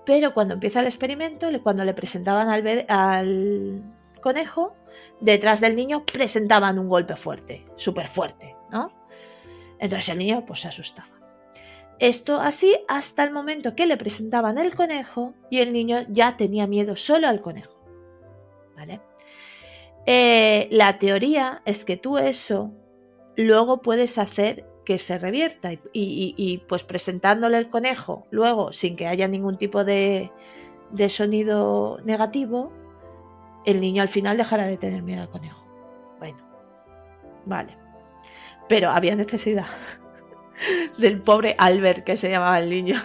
Pero 0.04 0.34
cuando 0.34 0.54
empieza 0.54 0.80
el 0.80 0.86
experimento, 0.86 1.48
cuando 1.62 1.84
le 1.84 1.94
presentaban 1.94 2.48
al, 2.48 2.86
al 2.88 3.82
conejo, 4.20 4.74
detrás 5.20 5.60
del 5.60 5.76
niño 5.76 6.04
presentaban 6.04 6.78
un 6.78 6.88
golpe 6.88 7.16
fuerte, 7.16 7.66
súper 7.76 8.08
fuerte, 8.08 8.54
¿no? 8.70 8.92
Entonces 9.78 10.08
el 10.08 10.18
niño 10.18 10.44
pues 10.46 10.60
se 10.60 10.68
asustaba. 10.68 11.16
Esto 11.98 12.40
así 12.40 12.76
hasta 12.88 13.24
el 13.24 13.30
momento 13.30 13.74
que 13.74 13.86
le 13.86 13.96
presentaban 13.96 14.58
el 14.58 14.74
conejo 14.74 15.34
y 15.50 15.60
el 15.60 15.72
niño 15.72 16.04
ya 16.08 16.36
tenía 16.36 16.66
miedo 16.66 16.94
solo 16.96 17.26
al 17.26 17.40
conejo. 17.40 17.74
¿Vale? 18.76 19.00
Eh, 20.06 20.68
la 20.70 20.98
teoría 20.98 21.62
es 21.64 21.84
que 21.84 21.96
tú 21.96 22.16
eso 22.16 22.72
luego 23.36 23.82
puedes 23.82 24.18
hacer 24.18 24.64
que 24.84 24.98
se 24.98 25.18
revierta 25.18 25.72
y, 25.92 26.62
pues 26.68 26.84
presentándole 26.84 27.58
el 27.58 27.68
conejo 27.68 28.26
luego 28.30 28.72
sin 28.72 28.96
que 28.96 29.08
haya 29.08 29.26
ningún 29.26 29.58
tipo 29.58 29.82
de, 29.84 30.30
de 30.92 31.08
sonido 31.08 31.98
negativo, 32.04 32.72
el 33.64 33.80
niño 33.80 34.00
al 34.00 34.08
final 34.08 34.36
dejará 34.36 34.66
de 34.66 34.76
tener 34.76 35.02
miedo 35.02 35.22
al 35.22 35.28
conejo. 35.28 35.60
Bueno, 36.20 36.38
vale. 37.44 37.76
Pero 38.68 38.90
había 38.90 39.16
necesidad 39.16 39.66
del 40.98 41.20
pobre 41.20 41.56
Albert 41.58 42.04
que 42.04 42.16
se 42.16 42.30
llamaba 42.30 42.60
el 42.60 42.70
niño 42.70 43.02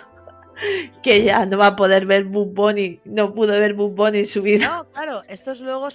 que 1.03 1.23
ya 1.23 1.47
no 1.47 1.57
va 1.57 1.67
a 1.67 1.75
poder 1.75 2.05
ver 2.05 2.25
Bob 2.25 2.53
Bunny, 2.53 2.99
no 3.05 3.33
pudo 3.33 3.53
ver 3.53 3.73
Bob 3.73 3.95
Bunny 3.95 4.19
en 4.19 4.27
su 4.27 4.43
vida. 4.43 4.67
No, 4.67 4.89
claro, 4.91 5.23
estos 5.27 5.61
luego 5.61 5.89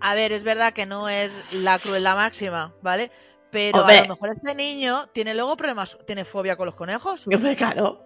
a 0.00 0.14
ver, 0.14 0.32
es 0.32 0.42
verdad 0.44 0.72
que 0.72 0.86
no 0.86 1.08
es 1.08 1.30
la 1.52 1.78
crueldad 1.78 2.16
máxima, 2.16 2.72
¿vale? 2.82 3.10
Pero 3.50 3.84
a 3.84 4.02
lo 4.02 4.08
mejor 4.08 4.30
este 4.30 4.54
niño 4.54 5.08
tiene 5.12 5.34
luego 5.34 5.56
problemas, 5.56 5.96
tiene 6.06 6.24
fobia 6.24 6.56
con 6.56 6.66
los 6.66 6.74
conejos. 6.74 7.24
claro. 7.56 8.04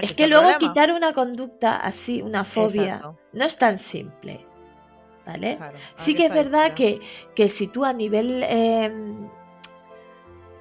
es 0.00 0.12
que 0.12 0.26
luego 0.26 0.48
quitar 0.58 0.92
una 0.92 1.12
conducta 1.12 1.76
así, 1.76 2.22
una 2.22 2.44
fobia, 2.44 3.02
no 3.32 3.44
es 3.44 3.56
tan 3.58 3.78
simple. 3.78 4.46
¿Vale? 5.26 5.58
sí 5.96 6.14
que 6.14 6.26
es 6.26 6.32
verdad 6.32 6.74
que, 6.74 7.00
que, 7.34 7.48
si 7.50 7.66
tú 7.66 7.84
a 7.84 7.92
nivel, 7.92 8.44
eh, 8.44 8.92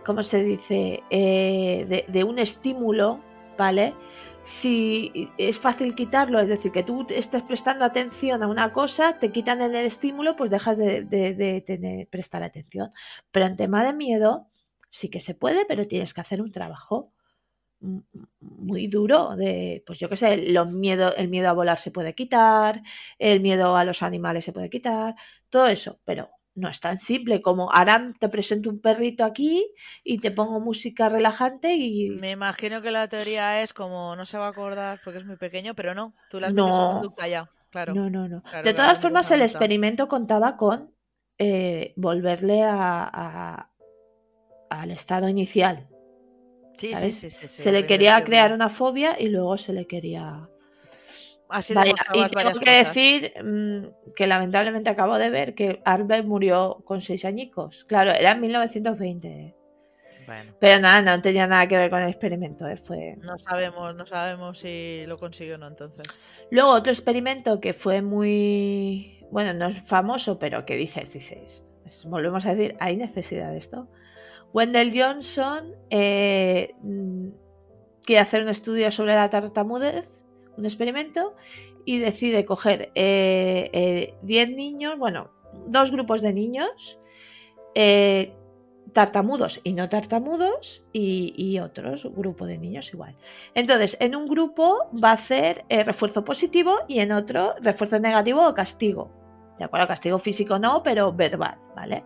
¿cómo 0.03 0.23
se 0.23 0.43
dice? 0.43 1.03
Eh, 1.11 1.85
de, 1.87 2.05
de, 2.07 2.23
un 2.23 2.39
estímulo, 2.39 3.19
¿vale? 3.59 3.93
Si 4.45 5.31
es 5.37 5.59
fácil 5.59 5.95
quitarlo, 5.95 6.39
es 6.39 6.47
decir, 6.47 6.71
que 6.71 6.83
tú 6.83 7.07
estés 7.09 7.41
prestando 7.43 7.83
atención 7.83 8.43
a 8.43 8.47
una 8.47 8.71
cosa, 8.73 9.17
te 9.19 9.31
quitan 9.31 9.61
el 9.61 9.75
estímulo, 9.75 10.35
pues 10.35 10.51
dejas 10.51 10.77
de, 10.77 12.07
prestar 12.11 12.43
atención. 12.43 12.91
Pero 13.31 13.47
en 13.47 13.57
tema 13.57 13.83
de 13.83 13.93
miedo, 13.93 14.47
sí 14.91 15.09
que 15.09 15.19
se 15.19 15.33
puede, 15.33 15.65
pero 15.65 15.87
tienes 15.87 16.13
que 16.13 16.21
hacer 16.21 16.41
un 16.41 16.51
trabajo 16.51 17.11
muy 18.39 18.87
duro 18.87 19.35
de, 19.35 19.83
pues 19.85 19.99
yo 19.99 20.09
qué 20.09 20.17
sé, 20.17 20.37
los 20.37 20.71
miedo, 20.71 21.15
el 21.15 21.27
miedo 21.27 21.49
a 21.49 21.53
volar 21.53 21.79
se 21.79 21.91
puede 21.91 22.15
quitar, 22.15 22.81
el 23.19 23.41
miedo 23.41 23.75
a 23.75 23.83
los 23.83 24.01
animales 24.03 24.45
se 24.45 24.53
puede 24.53 24.69
quitar, 24.69 25.15
todo 25.49 25.67
eso, 25.67 25.99
pero 26.05 26.29
no 26.55 26.69
es 26.69 26.79
tan 26.79 26.97
simple 26.97 27.41
como 27.41 27.71
ahora 27.71 28.13
te 28.19 28.29
presento 28.29 28.69
un 28.69 28.79
perrito 28.79 29.23
aquí 29.25 29.65
y 30.03 30.19
te 30.19 30.31
pongo 30.31 30.59
música 30.59 31.09
relajante 31.09 31.75
y... 31.75 32.09
Me 32.09 32.31
imagino 32.31 32.81
que 32.81 32.91
la 32.91 33.07
teoría 33.07 33.61
es 33.61 33.73
como 33.73 34.15
no 34.15 34.25
se 34.25 34.37
va 34.37 34.47
a 34.47 34.49
acordar 34.49 35.01
porque 35.03 35.19
es 35.19 35.25
muy 35.25 35.35
pequeño, 35.35 35.75
pero 35.75 35.93
no, 35.93 36.13
tú 36.29 36.39
la 36.39 36.49
no. 36.49 36.93
conducta 36.93 37.27
ya, 37.27 37.49
claro. 37.69 37.93
No, 37.93 38.09
no, 38.09 38.27
no. 38.27 38.41
de 38.63 38.73
todas 38.73 38.99
formas, 38.99 39.29
el 39.31 39.41
experimento 39.41 40.07
contaba 40.07 40.55
con 40.55 40.91
eh, 41.37 41.93
volverle 41.97 42.63
a, 42.63 43.69
al 44.69 44.91
estado 44.91 45.27
inicial. 45.27 45.87
Sí, 46.77 46.93
sí, 46.93 47.11
sí, 47.11 47.29
sí, 47.29 47.47
Se 47.47 47.71
le 47.71 47.85
quería 47.85 48.23
crear 48.23 48.51
una 48.51 48.69
fobia 48.69 49.19
y 49.19 49.29
luego 49.29 49.57
se 49.57 49.71
le 49.71 49.87
quería 49.87 50.49
y 52.13 52.29
tengo 52.29 52.59
que 52.59 52.71
decir 52.83 53.33
mm, 53.43 54.13
que 54.15 54.27
lamentablemente 54.27 54.89
acabo 54.89 55.17
de 55.17 55.29
ver 55.29 55.53
que 55.55 55.81
Albert 55.85 56.25
murió 56.25 56.81
con 56.85 57.01
seis 57.01 57.23
añicos. 57.25 57.85
Claro, 57.87 58.11
era 58.11 58.31
en 58.31 58.41
1920. 58.41 59.55
Bueno, 60.25 60.53
Pero 60.59 60.79
nada, 60.81 61.01
no 61.03 61.21
tenía 61.21 61.45
nada 61.45 61.67
que 61.67 61.77
ver 61.77 61.91
con 61.91 62.01
el 62.01 62.09
experimento, 62.09 62.67
¿eh? 62.67 62.77
Fue... 62.77 63.15
no 63.21 63.37
sabemos, 63.37 63.95
no 63.95 64.07
sabemos 64.07 64.57
si 64.57 65.05
lo 65.05 65.19
consiguió 65.19 65.55
o 65.55 65.57
no 65.59 65.67
entonces. 65.67 66.03
Luego 66.49 66.71
otro 66.71 66.91
experimento 66.91 67.59
que 67.59 67.73
fue 67.75 68.01
muy, 68.01 69.23
bueno, 69.29 69.53
no 69.53 69.67
es 69.67 69.83
famoso, 69.87 70.39
pero 70.39 70.65
que 70.65 70.75
dices, 70.77 71.13
dices, 71.13 71.63
es- 71.85 72.05
volvemos 72.05 72.43
a 72.47 72.55
decir, 72.55 72.75
hay 72.79 72.97
necesidad 72.97 73.51
de 73.51 73.57
esto. 73.59 73.87
Wendell 74.51 74.99
Johnson 74.99 75.73
eh, 75.91 76.73
mm, 76.81 77.27
quiere 78.03 78.21
hacer 78.21 78.41
un 78.41 78.49
estudio 78.49 78.91
sobre 78.91 79.13
la 79.13 79.29
tartamudez, 79.29 80.07
un 80.57 80.65
experimento, 80.65 81.33
y 81.85 81.99
decide 81.99 82.45
coger 82.45 82.91
eh, 82.95 83.69
eh, 83.73 84.13
10 84.23 84.49
niños, 84.49 84.97
bueno, 84.97 85.29
dos 85.67 85.91
grupos 85.91 86.21
de 86.21 86.33
niños, 86.33 86.99
eh, 87.75 88.33
tartamudos 88.93 89.59
y 89.63 89.73
no 89.73 89.89
tartamudos, 89.89 90.83
y, 90.93 91.33
y 91.37 91.59
otros 91.59 92.03
grupo 92.15 92.45
de 92.45 92.57
niños 92.57 92.91
igual. 92.93 93.15
Entonces, 93.53 93.97
en 93.99 94.15
un 94.15 94.27
grupo 94.27 94.89
va 94.91 95.09
a 95.09 95.13
hacer 95.13 95.65
eh, 95.69 95.83
refuerzo 95.83 96.23
positivo 96.23 96.79
y 96.87 96.99
en 96.99 97.11
otro 97.11 97.55
refuerzo 97.61 97.99
negativo 97.99 98.47
o 98.47 98.53
castigo. 98.53 99.11
De 99.59 99.65
acuerdo, 99.65 99.87
castigo 99.87 100.19
físico 100.19 100.59
no, 100.59 100.81
pero 100.83 101.13
verbal, 101.13 101.57
¿vale? 101.75 102.03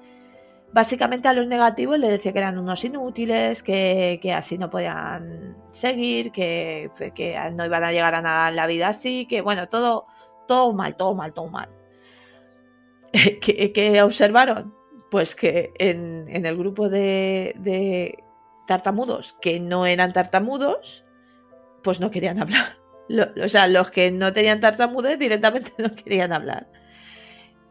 Básicamente 0.72 1.28
a 1.28 1.34
los 1.34 1.48
negativos 1.48 1.98
les 1.98 2.12
decía 2.12 2.32
que 2.32 2.40
eran 2.40 2.60
unos 2.60 2.84
inútiles, 2.84 3.64
que, 3.64 4.20
que 4.22 4.34
así 4.34 4.58
no 4.58 4.70
podían 4.70 5.58
seguir, 5.72 6.32
que, 6.32 6.92
que 7.16 7.38
no 7.54 7.66
iban 7.66 7.84
a 7.84 7.92
llegar 7.92 8.14
a 8.14 8.22
nada 8.22 8.50
en 8.50 8.56
la 8.56 8.68
vida 8.68 8.90
así, 8.90 9.26
que 9.28 9.42
bueno, 9.42 9.68
todo, 9.68 10.06
todo 10.48 10.74
mal, 10.74 10.96
todo 10.96 11.16
mal, 11.16 11.34
todo 11.34 11.48
mal. 11.48 11.70
¿Qué, 13.12 13.72
qué 13.74 14.02
observaron? 14.04 14.76
Pues 15.10 15.36
que 15.36 15.72
en, 15.80 16.28
en 16.30 16.46
el 16.46 16.56
grupo 16.56 16.88
de, 16.88 17.56
de 17.58 18.24
tartamudos 18.68 19.36
que 19.42 19.60
no 19.60 19.88
eran 19.88 20.14
tartamudos, 20.14 21.04
pues 21.84 22.00
no 22.00 22.12
querían 22.12 22.40
hablar. 22.40 22.78
O 23.44 23.50
sea, 23.50 23.66
los 23.66 23.90
que 23.90 24.12
no 24.12 24.34
tenían 24.34 24.60
tartamudez 24.60 25.18
directamente 25.18 25.74
no 25.80 25.96
querían 25.96 26.32
hablar. 26.32 26.68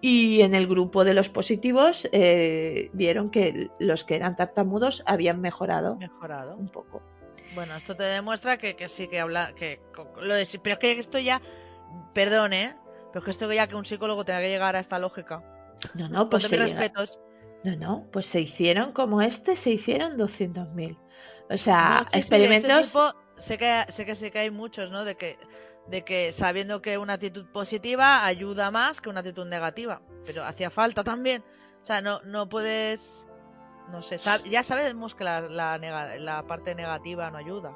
Y 0.00 0.42
en 0.42 0.54
el 0.54 0.66
grupo 0.68 1.04
de 1.04 1.12
los 1.14 1.28
positivos 1.28 2.08
eh, 2.12 2.90
vieron 2.92 3.30
que 3.30 3.68
los 3.80 4.04
que 4.04 4.14
eran 4.16 4.36
tartamudos 4.36 5.02
habían 5.06 5.40
mejorado 5.40 5.96
Mejorado. 5.96 6.56
un 6.56 6.68
poco. 6.68 7.02
Bueno, 7.54 7.74
esto 7.76 7.96
te 7.96 8.04
demuestra 8.04 8.58
que, 8.58 8.76
que 8.76 8.88
sí 8.88 9.08
que 9.08 9.18
habla. 9.20 9.54
que 9.54 9.80
lo 10.20 10.34
de, 10.34 10.46
Pero 10.62 10.74
es 10.74 10.78
que 10.78 10.98
esto 10.98 11.18
ya. 11.18 11.42
Perdón, 12.14 12.52
¿eh? 12.52 12.76
Pero 13.12 13.18
es 13.20 13.24
que 13.24 13.30
esto 13.32 13.52
ya 13.52 13.66
que 13.66 13.74
un 13.74 13.84
psicólogo 13.84 14.24
tenga 14.24 14.40
que 14.40 14.50
llegar 14.50 14.76
a 14.76 14.80
esta 14.80 14.98
lógica. 14.98 15.42
No, 15.94 16.08
no, 16.08 16.28
pues 16.28 16.44
se 16.44 16.56
respetos. 16.56 17.18
No, 17.64 17.74
no, 17.76 18.06
pues 18.12 18.26
se 18.26 18.40
hicieron 18.40 18.92
como 18.92 19.20
este, 19.22 19.56
se 19.56 19.70
hicieron 19.70 20.16
200.000. 20.16 20.96
O 21.50 21.56
sea, 21.56 22.04
No, 22.04 22.10
sí, 22.12 22.22
sí, 22.22 22.38
de 22.40 22.46
este 22.46 22.46
experimentos... 22.46 22.86
tipo, 22.86 23.14
sé 23.36 23.58
que 23.58 23.84
sé 23.88 24.04
que 24.06 24.14
sí 24.14 24.30
que 24.30 24.38
hay 24.40 24.50
muchos, 24.50 24.90
¿no? 24.90 25.04
De 25.04 25.16
que 25.16 25.38
de 25.88 26.02
que 26.04 26.32
sabiendo 26.32 26.82
que 26.82 26.98
una 26.98 27.14
actitud 27.14 27.46
positiva 27.46 28.24
ayuda 28.24 28.70
más 28.70 29.00
que 29.00 29.08
una 29.08 29.20
actitud 29.20 29.46
negativa, 29.46 30.00
pero 30.26 30.44
hacía 30.44 30.70
falta 30.70 31.02
también. 31.04 31.42
O 31.82 31.86
sea, 31.86 32.00
no 32.02 32.20
no 32.22 32.48
puedes 32.48 33.24
no 33.90 34.02
sé, 34.02 34.16
sab- 34.16 34.44
ya 34.48 34.62
sabemos 34.62 35.14
que 35.14 35.24
la, 35.24 35.40
la, 35.40 35.78
nega- 35.78 36.18
la 36.18 36.42
parte 36.42 36.74
negativa 36.74 37.30
no 37.30 37.38
ayuda. 37.38 37.72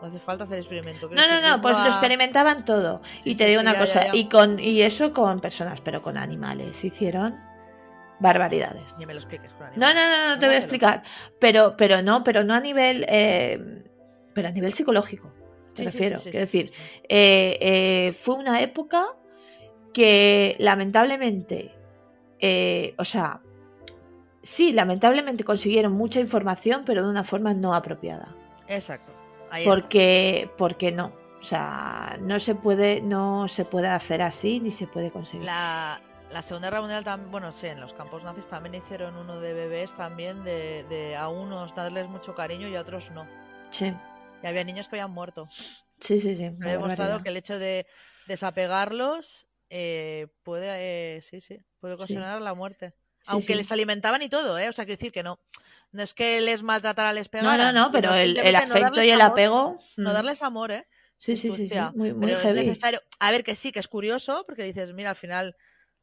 No 0.00 0.08
hace 0.08 0.20
falta 0.20 0.44
hacer 0.44 0.58
experimento. 0.58 1.08
No, 1.10 1.26
no, 1.26 1.40
no, 1.40 1.60
pues 1.62 1.76
lo 1.76 1.86
experimentaban 1.86 2.64
todo. 2.64 3.00
Sí, 3.24 3.30
y 3.30 3.34
te 3.34 3.44
sí, 3.44 3.50
digo 3.50 3.62
sí, 3.62 3.66
una 3.66 3.72
ya, 3.72 3.78
cosa, 3.80 4.00
ya, 4.04 4.12
ya. 4.12 4.16
y 4.16 4.28
con 4.28 4.60
y 4.60 4.82
eso 4.82 5.12
con 5.12 5.40
personas, 5.40 5.80
pero 5.80 6.02
con 6.02 6.16
animales. 6.18 6.84
Hicieron 6.84 7.34
barbaridades. 8.20 8.84
Ni 8.98 9.06
me 9.06 9.14
lo 9.14 9.20
expliques, 9.20 9.52
No, 9.76 9.92
no, 9.92 9.94
no, 9.94 10.28
no 10.34 10.38
te 10.38 10.46
voy 10.46 10.54
a 10.54 10.58
explicar. 10.58 11.02
Pero, 11.40 11.76
pero 11.76 12.02
no, 12.02 12.22
pero 12.24 12.44
no 12.44 12.54
a 12.54 12.60
nivel, 12.60 13.04
eh, 13.08 13.82
pero 14.34 14.48
a 14.48 14.50
nivel 14.52 14.72
psicológico. 14.72 15.32
Me 15.84 15.90
sí, 15.90 15.98
refiero. 15.98 16.18
sí, 16.18 16.24
sí, 16.24 16.30
Quiero 16.30 16.46
decir, 16.46 16.72
eh, 17.08 17.58
eh, 17.60 18.12
fue 18.20 18.36
una 18.36 18.60
época 18.60 19.06
que 19.92 20.56
lamentablemente, 20.58 21.74
eh, 22.38 22.94
o 22.98 23.04
sea, 23.04 23.40
sí, 24.42 24.72
lamentablemente 24.72 25.44
consiguieron 25.44 25.92
mucha 25.92 26.20
información, 26.20 26.82
pero 26.84 27.02
de 27.02 27.10
una 27.10 27.24
forma 27.24 27.54
no 27.54 27.74
apropiada. 27.74 28.34
Exacto. 28.68 29.12
Ahí 29.50 29.62
está. 29.62 29.74
Porque, 29.74 30.50
porque 30.58 30.92
no. 30.92 31.12
O 31.40 31.44
sea, 31.44 32.18
no 32.20 32.40
se 32.40 32.54
puede, 32.54 33.00
no 33.00 33.46
se 33.48 33.64
puede 33.64 33.88
hacer 33.88 34.20
así 34.22 34.60
ni 34.60 34.72
se 34.72 34.86
puede 34.86 35.10
conseguir. 35.10 35.46
La, 35.46 36.00
la 36.32 36.42
Segunda 36.42 36.68
Guerra 36.68 36.80
Mundial 36.80 37.04
también, 37.04 37.30
bueno, 37.30 37.52
sí, 37.52 37.66
en 37.66 37.80
los 37.80 37.92
campos 37.92 38.24
nazis 38.24 38.46
también 38.46 38.74
hicieron 38.74 39.16
uno 39.16 39.40
de 39.40 39.52
bebés 39.52 39.92
también, 39.96 40.42
de, 40.42 40.84
de 40.88 41.16
a 41.16 41.28
unos 41.28 41.74
darles 41.74 42.08
mucho 42.08 42.34
cariño 42.34 42.68
y 42.68 42.74
a 42.76 42.80
otros 42.80 43.10
no. 43.12 43.26
Sí, 43.70 43.92
Y 44.42 44.46
había 44.46 44.64
niños 44.64 44.88
que 44.88 44.96
habían 44.96 45.10
muerto. 45.10 45.48
sí, 46.00 46.18
sí, 46.20 46.36
sí. 46.36 46.50
Me 46.50 46.70
ha 46.70 46.72
demostrado 46.72 47.22
que 47.22 47.28
el 47.30 47.36
hecho 47.36 47.58
de 47.58 47.86
desapegarlos 48.26 49.46
eh, 49.70 50.28
puede, 50.42 51.16
eh, 51.16 51.20
sí, 51.22 51.40
sí, 51.40 51.58
puede 51.80 51.94
ocasionar 51.94 52.40
la 52.40 52.54
muerte. 52.54 52.94
Aunque 53.28 53.48
sí. 53.48 53.54
les 53.54 53.72
alimentaban 53.72 54.22
y 54.22 54.28
todo, 54.28 54.56
¿eh? 54.58 54.68
O 54.68 54.72
sea, 54.72 54.84
quiero 54.84 54.98
decir 54.98 55.12
que 55.12 55.24
no. 55.24 55.40
No 55.90 56.02
es 56.02 56.14
que 56.14 56.40
les 56.40 56.62
maltrataran, 56.62 57.14
les 57.14 57.26
No, 57.26 57.30
pegaran. 57.30 57.74
no, 57.74 57.86
no, 57.86 57.90
pero 57.92 58.14
el, 58.14 58.34
no 58.34 58.58
afecto 58.58 59.02
y 59.02 59.10
el 59.10 59.20
amor, 59.20 59.32
apego. 59.32 59.78
No 59.96 60.10
mm, 60.10 60.14
darles 60.14 60.42
amor, 60.42 60.70
¿eh? 60.70 60.86
Sí, 61.18 61.36
sí, 61.36 61.48
tú, 61.48 61.54
sí, 61.56 61.68
sí. 61.68 61.74
"Hostia, 61.74 61.92
Muy, 61.94 62.12
muy 62.12 62.26
pero 62.26 62.40
es 62.40 62.54
necesario. 62.54 63.00
A 63.18 63.30
ver, 63.30 63.42
que 63.42 63.56
sí, 63.56 63.72
que 63.72 63.80
es 63.80 63.88
curioso, 63.88 64.44
porque 64.46 64.62
dices, 64.64 64.92
mira, 64.92 65.10
al 65.10 65.16
final 65.16 65.56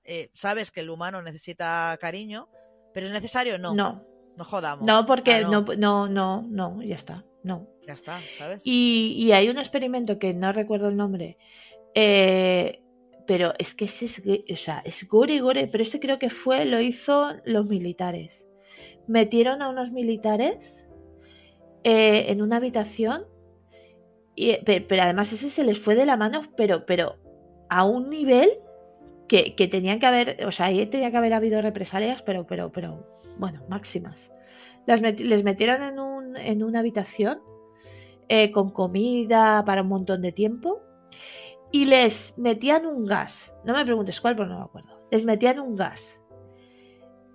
eh, 0.04 0.32
sabes 0.34 0.72
que 0.72 0.82
el 0.82 0.90
humano 0.90 1.22
necesita 1.22 1.98
cariño, 2.02 2.50
pero 2.94 3.08
es 3.08 3.14
necesario, 3.14 3.58
no. 3.58 3.74
No, 3.74 4.04
No, 4.36 4.44
jodamos. 4.44 4.86
no, 4.86 5.06
porque 5.06 5.36
Ah, 5.36 5.42
no, 5.42 5.62
no, 5.78 6.08
no, 6.10 6.42
no, 6.42 6.82
ya 6.82 6.96
está. 6.96 7.24
No. 7.44 7.68
Ya 7.88 7.94
está, 7.94 8.22
¿sabes? 8.38 8.62
Y, 8.64 9.32
hay 9.34 9.50
un 9.50 9.58
experimento 9.58 10.20
que 10.20 10.34
no 10.34 10.52
recuerdo 10.54 10.88
el 10.88 10.96
nombre, 10.96 11.38
eh, 11.96 12.82
pero 13.28 13.54
es 13.60 13.76
que 13.76 13.86
es, 13.86 14.24
gue- 14.24 14.46
o 14.52 14.58
sea, 14.58 14.82
es 14.86 15.08
gore, 15.08 15.40
gore, 15.42 15.68
pero 15.68 15.84
ese 15.84 16.00
creo 16.00 16.20
que 16.20 16.30
fue, 16.30 16.66
lo 16.66 16.80
hizo 16.80 17.32
los 17.46 17.66
militares. 17.66 18.46
Metieron 19.08 19.62
a 19.62 19.70
unos 19.70 19.92
militares 19.92 20.86
eh, 21.84 22.26
en 22.30 22.42
una 22.42 22.58
habitación, 22.58 23.26
y, 24.36 24.56
pe- 24.64 24.82
pero, 24.82 25.04
además 25.04 25.32
ese 25.34 25.50
se 25.50 25.64
les 25.64 25.78
fue 25.80 25.96
de 25.96 26.06
la 26.06 26.18
mano, 26.18 26.44
pero, 26.56 26.86
pero 26.86 27.18
a 27.70 27.84
un 27.84 28.10
nivel 28.10 28.50
que, 29.28 29.56
que 29.56 29.68
tenían 29.68 30.00
que 30.00 30.06
haber, 30.06 30.46
o 30.46 30.52
sea, 30.52 30.68
ahí 30.68 30.86
tenía 30.86 31.12
que 31.12 31.18
haber 31.18 31.34
habido 31.34 31.62
represalias, 31.62 32.22
pero, 32.22 32.46
pero, 32.48 32.72
pero, 32.72 33.06
bueno, 33.38 33.64
máximas. 33.68 34.32
Las 34.86 35.02
les 35.02 35.44
metieron 35.44 35.82
en, 35.84 36.00
un, 36.00 36.38
en 36.38 36.64
una 36.64 36.80
habitación 36.80 37.40
eh, 38.30 38.52
con 38.52 38.72
comida 38.72 39.64
para 39.66 39.82
un 39.82 39.90
montón 39.90 40.22
de 40.22 40.32
tiempo 40.32 40.82
y 41.72 41.86
les 41.86 42.34
metían 42.38 42.86
un 42.86 43.06
gas. 43.06 43.52
No 43.66 43.74
me 43.74 43.84
preguntes 43.84 44.22
cuál, 44.22 44.36
pero 44.36 44.48
no 44.48 44.60
me 44.60 44.66
acuerdo. 44.66 45.08
Les 45.12 45.26
metían 45.26 45.60
un 45.60 45.76
gas. 45.76 46.18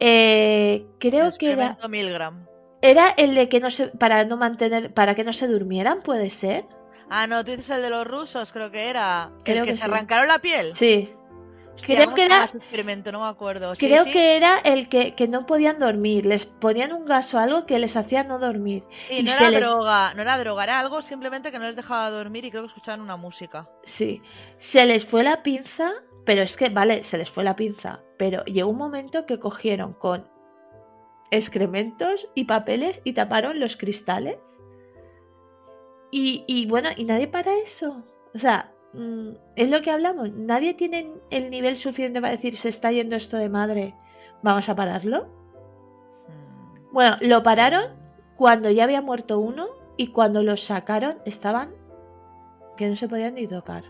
Eh, 0.01 0.87
creo 0.99 1.31
que 1.33 1.53
era, 1.53 1.77
Milgram. 1.89 2.47
era 2.81 3.09
el 3.17 3.35
de 3.35 3.49
que 3.49 3.59
no 3.59 3.71
se 3.71 3.89
para 3.89 4.25
no 4.25 4.37
mantener 4.37 4.95
para 4.95 5.17
que 5.17 5.25
no 5.25 5.33
se 5.33 5.49
durmieran, 5.49 6.03
puede 6.03 6.31
ser. 6.31 6.67
Ah, 7.11 7.27
no, 7.27 7.45
tú 7.45 7.51
dices 7.51 7.71
el 7.71 7.83
de 7.83 7.91
los 7.91 8.07
rusos, 8.07 8.53
creo 8.53 8.71
que 8.71 8.89
era. 8.89 9.33
Creo 9.43 9.65
el 9.65 9.65
que, 9.65 9.71
que 9.73 9.77
se 9.79 9.85
sí. 9.85 9.91
arrancaron 9.91 10.29
la 10.29 10.39
piel. 10.39 10.75
Sí, 10.75 11.11
creo 11.87 12.05
¿cómo 12.05 12.17
que 12.17 12.25
era- 12.25 12.45
ese 12.45 12.59
experimento, 12.59 13.13
no 13.13 13.21
me 13.21 13.29
acuerdo. 13.29 13.75
Sí, 13.75 13.87
creo 13.87 14.05
sí. 14.05 14.13
que 14.13 14.37
era 14.37 14.59
el 14.59 14.89
que, 14.89 15.15
que 15.15 15.29
no 15.29 15.47
podían 15.47 15.79
dormir. 15.79 16.27
Les 16.27 16.47
ponían 16.47 16.93
un 16.93 17.05
gas 17.07 17.33
o 17.35 17.39
algo 17.39 17.67
que 17.67 17.79
les 17.79 17.97
hacía 17.97 18.25
no 18.25 18.39
dormir. 18.39 18.85
Sí, 19.07 19.19
y 19.19 19.23
no 19.23 19.33
era 19.33 19.51
les- 19.51 19.61
droga, 19.61 20.15
no 20.15 20.23
era 20.23 20.39
droga, 20.39 20.65
era 20.65 20.79
algo 20.81 21.03
simplemente 21.03 21.51
que 21.51 21.59
no 21.59 21.67
les 21.67 21.77
dejaba 21.77 22.11
dormir 22.11 22.45
y 22.45 22.51
creo 22.51 22.63
que 22.63 22.69
escuchaban 22.69 23.01
una 23.01 23.17
música. 23.17 23.69
Sí, 23.85 24.23
se 24.59 24.85
les 24.87 25.05
fue 25.07 25.23
la 25.23 25.43
pinza, 25.43 25.93
pero 26.25 26.43
es 26.43 26.57
que, 26.57 26.69
vale, 26.69 27.05
se 27.05 27.19
les 27.19 27.31
fue 27.31 27.45
la 27.45 27.57
pinza, 27.57 28.01
pero 28.19 28.45
llegó 28.45 28.71
un 28.71 28.77
momento 28.79 29.25
que 29.27 29.39
cogieron 29.39 29.93
con 29.95 30.27
excrementos 31.31 32.29
y 32.35 32.45
papeles 32.45 33.01
y 33.05 33.13
taparon 33.13 33.61
los 33.61 33.77
cristales. 33.77 34.39
Y, 36.11 36.45
y 36.47 36.67
bueno, 36.67 36.89
y 36.97 37.05
nadie 37.05 37.29
para 37.29 37.55
eso. 37.59 38.03
O 38.35 38.39
sea, 38.39 38.73
mm, 38.93 39.31
es 39.57 39.69
lo 39.69 39.83
que 39.83 39.91
hablamos, 39.91 40.31
nadie 40.33 40.75
tiene 40.75 41.13
el 41.31 41.51
nivel 41.51 41.77
suficiente 41.77 42.21
para 42.21 42.33
decir 42.35 42.57
se 42.57 42.69
está 42.69 42.91
yendo 42.93 43.17
esto 43.17 43.37
de 43.37 43.49
madre, 43.49 43.95
vamos 44.43 44.69
a 44.69 44.75
pararlo. 44.75 45.27
Mm. 46.29 46.93
Bueno, 46.93 47.17
lo 47.21 47.43
pararon 47.43 47.93
cuando 48.37 48.71
ya 48.71 48.85
había 48.85 49.03
muerto 49.03 49.39
uno 49.39 49.67
y 49.97 50.09
cuando 50.13 50.43
los 50.43 50.63
sacaron 50.65 51.19
estaban 51.25 51.71
que 52.77 52.89
no 52.89 52.97
se 52.97 53.09
podían 53.09 53.35
ni 53.35 53.47
tocar. 53.49 53.85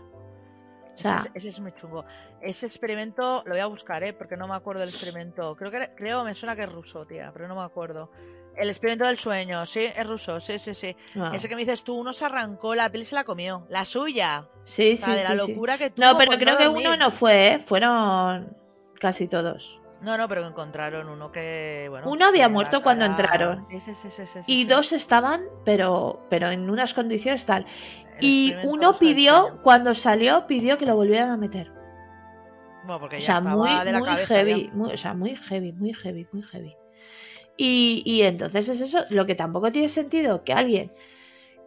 O 0.95 1.01
sea, 1.01 1.17
ese, 1.17 1.27
es- 1.29 1.35
ese 1.35 1.49
es 1.49 1.59
muy 1.61 1.73
chungo. 1.75 2.03
Ese 2.41 2.65
experimento 2.65 3.43
lo 3.45 3.51
voy 3.51 3.59
a 3.61 3.67
buscar, 3.67 4.03
¿eh? 4.03 4.11
Porque 4.13 4.35
no 4.35 4.47
me 4.47 4.55
acuerdo 4.55 4.81
del 4.81 4.89
experimento. 4.89 5.55
Creo 5.55 5.71
que 5.71 5.91
creo, 5.95 6.23
me 6.25 6.35
suena 6.35 6.55
que 6.55 6.63
es 6.63 6.71
ruso, 6.71 7.05
tía, 7.05 7.31
pero 7.33 7.47
no 7.47 7.55
me 7.55 7.61
acuerdo. 7.61 8.09
El 8.59 8.69
experimento 8.69 9.05
del 9.07 9.17
sueño, 9.17 9.65
sí, 9.65 9.79
es 9.95 10.05
ruso, 10.05 10.39
sí, 10.41 10.59
sí, 10.59 10.73
sí. 10.73 10.95
no. 11.15 11.33
Ese 11.33 11.47
que 11.47 11.55
me 11.55 11.61
dices 11.61 11.83
tú, 11.83 11.95
uno 11.95 12.11
se 12.13 12.25
arrancó 12.25 12.75
la 12.75 12.89
piel 12.89 13.03
y 13.03 13.05
se 13.05 13.15
la 13.15 13.23
comió. 13.23 13.65
La 13.69 13.85
suya. 13.85 14.47
sí, 14.65 14.93
O 15.01 15.05
sí, 15.05 15.11
de 15.11 15.23
la 15.23 15.31
sí, 15.31 15.39
sí. 15.39 15.53
locura 15.53 15.77
que 15.77 15.89
tuvo. 15.91 16.05
No, 16.05 16.17
pero 16.17 16.31
creo 16.37 16.57
que 16.57 16.65
dormir. 16.65 16.87
uno 16.87 16.97
no 16.97 17.11
fue, 17.11 17.47
¿eh? 17.53 17.59
fueron 17.65 18.55
casi 18.99 19.27
todos. 19.27 19.79
No, 20.01 20.17
no, 20.17 20.27
pero 20.29 20.47
encontraron 20.47 21.09
uno 21.09 21.31
que, 21.31 21.87
bueno... 21.89 22.09
Uno 22.09 22.25
había 22.27 22.43
la 22.43 22.49
muerto 22.49 22.81
cuando 22.81 23.03
entraron. 23.05 23.65
Sí, 23.69 23.79
sí, 23.81 23.91
sí, 24.01 24.09
sí, 24.15 24.23
sí, 24.33 24.39
Y 24.45 24.65
dos 24.65 24.93
estaban, 24.93 25.41
pero, 25.65 26.25
pero 26.29 26.49
en 26.49 26.69
unas 26.69 26.93
condiciones 26.93 27.45
tal. 27.45 27.65
El 28.17 28.23
Y 28.25 28.55
uno 28.63 28.97
pidió, 28.97 29.59
cuando 29.61 29.93
salió, 29.95 30.47
pidió 30.47 30.77
que 30.77 30.85
lo 30.85 30.95
volvieran 30.95 31.31
a 31.31 31.37
meter. 31.37 31.71
Bueno, 32.85 32.99
porque 33.01 33.17
O 33.17 33.19
ya 33.19 33.25
sea, 33.25 33.41
muy, 33.41 33.69
de 33.85 33.91
la 33.91 33.99
muy 33.99 34.07
cabeza 34.07 34.33
heavy, 34.35 34.69
muy- 34.73 34.93
o 34.93 34.97
sea, 34.97 35.13
muy 35.13 35.35
heavy, 35.35 35.73
muy 35.73 35.93
heavy, 35.93 36.27
muy 36.31 36.43
heavy. 36.43 36.75
Y, 37.61 38.03
y 38.05 38.21
entonces 38.21 38.69
es 38.69 38.79
eso, 38.79 39.03
lo 39.09 39.25
que 39.25 39.35
tampoco 39.35 39.69
tiene 39.69 39.89
sentido 39.89 40.45
que 40.45 40.53
alguien 40.53 40.93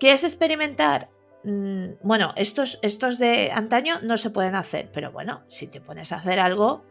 que 0.01 0.13
es 0.15 0.25
experimentar, 0.25 1.11
mm, 1.45 1.87
bueno, 2.03 2.33
estos, 2.37 2.79
estos 2.81 3.19
de 3.19 3.53
antaño 3.53 4.01
no 4.03 4.17
se 4.17 4.31
pueden 4.31 4.55
hacer, 4.55 4.89
pero 4.95 5.13
bueno, 5.13 5.43
si 5.49 5.67
te 5.67 5.83
pones 5.83 6.11
a 6.11 6.17
hacer 6.17 6.41
algo, 6.41 6.83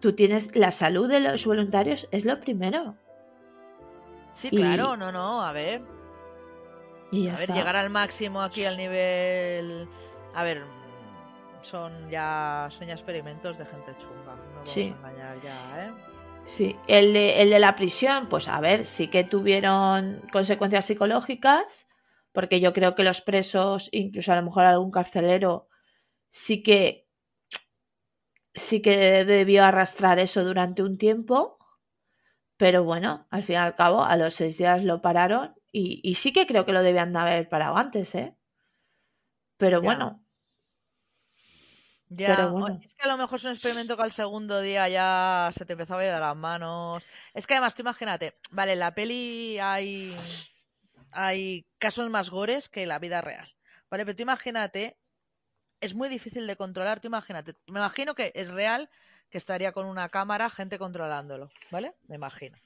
tú 0.00 0.12
tienes 0.14 0.54
la 0.56 0.72
salud 0.72 1.08
de 1.08 1.20
los 1.20 1.46
voluntarios 1.46 2.08
es 2.10 2.24
lo 2.24 2.40
primero. 2.40 2.96
Sí, 4.34 4.48
y- 4.50 4.56
claro, 4.56 4.96
no, 4.96 5.12
no, 5.12 5.40
a 5.44 5.52
ver. 5.52 5.80
Y 7.12 7.28
A 7.28 7.32
ver, 7.34 7.42
está. 7.42 7.54
llegar 7.54 7.76
al 7.76 7.90
máximo 7.90 8.42
aquí 8.42 8.64
al 8.64 8.76
nivel... 8.76 9.88
A 10.34 10.42
ver, 10.42 10.62
son 11.62 12.10
ya, 12.10 12.66
son 12.70 12.88
ya 12.88 12.94
experimentos 12.94 13.56
de 13.56 13.64
gente 13.66 13.92
chunga. 13.98 14.34
No 14.34 14.54
vamos 14.56 14.68
Sí. 14.68 14.94
a 15.04 15.08
engañar 15.10 15.42
ya, 15.42 15.86
¿eh? 15.86 15.90
Sí, 16.48 16.76
el 16.88 17.12
de, 17.12 17.42
el 17.42 17.50
de 17.50 17.58
la 17.58 17.76
prisión, 17.76 18.28
pues 18.28 18.48
a 18.48 18.60
ver, 18.60 18.86
sí 18.86 19.08
que 19.08 19.22
tuvieron 19.22 20.22
consecuencias 20.32 20.86
psicológicas, 20.86 21.64
porque 22.32 22.60
yo 22.60 22.72
creo 22.72 22.94
que 22.94 23.04
los 23.04 23.20
presos, 23.20 23.88
incluso 23.92 24.32
a 24.32 24.36
lo 24.36 24.42
mejor 24.42 24.64
algún 24.64 24.90
carcelero, 24.90 25.68
sí 26.32 26.62
que 26.62 27.06
sí 28.54 28.82
que 28.82 29.24
debió 29.24 29.64
arrastrar 29.64 30.18
eso 30.18 30.44
durante 30.44 30.82
un 30.82 30.98
tiempo, 30.98 31.58
pero 32.56 32.84
bueno, 32.84 33.26
al 33.30 33.44
fin 33.44 33.54
y 33.54 33.58
al 33.58 33.76
cabo, 33.76 34.04
a 34.04 34.16
los 34.16 34.34
seis 34.34 34.58
días 34.58 34.82
lo 34.84 35.00
pararon 35.00 35.54
y, 35.72 36.00
y 36.02 36.16
sí 36.16 36.32
que 36.32 36.46
creo 36.46 36.64
que 36.66 36.72
lo 36.72 36.82
debían 36.82 37.12
de 37.12 37.18
haber 37.20 37.48
parado 37.48 37.76
antes, 37.76 38.14
¿eh? 38.14 38.34
Pero 39.58 39.80
Ya. 39.80 39.84
bueno, 39.84 40.22
Ya, 42.10 42.34
Pero 42.36 42.48
o- 42.48 42.68
bueno. 42.68 42.80
es 42.80 42.94
que 42.94 43.02
a 43.02 43.08
lo 43.08 43.16
mejor 43.18 43.36
es 43.38 43.44
un 43.44 43.50
experimento 43.52 43.96
que 43.96 44.02
al 44.02 44.12
segundo 44.12 44.60
día 44.60 44.88
ya 44.88 45.50
se 45.56 45.64
te 45.66 45.74
empezaba 45.74 46.00
a 46.02 46.06
ir 46.06 46.12
de 46.12 46.20
las 46.20 46.36
manos. 46.36 47.04
Es 47.34 47.46
que 47.46 47.54
además, 47.54 47.74
tú 47.74 47.82
imagínate, 47.82 48.38
vale, 48.50 48.72
en 48.72 48.78
la 48.80 48.94
peli 48.94 49.58
hay, 49.58 50.16
hay 51.12 51.66
casos 51.78 52.10
más 52.10 52.30
gores 52.30 52.68
que 52.68 52.82
en 52.84 52.88
la 52.90 52.98
vida 52.98 53.20
real, 53.20 53.48
¿vale? 53.90 54.04
Pero 54.06 54.16
tú 54.16 54.22
imagínate, 54.22 54.98
es 55.80 55.94
muy 55.94 56.08
difícil 56.08 56.46
de 56.46 56.56
controlar, 56.56 57.00
tú 57.00 57.08
imagínate, 57.08 57.54
me 57.68 57.80
imagino 57.80 58.14
que 58.14 58.32
es 58.34 58.50
real 58.50 58.90
que 59.30 59.38
estaría 59.38 59.72
con 59.72 59.86
una 59.86 60.10
cámara 60.10 60.50
gente 60.50 60.78
controlándolo, 60.78 61.50
¿vale? 61.70 61.94
Me 62.08 62.16
imagino, 62.16 62.58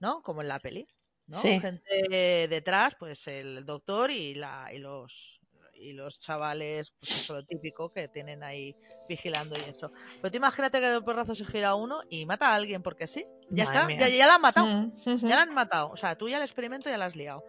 ¿no? 0.00 0.22
Como 0.22 0.42
en 0.42 0.48
la 0.48 0.60
peli, 0.60 0.88
¿no? 1.26 1.42
Sí. 1.42 1.60
Gente 1.60 2.48
detrás, 2.48 2.94
pues 2.98 3.26
el 3.28 3.64
doctor 3.66 4.10
y, 4.10 4.34
la, 4.34 4.70
y 4.72 4.78
los 4.78 5.39
y 5.80 5.92
los 5.94 6.20
chavales, 6.20 6.92
pues 7.00 7.10
eso 7.12 7.34
lo 7.34 7.44
típico 7.44 7.90
que 7.92 8.08
tienen 8.08 8.42
ahí 8.42 8.76
vigilando 9.08 9.56
y 9.58 9.62
eso. 9.62 9.90
Pero 10.20 10.30
tú 10.30 10.36
imagínate 10.36 10.80
que 10.80 10.88
de 10.88 10.98
un 10.98 11.04
porrazo 11.04 11.34
se 11.34 11.44
gira 11.46 11.74
uno 11.74 12.00
y 12.10 12.26
mata 12.26 12.48
a 12.50 12.54
alguien 12.54 12.82
porque 12.82 13.06
sí. 13.06 13.24
Ya 13.50 13.64
Madre 13.64 13.94
está, 13.94 14.08
ya, 14.08 14.16
ya 14.16 14.26
la 14.26 14.34
han 14.34 14.40
matado. 14.42 14.66
Mm, 14.66 14.92
ujú. 15.06 15.28
Ya 15.28 15.36
la 15.36 15.42
han 15.42 15.54
matado. 15.54 15.90
O 15.90 15.96
sea, 15.96 16.16
tú 16.16 16.28
ya 16.28 16.36
el 16.36 16.42
experimento 16.42 16.88
ya 16.90 16.98
la 16.98 17.06
has 17.06 17.16
liado. 17.16 17.42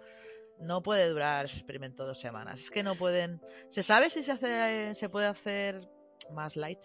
No 0.60 0.82
puede 0.82 1.08
durar 1.10 1.46
ese 1.46 1.58
experimento 1.58 2.06
dos 2.06 2.20
semanas. 2.20 2.60
Es 2.60 2.72
que 2.72 2.84
no 2.84 2.96
pueden. 2.96 3.42
¿Se 3.70 3.84
sabe 3.84 4.10
si 4.10 4.24
se 4.24 4.32
hace, 4.32 4.96
se 4.96 5.10
puede 5.10 5.26
hacer 5.28 5.82
más 6.32 6.56
light 6.56 6.80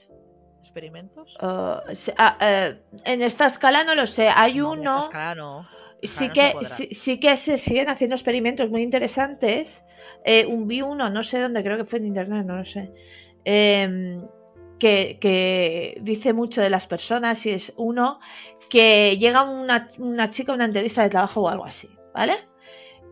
experimentos? 0.60 1.36
Uh, 1.40 1.94
se- 1.94 2.14
ah, 2.18 2.36
eh, 2.40 2.82
en 3.04 3.22
esta 3.22 3.46
escala 3.46 3.84
no 3.84 3.94
lo 3.94 4.06
sé. 4.06 4.28
Hay 4.28 4.54
No, 4.58 4.74
en 4.74 4.80
esta 4.80 4.92
uno. 4.94 5.04
escala 5.04 5.34
no. 5.34 5.68
Sí 6.02 6.28
no 6.28 6.34
se 6.34 6.40
que, 6.40 6.50
podrá. 6.52 6.68
sí, 6.76 6.88
sí 6.92 7.20
que 7.20 7.36
se 7.36 7.58
siguen 7.58 7.88
haciendo 7.88 8.16
experimentos 8.16 8.70
muy 8.70 8.82
interesantes. 8.82 9.82
Eh, 10.24 10.46
un 10.46 10.66
vi 10.66 10.82
uno, 10.82 11.08
no 11.10 11.22
sé 11.22 11.40
dónde, 11.40 11.62
creo 11.62 11.76
que 11.76 11.84
fue 11.84 11.98
en 11.98 12.06
internet, 12.06 12.44
no 12.46 12.56
lo 12.56 12.64
sé. 12.64 12.92
em, 13.44 14.22
que, 14.78 15.18
que 15.20 15.98
dice 16.02 16.32
mucho 16.32 16.60
de 16.60 16.68
las 16.68 16.86
personas 16.86 17.46
y 17.46 17.50
es 17.50 17.72
uno 17.76 18.20
que 18.68 19.16
llega 19.18 19.42
una, 19.42 19.88
una 19.98 20.30
chica 20.30 20.52
a 20.52 20.54
una 20.54 20.66
entrevista 20.66 21.02
de 21.02 21.10
trabajo 21.10 21.42
o 21.42 21.48
algo 21.48 21.64
así, 21.64 21.88
¿vale? 22.12 22.36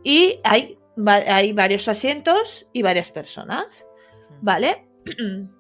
Y 0.02 0.40
hay, 0.44 0.76
hay 1.06 1.52
varios 1.52 1.88
asientos 1.88 2.66
y 2.72 2.82
varias 2.82 3.10
personas, 3.10 3.84
¿vale? 4.40 4.86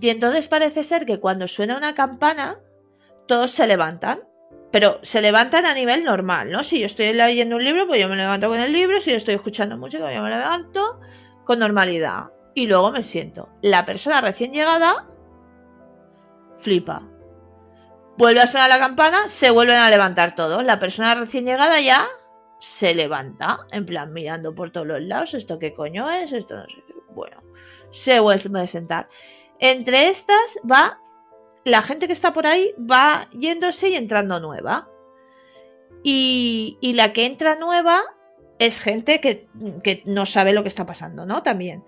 Y 0.00 0.10
entonces 0.10 0.48
parece 0.48 0.84
ser 0.84 1.06
que 1.06 1.18
cuando 1.18 1.48
suena 1.48 1.76
una 1.76 1.94
campana, 1.94 2.60
todos 3.26 3.52
se 3.52 3.66
levantan. 3.66 4.20
Pero 4.70 4.98
se 5.02 5.22
levantan 5.22 5.64
a 5.64 5.74
nivel 5.74 6.04
normal, 6.04 6.50
¿no? 6.50 6.62
Si 6.62 6.80
yo 6.80 6.86
estoy 6.86 7.12
leyendo 7.12 7.56
un 7.56 7.64
libro, 7.64 7.86
pues 7.86 8.00
yo 8.00 8.08
me 8.08 8.16
levanto 8.16 8.48
con 8.48 8.60
el 8.60 8.72
libro. 8.72 9.00
Si 9.00 9.10
yo 9.10 9.16
estoy 9.16 9.34
escuchando 9.34 9.78
música, 9.78 10.12
yo 10.12 10.22
me 10.22 10.30
levanto 10.30 11.00
con 11.44 11.58
normalidad. 11.58 12.26
Y 12.54 12.66
luego 12.66 12.90
me 12.90 13.02
siento. 13.02 13.48
La 13.62 13.86
persona 13.86 14.20
recién 14.20 14.52
llegada 14.52 15.06
flipa. 16.60 17.02
Vuelve 18.18 18.40
a 18.40 18.46
sonar 18.48 18.68
la 18.68 18.78
campana, 18.78 19.28
se 19.28 19.50
vuelven 19.50 19.76
a 19.76 19.88
levantar 19.88 20.34
todos. 20.34 20.64
La 20.64 20.78
persona 20.78 21.14
recién 21.14 21.46
llegada 21.46 21.80
ya 21.80 22.08
se 22.60 22.94
levanta, 22.94 23.60
en 23.70 23.86
plan 23.86 24.12
mirando 24.12 24.54
por 24.54 24.70
todos 24.70 24.86
los 24.86 25.00
lados. 25.00 25.34
¿Esto 25.34 25.58
qué 25.58 25.72
coño 25.72 26.10
es? 26.10 26.32
Esto 26.32 26.56
no 26.56 26.66
sé. 26.66 26.82
Bueno, 27.10 27.42
se 27.90 28.20
vuelve 28.20 28.60
a 28.60 28.66
sentar. 28.66 29.08
Entre 29.60 30.08
estas 30.08 30.58
va 30.70 30.98
la 31.68 31.82
gente 31.82 32.06
que 32.06 32.12
está 32.12 32.32
por 32.32 32.46
ahí 32.46 32.74
va 32.78 33.28
yéndose 33.32 33.90
y 33.90 33.94
entrando 33.94 34.40
nueva. 34.40 34.88
Y, 36.02 36.78
la 36.94 37.12
que 37.12 37.26
entra 37.26 37.56
nueva 37.56 38.02
es 38.58 38.80
gente 38.80 39.20
que, 39.20 39.48
que 39.82 40.02
no 40.04 40.26
sabe 40.26 40.52
lo 40.52 40.62
que 40.62 40.68
está 40.68 40.86
pasando, 40.86 41.26
¿no? 41.26 41.42
También. 41.42 41.84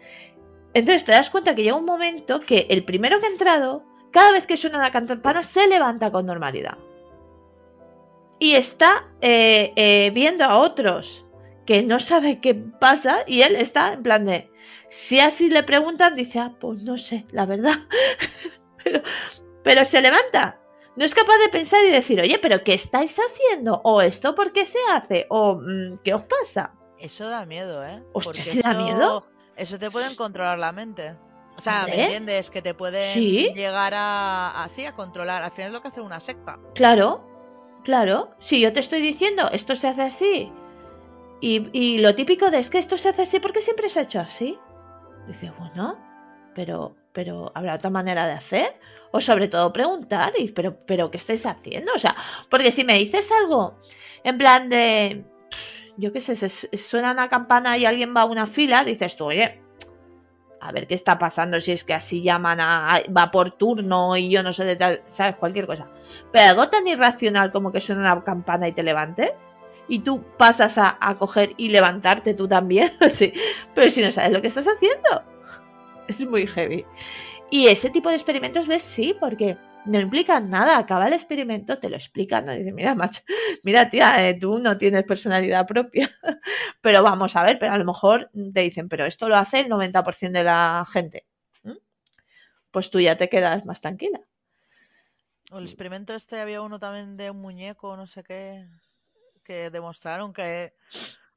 Entonces 0.75 1.05
te 1.05 1.13
das 1.13 1.31
cuenta 1.31 1.55
que 1.55 1.63
llega 1.63 1.77
un 1.77 1.85
momento 1.85 2.41
que 2.41 2.67
el 2.71 2.85
primero 2.85 3.21
que 3.21 3.27
ha 3.27 3.31
entrado, 3.31 3.85
cada 4.13 4.33
vez 4.33 4.47
que 4.47 4.57
suena 4.57 4.79
la 4.79 4.93
campana, 4.93 5.43
se 5.43 5.67
levanta 5.67 6.11
con 6.13 6.27
normalidad. 6.27 6.79
Y 8.39 8.55
está 8.55 9.09
eh, 9.21 9.73
eh, 9.77 10.11
viendo 10.15 10.45
a 10.45 10.59
otros 10.59 11.25
que 11.67 11.83
no 11.83 12.01
sabe 12.01 12.41
qué 12.41 12.55
pasa 12.55 13.21
y 13.27 13.43
él 13.43 13.57
está 13.57 13.93
en 13.93 14.03
plan 14.03 14.25
de... 14.25 14.51
Si 14.89 15.21
así 15.21 15.49
le 15.49 15.63
preguntan, 15.63 16.17
dice, 16.17 16.41
ah, 16.41 16.53
pues 16.59 16.83
no 16.83 16.99
sé, 16.99 17.27
la 17.31 17.47
verdad. 17.47 17.79
pero, 18.85 19.03
pero 19.63 19.85
se 19.85 20.01
levanta. 20.01 20.59
No 20.97 21.05
es 21.05 21.15
capaz 21.15 21.39
de 21.39 21.49
pensar 21.49 21.81
y 21.85 21.91
decir, 21.91 22.21
oye, 22.21 22.39
pero 22.41 22.63
¿qué 22.65 22.75
estáis 22.75 23.17
haciendo? 23.19 23.81
¿O 23.85 24.03
esto 24.03 24.35
por 24.35 24.53
qué 24.53 24.65
se 24.65 24.79
hace? 24.93 25.27
¿O 25.31 25.55
mm, 25.55 25.99
qué 26.05 26.15
os 26.15 26.23
pasa? 26.25 26.73
Eso 26.99 27.29
da 27.29 27.47
miedo, 27.47 27.85
¿eh? 27.87 28.03
Hostia, 28.13 28.43
¿sí 28.45 28.61
da 28.61 28.71
eso- 28.73 28.81
miedo? 28.83 29.27
Eso 29.57 29.79
te 29.79 29.91
pueden 29.91 30.15
controlar 30.17 30.59
la 30.59 30.73
mente. 30.73 31.15
O 31.57 31.61
sea, 31.61 31.85
¿me 31.85 32.03
entiendes? 32.03 32.51
Que 32.51 32.63
te 32.63 32.75
pueden 32.75 33.13
Sí. 33.15 33.53
llegar 33.55 33.93
a 33.95 34.63
así 34.65 34.85
a 34.87 34.93
controlar. 34.93 35.43
Al 35.43 35.51
final 35.53 35.69
es 35.69 35.73
lo 35.75 35.83
que 35.83 35.89
hace 35.89 36.01
una 36.01 36.19
secta. 36.21 36.59
Claro, 36.75 37.23
claro. 37.85 38.31
Si 38.39 38.61
yo 38.61 38.73
te 38.73 38.81
estoy 38.81 39.01
diciendo, 39.03 39.49
esto 39.53 39.77
se 39.77 39.89
hace 39.89 40.03
así. 40.03 40.53
Y, 41.43 41.69
y 41.73 41.99
lo 41.99 42.15
típico 42.15 42.51
de 42.51 42.59
es 42.59 42.71
que 42.71 42.79
esto 42.79 42.97
se 42.99 43.11
hace 43.11 43.23
así 43.23 43.41
porque 43.41 43.61
siempre 43.63 43.89
se 43.91 44.01
ha 44.01 44.03
hecho 44.05 44.21
así. 44.21 44.59
Dice, 45.27 45.53
bueno, 45.59 45.99
pero, 46.55 46.97
pero 47.13 47.53
¿habrá 47.55 47.75
otra 47.75 47.91
manera 47.91 48.27
de 48.27 48.33
hacer? 48.33 48.79
O 49.13 49.21
sobre 49.21 49.49
todo 49.49 49.73
preguntar, 49.73 50.33
y, 50.39 50.51
pero, 50.51 50.77
pero 50.87 51.11
¿qué 51.11 51.17
estáis 51.17 51.45
haciendo? 51.47 51.93
O 51.95 51.99
sea, 51.99 52.15
porque 52.49 52.71
si 52.71 52.85
me 52.85 52.95
dices 52.95 53.31
algo 53.33 53.75
en 54.23 54.39
plan 54.39 54.69
de, 54.69 55.25
yo 55.97 56.13
qué 56.13 56.21
sé, 56.21 56.49
suena 56.77 57.11
una 57.13 57.29
campana 57.29 57.77
y 57.77 57.87
alguien 57.87 58.15
va 58.17 58.23
a 58.23 58.27
una 58.27 58.47
fila, 58.47 58.85
dices 58.85 59.17
tú, 59.17 59.25
oye, 59.27 59.61
a 60.61 60.73
ver 60.73 60.87
qué 60.87 60.95
está 60.95 61.19
pasando, 61.19 61.61
si 61.61 61.73
es 61.73 61.85
que 61.85 61.95
así 61.95 62.23
llaman 62.23 62.61
a, 62.61 62.89
a- 62.89 63.03
va 63.17 63.31
por 63.31 63.53
turno 63.53 64.17
y 64.17 64.29
yo 64.31 64.43
no 64.43 64.53
sé 64.53 64.65
de 64.65 64.77
tal, 64.77 65.03
¿sabes? 65.09 65.37
Cualquier 65.37 65.67
cosa. 65.67 65.89
Pero 66.33 66.51
algo 66.51 66.69
tan 66.69 66.87
irracional 66.87 67.51
como 67.51 67.73
que 67.73 67.81
suena 67.81 68.13
una 68.13 68.25
campana 68.25 68.69
y 68.69 68.73
te 68.73 68.83
levantes. 68.83 69.31
Y 69.89 70.01
tú 70.01 70.23
pasas 70.37 70.79
a, 70.79 70.99
a 71.01 71.17
coger 71.19 71.55
y 71.57 71.71
levantarte 71.71 72.35
tú 72.35 72.47
también. 72.47 72.93
sí. 73.13 73.33
Pero 73.75 73.91
si 73.91 74.03
no 74.03 74.13
sabes 74.13 74.33
lo 74.33 74.41
que 74.43 74.49
estás 74.49 74.69
haciendo. 74.69 75.23
Es 76.07 76.21
muy 76.29 76.47
heavy. 76.47 76.85
Y 77.51 77.67
ese 77.67 77.91
tipo 77.91 78.09
de 78.09 78.15
experimentos, 78.15 78.69
¿ves? 78.69 78.83
Sí, 78.83 79.17
porque 79.19 79.59
no 79.85 79.99
implican 79.99 80.51
nada. 80.51 80.79
Acaba 80.79 81.09
el 81.09 81.15
experimento, 81.15 81.79
te 81.79 81.89
lo 81.89 81.97
explican. 81.97 82.47
¿no? 82.47 82.53
Dice, 82.53 82.73
mira, 82.73 82.95
macho, 82.95 83.23
mira, 83.65 83.91
tía, 83.91 84.29
eh, 84.29 84.35
tú 84.39 84.59
no 84.59 84.79
tienes 84.79 85.05
personalidad 85.05 85.67
propia. 85.67 86.11
pero 86.81 87.03
vamos 87.03 87.35
a 87.35 87.43
ver, 87.43 87.59
pero 87.59 87.73
a 87.73 87.79
lo 87.79 87.85
mejor 87.85 88.31
te 88.33 88.61
dicen, 88.61 88.89
pero 88.89 89.05
esto 89.05 89.29
lo 89.29 89.37
hace 89.37 89.61
el 89.61 89.69
90% 89.69 90.31
de 90.31 90.45
la 90.45 90.87
gente. 90.93 91.27
¿Mm? 91.65 91.77
Pues 92.71 92.91
tú 92.91 93.01
ya 93.01 93.17
te 93.17 93.29
quedas 93.29 93.65
más 93.65 93.81
tranquila. 93.81 94.21
El 95.51 95.65
experimento 95.65 96.15
este 96.15 96.41
había 96.41 96.63
uno 96.63 96.79
también 96.79 97.17
de 97.17 97.31
un 97.31 97.41
muñeco, 97.41 97.97
no 97.97 98.07
sé 98.07 98.23
qué, 98.23 98.69
que 99.43 99.71
demostraron 99.71 100.33
que... 100.33 100.75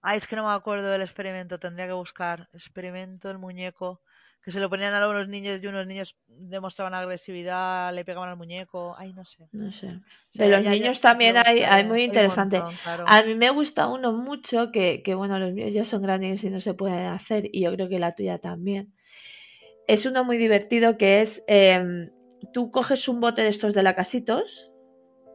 Ay, 0.01 0.18
es 0.18 0.28
que 0.28 0.36
no 0.36 0.45
me 0.45 0.53
acuerdo 0.53 0.89
del 0.89 1.01
experimento, 1.01 1.57
tendría 1.57 1.88
que 1.88 1.93
buscar. 1.93 2.49
Experimento 2.53 3.30
del 3.30 3.39
muñeco. 3.39 4.01
Que 4.43 4.51
se 4.51 4.59
lo 4.59 4.69
ponían 4.69 4.93
a 4.93 5.07
unos 5.07 5.29
niños 5.29 5.59
y 5.63 5.67
unos 5.67 5.87
niños 5.87 6.15
demostraban 6.27 6.93
agresividad, 6.93 7.93
le 7.93 8.03
pegaban 8.03 8.29
al 8.29 8.35
muñeco, 8.37 8.95
ay, 8.97 9.13
no 9.13 9.23
sé. 9.23 9.47
No 9.53 9.71
sé. 9.71 9.87
O 9.87 10.01
De 10.33 10.49
los 10.49 10.63
ya- 10.63 10.71
niños 10.71 10.99
también 10.99 11.37
hay, 11.37 11.61
hay 11.61 11.83
muy 11.85 12.03
interesante. 12.03 12.59
montón, 12.59 12.77
claro. 12.83 13.05
A 13.07 13.23
mí 13.23 13.35
me 13.35 13.49
gusta 13.51 13.87
uno 13.87 14.11
mucho 14.11 14.71
que, 14.71 15.01
que, 15.01 15.15
bueno, 15.15 15.39
los 15.39 15.53
míos 15.53 15.71
ya 15.73 15.85
son 15.85 16.01
grandes 16.01 16.43
y 16.43 16.49
no 16.49 16.59
se 16.59 16.73
pueden 16.73 17.05
hacer, 17.07 17.49
y 17.53 17.61
yo 17.61 17.71
creo 17.73 17.87
que 17.87 17.99
la 17.99 18.15
tuya 18.15 18.39
también. 18.39 18.93
Es 19.87 20.05
uno 20.05 20.23
muy 20.23 20.37
divertido 20.37 20.97
que 20.97 21.21
es, 21.21 21.43
em, 21.47 22.09
tú 22.51 22.71
coges 22.71 23.07
un 23.07 23.21
bote 23.21 23.43
de 23.43 23.49
estos 23.49 23.73
de 23.73 23.83
la 23.83 23.95
casitos, 23.95 24.71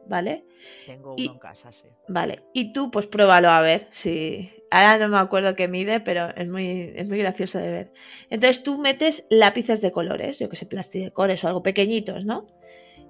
¿vale? 0.09 0.43
Tengo 0.85 1.13
y- 1.15 1.25
uno 1.25 1.33
en 1.33 1.39
casa, 1.39 1.71
sí. 1.71 1.87
Vale, 2.07 2.41
y 2.53 2.73
tú 2.73 2.89
pues 2.91 3.05
pruébalo 3.05 3.49
a 3.49 3.61
ver 3.61 3.87
si... 3.91 4.51
Ahora 4.71 4.97
no 4.97 5.09
me 5.09 5.17
acuerdo 5.19 5.55
qué 5.55 5.67
mide, 5.67 5.99
pero 5.99 6.29
es 6.35 6.47
muy, 6.47 6.91
es 6.95 7.07
muy 7.07 7.17
gracioso 7.19 7.57
de 7.59 7.69
ver. 7.71 7.93
Entonces 8.29 8.61
tú 8.61 8.77
metes 8.77 9.23
lápices 9.29 9.81
de 9.81 9.91
colores, 9.91 10.37
yo 10.37 10.49
que 10.49 10.57
sé, 10.57 10.65
plastidecores 10.65 11.43
o 11.43 11.47
algo 11.47 11.63
pequeñitos, 11.63 12.25
¿no? 12.25 12.47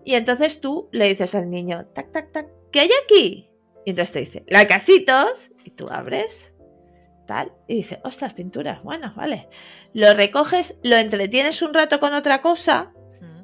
Y 0.06 0.16
entonces 0.16 0.62
tú 0.62 0.88
le 0.92 1.10
dices 1.10 1.36
al 1.36 1.50
niño, 1.50 1.86
tac, 1.94 2.12
tac, 2.12 2.32
tac, 2.32 2.48
¿qué 2.72 2.82
hay 2.82 2.90
aquí? 3.04 3.50
Y 3.86 3.90
entonces 3.90 4.14
te 4.14 4.20
dice, 4.20 4.44
la 4.48 4.68
casitos, 4.68 5.50
y 5.66 5.72
tú 5.72 5.90
abres, 5.90 6.54
tal, 7.28 7.52
y 7.68 7.76
dice, 7.76 8.00
ostras, 8.04 8.34
pinturas, 8.34 8.82
bueno, 8.84 9.14
vale. 9.16 9.48
Lo 9.94 10.14
recoges, 10.14 10.78
lo 10.84 10.96
entretienes 10.96 11.62
un 11.62 11.74
rato 11.74 12.00
con 12.00 12.14
otra 12.14 12.42
cosa, 12.42 12.94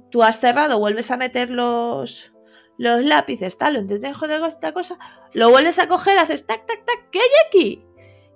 tú 0.10 0.24
has 0.24 0.39
cerrado, 0.39 0.80
vuelves 0.80 1.12
a 1.12 1.18
meter 1.18 1.49
los, 1.49 2.32
los 2.78 3.02
lápices, 3.04 3.58
tal, 3.58 3.74
lo 3.76 3.80
entretienes 3.80 4.18
con 4.18 4.32
otra 4.32 4.74
cosa, 4.74 4.98
lo 5.34 5.50
vuelves 5.50 5.80
a 5.80 5.88
coger, 5.88 6.18
haces 6.18 6.46
tac, 6.46 6.66
tac, 6.66 6.86
tac, 6.86 7.10
¿qué 7.12 7.20
hay 7.20 7.30
aquí? 7.48 7.86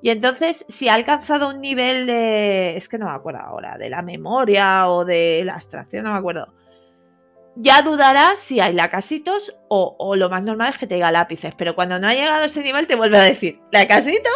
Y 0.02 0.12
entonces, 0.12 0.66
si 0.70 0.88
ha 0.88 0.94
alcanzado 0.94 1.50
un 1.50 1.60
nivel 1.60 2.08
de. 2.08 2.78
Es 2.78 2.88
que 2.88 2.98
no 2.98 3.08
me 3.08 3.12
acuerdo 3.12 3.42
ahora, 3.42 3.78
de 3.78 3.90
la 3.90 4.02
memoria 4.02 4.90
o 4.90 5.04
de 5.04 5.42
la 5.44 5.56
abstracción, 5.56 6.06
no 6.06 6.14
me 6.14 6.20
acuerdo. 6.20 6.54
Ya 7.56 7.82
dudarás 7.82 8.40
si 8.40 8.62
hay 8.62 8.74
lacasitos 8.74 9.54
o, 9.68 9.96
o 10.00 10.16
lo 10.16 10.30
más 10.30 10.42
normal 10.44 10.70
es 10.74 10.78
que 10.80 10.88
te 10.88 10.96
diga 10.96 11.12
lápices. 11.12 11.54
Pero 11.58 11.76
cuando 11.76 12.00
no 12.00 12.08
ha 12.08 12.14
llegado 12.14 12.44
a 12.44 12.46
ese 12.46 12.64
nivel, 12.64 12.88
te 12.88 12.96
vuelve 12.96 13.18
a 13.18 13.24
decir, 13.24 13.60
¿lacasitos? 13.74 14.32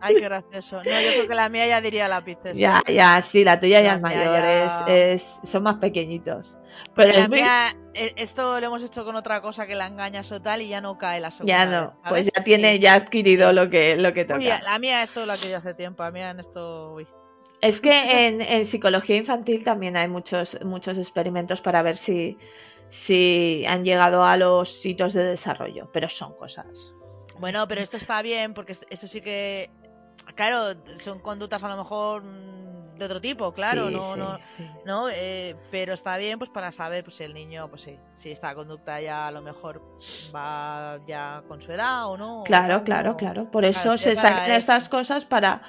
Ay, 0.00 0.14
qué 0.16 0.20
gracioso. 0.20 0.76
No, 0.76 0.82
yo 0.84 1.10
creo 1.14 1.28
que 1.28 1.34
la 1.34 1.48
mía 1.48 1.66
ya 1.66 1.80
diría 1.80 2.06
lápices. 2.06 2.56
Ya, 2.56 2.80
ya, 2.88 3.20
sí, 3.22 3.42
la 3.44 3.58
tuya 3.58 3.80
ya 3.80 3.94
es 3.94 4.00
mayor, 4.00 4.24
ya- 4.24 4.64
es, 4.86 5.22
es- 5.42 5.50
son 5.50 5.64
más 5.64 5.78
pequeñitos. 5.78 6.54
Pero 6.94 7.12
La 7.18 7.28
mía, 7.28 7.76
eh, 7.94 8.12
esto 8.16 8.60
lo 8.60 8.66
hemos 8.66 8.82
hecho 8.82 9.04
con 9.04 9.16
otra 9.16 9.40
cosa 9.40 9.66
que 9.66 9.74
la 9.74 9.86
engañas 9.86 10.30
o 10.32 10.40
tal 10.42 10.60
y 10.62 10.68
ya 10.68 10.80
no 10.80 10.98
cae 10.98 11.20
la 11.20 11.30
segunda. 11.30 11.64
Ya 11.64 11.66
no, 11.70 11.94
pues 12.08 12.30
ya 12.34 12.44
tiene, 12.44 12.78
ya 12.78 12.92
ha 12.92 12.96
adquirido 12.96 13.52
lo 13.52 13.70
que, 13.70 13.96
lo 13.96 14.12
que 14.12 14.24
toca. 14.24 14.38
Uy, 14.38 14.46
la 14.46 14.78
mía 14.78 15.02
esto 15.02 15.24
lo 15.24 15.36
que 15.38 15.50
yo 15.50 15.56
hace 15.58 15.74
tiempo, 15.74 16.02
la 16.02 16.10
mía 16.10 16.30
en 16.30 16.40
esto. 16.40 16.92
Uy. 16.94 17.06
Es 17.60 17.80
que 17.80 17.90
en, 18.28 18.40
en 18.40 18.64
psicología 18.66 19.16
infantil 19.16 19.64
también 19.64 19.96
hay 19.96 20.08
muchos, 20.08 20.58
muchos 20.64 20.98
experimentos 20.98 21.60
para 21.60 21.80
ver 21.82 21.96
si, 21.96 22.36
si 22.90 23.64
han 23.66 23.84
llegado 23.84 24.24
a 24.24 24.36
los 24.36 24.84
hitos 24.84 25.12
de 25.14 25.24
desarrollo, 25.24 25.88
pero 25.92 26.08
son 26.08 26.36
cosas. 26.36 26.66
Bueno, 27.38 27.66
pero 27.66 27.80
esto 27.80 27.96
está 27.96 28.20
bien 28.22 28.52
porque 28.54 28.72
es- 28.72 28.86
eso 28.90 29.08
sí 29.08 29.20
que. 29.20 29.70
Claro, 30.36 30.74
son 30.98 31.18
conductas 31.20 31.62
a 31.64 31.68
lo 31.68 31.76
mejor 31.76 32.22
mm, 32.22 32.71
de 33.02 33.06
otro 33.06 33.20
tipo, 33.20 33.52
claro, 33.52 33.88
Sí, 33.88 33.94
no, 33.94 34.14
sí, 34.14 34.18
no, 34.18 34.38
sí. 34.56 34.70
¿no? 34.84 35.08
Eh, 35.10 35.56
pero 35.70 35.94
está 35.94 36.16
bien 36.16 36.38
pues 36.38 36.50
para 36.50 36.72
saber 36.72 37.04
pues 37.04 37.16
si 37.16 37.24
el 37.24 37.34
niño, 37.34 37.68
pues 37.68 37.82
sí, 37.82 37.98
si 38.16 38.30
esta 38.30 38.54
conducta 38.54 39.00
ya 39.00 39.28
a 39.28 39.30
lo 39.30 39.42
mejor 39.42 39.82
va 40.34 40.98
ya 41.06 41.42
con 41.48 41.60
su 41.60 41.72
edad 41.72 42.06
o 42.06 42.16
no. 42.16 42.42
Claro, 42.44 42.84
claro, 42.84 43.16
claro. 43.16 43.50
Por 43.50 43.64
eso 43.64 43.94
es 43.94 44.00
se 44.00 44.16
sacan 44.16 44.50
estas 44.50 44.88
cosas 44.88 45.24
para, 45.24 45.62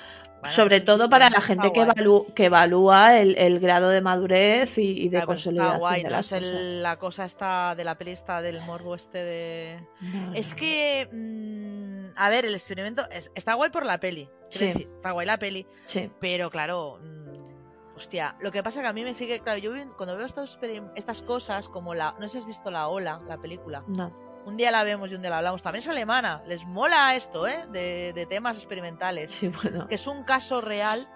Bueno, 0.44 0.56
sobre 0.56 0.82
todo 0.82 1.10
para 1.10 1.26
la 1.30 1.38
está 1.38 1.42
gente 1.42 1.72
que, 1.72 1.84
guay. 1.84 1.92
evalú- 1.96 2.34
que 2.34 2.46
evalúa 2.46 3.18
el, 3.20 3.38
el 3.38 3.60
grado 3.60 3.90
de 3.90 4.02
madurez 4.02 4.78
y, 4.78 4.82
y 5.02 5.04
de 5.06 5.10
Claro, 5.12 5.26
pues 5.28 5.40
está 5.40 5.50
consolidación 5.50 5.80
guay, 5.80 6.04
de 6.04 6.10
no 6.10 6.10
las 6.18 6.26
es 6.26 6.40
cosas. 6.40 6.44
el- 6.56 6.84
la 6.84 7.00
cosa 7.00 7.26
esta 7.26 7.76
de 7.76 7.84
la 7.84 7.96
peli 7.98 8.12
esta 8.12 8.42
del 8.42 8.62
morbo 8.62 8.96
este 8.96 9.18
de... 9.24 9.80
No, 10.02 10.34
Es 10.34 10.50
no. 10.52 10.56
que, 10.58 11.10
mm, 11.12 12.18
a 12.18 12.30
ver, 12.30 12.46
el 12.46 12.54
experimento 12.54 13.10
es- 13.10 13.32
está 13.36 13.54
guay 13.54 13.70
por 13.72 13.86
la 13.86 14.00
peli. 14.00 14.30
Sí. 14.50 14.66
decir, 14.68 14.90
está 14.98 15.12
guay 15.12 15.26
la 15.26 15.38
peli, 15.40 15.66
Sí, 15.86 16.12
pero 16.20 16.52
claro, 16.52 17.00
mm, 17.02 17.96
hostia, 17.98 18.36
lo 18.40 18.52
que 18.52 18.62
pasa 18.62 18.82
que 18.82 18.88
a 18.88 18.94
mí 18.94 19.04
me 19.04 19.14
sigue, 19.16 19.40
claro, 19.40 19.58
yo 19.60 19.72
cuando 19.98 20.16
veo 20.18 20.26
estos 20.28 20.60
estas 20.96 21.22
cosas 21.24 21.68
como 21.70 21.94
la, 21.96 22.14
no 22.20 22.28
sé 22.28 22.34
si 22.34 22.38
has 22.40 22.46
visto 22.46 22.70
La 22.70 22.88
Ola, 22.88 23.20
la 23.28 23.38
película, 23.38 23.84
no. 23.88 24.14
Un 24.46 24.58
día 24.58 24.72
la 24.72 24.84
vemos 24.84 25.10
y 25.12 25.16
un 25.16 25.22
día 25.22 25.30
la 25.30 25.38
hablamos, 25.38 25.64
también 25.64 25.84
es 25.84 25.88
alemana, 25.90 26.42
les 26.48 26.66
mola 26.66 27.16
esto, 27.16 27.48
¿eh? 27.48 27.66
De, 27.72 28.12
de 28.14 28.26
temas 28.26 28.58
experimentales, 28.58 29.32
Sí, 29.32 29.48
bueno. 29.48 29.88
que 29.88 29.96
es 29.96 30.08
un 30.08 30.24
caso 30.24 30.62
real 30.62 31.08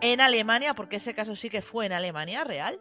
en 0.00 0.20
Alemania, 0.20 0.74
porque 0.74 0.96
ese 0.96 1.14
caso 1.14 1.34
sí 1.34 1.50
que 1.50 1.62
fue 1.62 1.86
en 1.86 1.92
Alemania 1.92 2.44
real, 2.44 2.78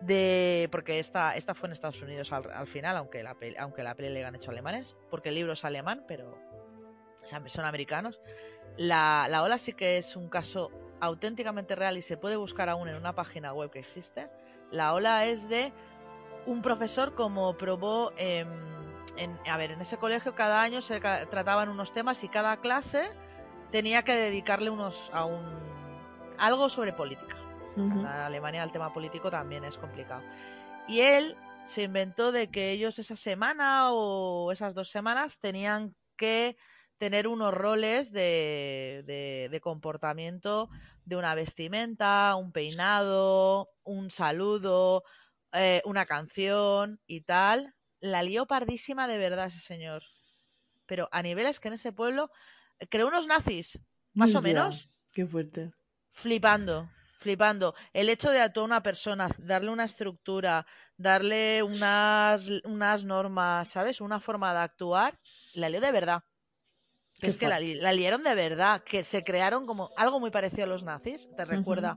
de 0.00 0.68
porque 0.70 0.98
esta, 0.98 1.34
esta 1.34 1.54
fue 1.54 1.68
en 1.68 1.72
Estados 1.72 2.00
Unidos 2.02 2.32
al, 2.32 2.50
al 2.52 2.66
final, 2.66 2.96
aunque 2.96 3.22
la, 3.22 3.34
peli, 3.34 3.56
aunque 3.58 3.82
la 3.82 3.94
peli 3.94 4.10
le 4.10 4.24
han 4.24 4.34
hecho 4.34 4.50
alemanes, 4.50 4.96
porque 5.10 5.30
el 5.30 5.36
libro 5.36 5.54
es 5.54 5.64
alemán, 5.64 6.04
pero 6.06 6.30
o 7.22 7.26
sea, 7.26 7.42
son 7.48 7.64
americanos. 7.64 8.20
La, 8.76 9.26
la 9.30 9.42
ola 9.42 9.58
sí 9.58 9.72
que 9.72 9.96
es 9.96 10.14
un 10.16 10.28
caso 10.28 10.70
auténticamente 11.00 11.74
real 11.74 11.96
y 11.96 12.02
se 12.02 12.16
puede 12.16 12.36
buscar 12.36 12.68
aún 12.68 12.88
en 12.88 12.96
una 12.96 13.14
página 13.14 13.52
web 13.52 13.70
que 13.70 13.78
existe. 13.78 14.28
La 14.70 14.94
ola 14.94 15.24
es 15.26 15.48
de 15.48 15.72
un 16.46 16.62
profesor 16.62 17.14
como 17.14 17.56
probó 17.56 18.12
em, 18.16 18.48
en, 19.16 19.38
a 19.48 19.56
ver, 19.56 19.72
en 19.72 19.80
ese 19.80 19.96
colegio 19.98 20.34
cada 20.34 20.60
año 20.62 20.82
se 20.82 21.00
trataban 21.00 21.68
unos 21.68 21.92
temas 21.92 22.22
y 22.24 22.28
cada 22.28 22.60
clase 22.60 23.10
tenía 23.70 24.02
que 24.02 24.14
dedicarle 24.14 24.70
unos 24.70 25.10
a 25.12 25.24
un 25.24 25.42
algo 26.38 26.68
sobre 26.68 26.92
política. 26.92 27.36
En 27.76 28.06
Alemania 28.06 28.62
el 28.62 28.72
tema 28.72 28.92
político 28.92 29.30
también 29.30 29.64
es 29.64 29.78
complicado. 29.78 30.22
Y 30.86 31.00
él 31.00 31.36
se 31.66 31.82
inventó 31.82 32.30
de 32.30 32.50
que 32.50 32.70
ellos 32.72 32.98
esa 32.98 33.16
semana 33.16 33.92
o 33.92 34.52
esas 34.52 34.74
dos 34.74 34.90
semanas 34.90 35.38
tenían 35.40 35.94
que 36.16 36.56
tener 36.98 37.26
unos 37.26 37.52
roles 37.52 38.12
de, 38.12 39.02
de- 39.06 39.48
de 39.50 39.60
comportamiento 39.60 40.68
de 41.04 41.16
una 41.16 41.34
vestimenta, 41.34 42.34
un 42.36 42.52
peinado, 42.52 43.68
un 43.82 44.10
saludo, 44.10 45.02
eh, 45.54 45.82
una 45.84 46.06
canción 46.06 47.00
y 47.06 47.22
tal. 47.22 47.74
La 48.00 48.22
lió 48.22 48.46
pardísima 48.46 49.08
de 49.08 49.18
verdad 49.18 49.46
ese 49.46 49.60
señor. 49.60 50.02
Pero 50.86 51.08
a 51.12 51.22
niveles 51.22 51.60
que 51.60 51.68
en 51.68 51.74
ese 51.74 51.92
pueblo 51.92 52.30
eh, 52.78 52.86
creó 52.88 53.08
unos 53.08 53.26
nazis, 53.26 53.78
más 54.14 54.34
o 54.34 54.42
menos 54.42 54.88
Qué 55.14 55.26
fuerte. 55.26 55.72
flipando, 56.12 56.88
flipando. 57.20 57.74
El 57.92 58.08
hecho 58.08 58.30
de 58.30 58.40
a 58.40 58.52
toda 58.52 58.66
una 58.66 58.82
persona, 58.82 59.28
darle 59.38 59.70
una 59.70 59.84
estructura, 59.84 60.66
darle 60.96 61.62
unas, 61.62 62.48
unas 62.64 63.04
normas, 63.04 63.68
¿sabes? 63.68 64.00
Una 64.00 64.20
forma 64.20 64.52
de 64.52 64.60
actuar, 64.60 65.18
la 65.54 65.68
lió 65.68 65.80
de 65.80 65.92
verdad. 65.92 66.22
Es 67.20 67.38
que 67.38 67.48
la, 67.48 67.60
la 67.60 67.92
liaron 67.92 68.22
de 68.24 68.34
verdad, 68.34 68.82
que 68.82 69.04
se 69.04 69.24
crearon 69.24 69.66
como 69.66 69.90
algo 69.96 70.20
muy 70.20 70.30
parecido 70.30 70.64
a 70.64 70.68
los 70.68 70.82
nazis, 70.82 71.28
te 71.36 71.44
recuerda. 71.44 71.96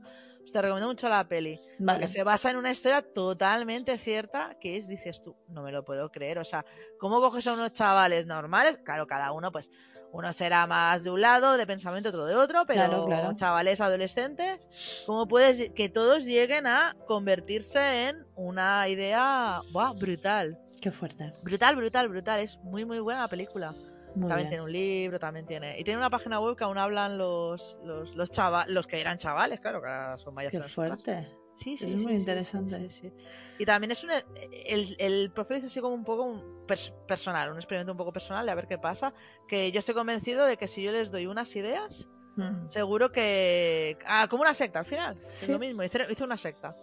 Te 0.52 0.62
recomiendo 0.62 0.88
mucho 0.88 1.10
la 1.10 1.28
peli. 1.28 1.60
Vale. 1.80 2.00
Porque 2.00 2.08
se 2.08 2.24
basa 2.24 2.50
en 2.52 2.58
una 2.58 2.72
historia 2.72 3.02
totalmente 3.14 3.98
cierta 3.98 4.56
que 4.62 4.78
es, 4.78 4.88
dices 4.88 5.22
tú, 5.24 5.36
no 5.50 5.62
me 5.62 5.72
lo 5.72 5.84
puedo 5.84 6.10
creer. 6.10 6.40
O 6.40 6.46
sea, 6.46 6.66
¿cómo 7.00 7.20
coges 7.22 7.46
a 7.48 7.54
unos 7.54 7.74
chavales 7.74 8.26
normales? 8.26 8.78
Claro, 8.84 9.08
cada 9.08 9.32
uno, 9.32 9.52
pues, 9.52 9.70
uno 10.14 10.32
será 10.34 10.66
más 10.68 11.04
de 11.04 11.12
un 11.12 11.22
lado, 11.22 11.58
de 11.58 11.68
pensamiento, 11.68 12.10
otro 12.10 12.26
de 12.26 12.36
otro, 12.36 12.64
pero 12.66 12.88
Claro, 12.88 13.06
claro. 13.06 13.34
chavales 13.36 13.82
adolescentes, 13.82 14.66
¿cómo 15.06 15.28
puedes 15.28 15.72
que 15.74 15.90
todos 15.90 16.24
lleguen 16.26 16.66
a 16.66 16.96
convertirse 17.08 18.08
en 18.08 18.26
una 18.36 18.88
idea 18.88 19.62
brutal? 20.00 20.58
Qué 20.82 20.92
fuerte. 20.92 21.34
Brutal, 21.42 21.76
brutal, 21.76 22.08
brutal. 22.08 22.40
Es 22.40 22.58
muy, 22.64 22.86
muy 22.86 23.00
buena 23.00 23.22
la 23.22 23.28
película. 23.28 23.74
Muy 24.18 24.28
también 24.28 24.38
bien. 24.38 24.50
tiene 24.50 24.64
un 24.64 24.72
libro, 24.72 25.20
también 25.20 25.46
tiene. 25.46 25.80
Y 25.80 25.84
tiene 25.84 25.98
una 26.00 26.10
página 26.10 26.40
web 26.40 26.56
que 26.56 26.64
aún 26.64 26.78
hablan 26.78 27.18
los, 27.18 27.78
los, 27.84 28.16
los, 28.16 28.30
chava- 28.32 28.66
los 28.68 28.88
que 28.88 29.00
eran 29.00 29.18
chavales, 29.18 29.60
claro, 29.60 29.82
que 29.82 29.88
ahora 29.88 30.18
son 30.18 30.34
mayores. 30.34 30.62
Qué 30.62 30.68
fuerte. 30.70 31.28
Sí, 31.56 31.76
sí, 31.78 31.86
Es 31.86 31.92
sí, 31.92 31.96
muy 31.98 32.14
sí, 32.14 32.20
interesante. 32.20 32.90
sí. 33.02 33.12
Y 33.60 33.66
también 33.66 33.92
es 33.92 34.04
un. 34.04 34.12
El, 34.12 34.96
el 35.00 35.32
profe 35.32 35.58
hizo 35.58 35.66
así 35.68 35.80
como 35.82 35.96
un 35.96 36.04
poco 36.04 36.24
un 36.24 36.66
pers- 36.68 36.94
personal, 37.08 37.50
un 37.52 37.58
experimento 37.58 37.92
un 37.94 37.98
poco 37.98 38.12
personal 38.14 38.46
de 38.46 38.52
a 38.52 38.56
ver 38.56 38.68
qué 38.68 38.78
pasa. 38.78 39.12
Que 39.48 39.72
yo 39.72 39.80
estoy 39.80 39.96
convencido 39.96 40.46
de 40.46 40.58
que 40.58 40.68
si 40.68 40.84
yo 40.84 40.92
les 40.92 41.10
doy 41.12 41.26
unas 41.26 41.56
ideas, 41.56 42.08
Mm. 42.36 42.70
seguro 42.70 43.12
que. 43.12 43.98
Ah, 44.06 44.28
como 44.30 44.44
una 44.44 44.54
secta 44.54 44.78
al 44.80 44.86
final. 44.86 45.18
Es 45.42 45.50
lo 45.50 45.58
mismo, 45.58 45.82
hizo, 45.82 45.98
hizo 46.12 46.24
una 46.24 46.38
secta. 46.38 46.76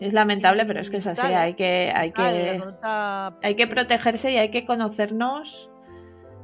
Es 0.00 0.12
lamentable, 0.12 0.64
pero 0.64 0.80
es 0.80 0.90
que 0.90 0.96
es 0.96 1.06
así. 1.06 1.20
Hay 1.24 1.54
que, 1.54 1.92
hay 1.94 2.10
que, 2.10 2.60
hay 3.42 3.54
que 3.54 3.66
protegerse 3.68 4.32
y 4.32 4.36
hay 4.38 4.50
que 4.50 4.66
conocernos. 4.66 5.68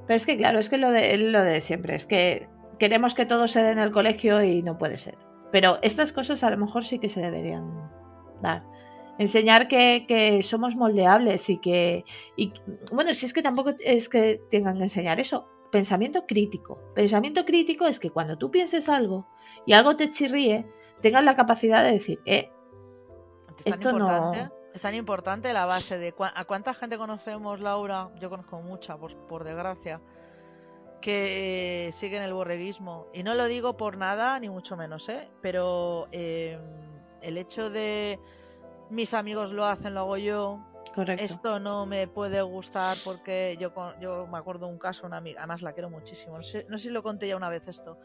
Pero 0.07 0.17
es 0.17 0.27
que, 0.27 0.37
claro, 0.37 0.59
es 0.59 0.69
que 0.69 0.79
lo 0.79 0.91
de, 0.91 1.17
lo 1.19 1.43
de 1.43 1.61
siempre, 1.61 1.97
es 1.97 2.07
que 2.07 2.49
queremos 2.79 3.15
que 3.15 3.27
todo 3.27 3.49
se 3.49 3.63
dé 3.63 3.71
en 3.71 3.79
el 3.79 3.91
colegio 3.93 4.43
y 4.43 4.63
no 4.63 4.79
puede 4.79 4.99
ser. 4.99 5.17
Pero 5.53 5.79
estas 5.83 6.13
cosas 6.13 6.43
a 6.45 6.51
lo 6.51 6.59
mejor 6.59 6.85
sí 6.85 6.99
que 6.99 7.09
se 7.09 7.21
deberían 7.21 7.91
dar. 8.43 8.63
Enseñar 9.19 9.67
que, 9.67 10.05
que 10.07 10.43
somos 10.43 10.77
moldeables 10.77 11.49
y 11.49 11.59
que. 11.59 12.05
Y, 12.37 12.53
bueno, 12.93 13.15
si 13.15 13.27
es 13.27 13.33
que 13.33 13.43
tampoco 13.43 13.73
es 13.81 14.09
que 14.09 14.41
tengan 14.51 14.77
que 14.77 14.85
enseñar 14.85 15.21
eso. 15.21 15.49
Pensamiento 15.73 16.27
crítico. 16.27 16.79
Pensamiento 16.95 17.45
crítico 17.45 17.87
es 17.87 17.99
que 17.99 18.11
cuando 18.11 18.37
tú 18.37 18.51
pienses 18.51 18.89
algo 18.89 19.27
y 19.65 19.73
algo 19.73 19.97
te 19.97 20.11
chirríe, 20.11 20.67
tengan 21.01 21.25
la 21.25 21.35
capacidad 21.35 21.83
de 21.83 21.93
decir, 21.93 22.21
eh, 22.27 22.51
Esto 23.65 23.93
no- 23.93 24.33
es 24.77 24.83
tan 24.83 24.95
importante 24.95 25.55
la 25.55 25.65
base 25.65 25.97
de 25.97 26.15
a 26.19 26.45
cuánta 26.45 26.75
gente 26.75 26.99
conocemos, 26.99 27.61
Laura, 27.61 28.11
yo 28.21 28.29
conozco 28.29 28.61
mucha, 28.61 28.97
por, 28.99 29.17
por 29.27 29.43
desgracia, 29.43 30.03
que 31.01 31.89
eh, 31.89 31.93
siguen 31.93 32.23
el 32.23 32.35
borreguismo. 32.35 33.07
Y 33.15 33.23
no 33.23 33.35
lo 33.35 33.47
digo 33.47 33.79
por 33.79 33.97
nada, 33.97 34.39
ni 34.39 34.51
mucho 34.51 34.77
menos, 34.77 35.09
¿eh? 35.09 35.29
Pero 35.41 36.09
eh, 36.13 36.59
el 37.23 37.39
hecho 37.39 37.71
de 37.71 38.21
mis 38.91 39.15
amigos 39.15 39.51
lo 39.51 39.65
hacen, 39.65 39.95
lo 39.95 40.01
hago 40.01 40.19
yo, 40.19 40.61
correcto. 40.95 41.25
esto 41.25 41.59
no 41.59 41.87
me 41.87 42.07
puede 42.07 42.43
gustar 42.43 42.99
porque 43.03 43.57
yo, 43.59 43.73
yo 43.99 44.27
me 44.27 44.37
acuerdo 44.37 44.67
de 44.67 44.73
un 44.73 44.79
caso, 44.79 45.07
una 45.07 45.17
amiga, 45.17 45.41
además 45.41 45.63
la 45.63 45.73
quiero 45.73 45.89
muchísimo, 45.89 46.37
no 46.37 46.43
sé, 46.43 46.67
no 46.69 46.77
sé 46.77 46.89
si 46.89 46.91
lo 46.91 47.03
conté 47.03 47.29
ya 47.29 47.37
una 47.37 47.49
vez 47.49 47.67
esto, 47.67 47.99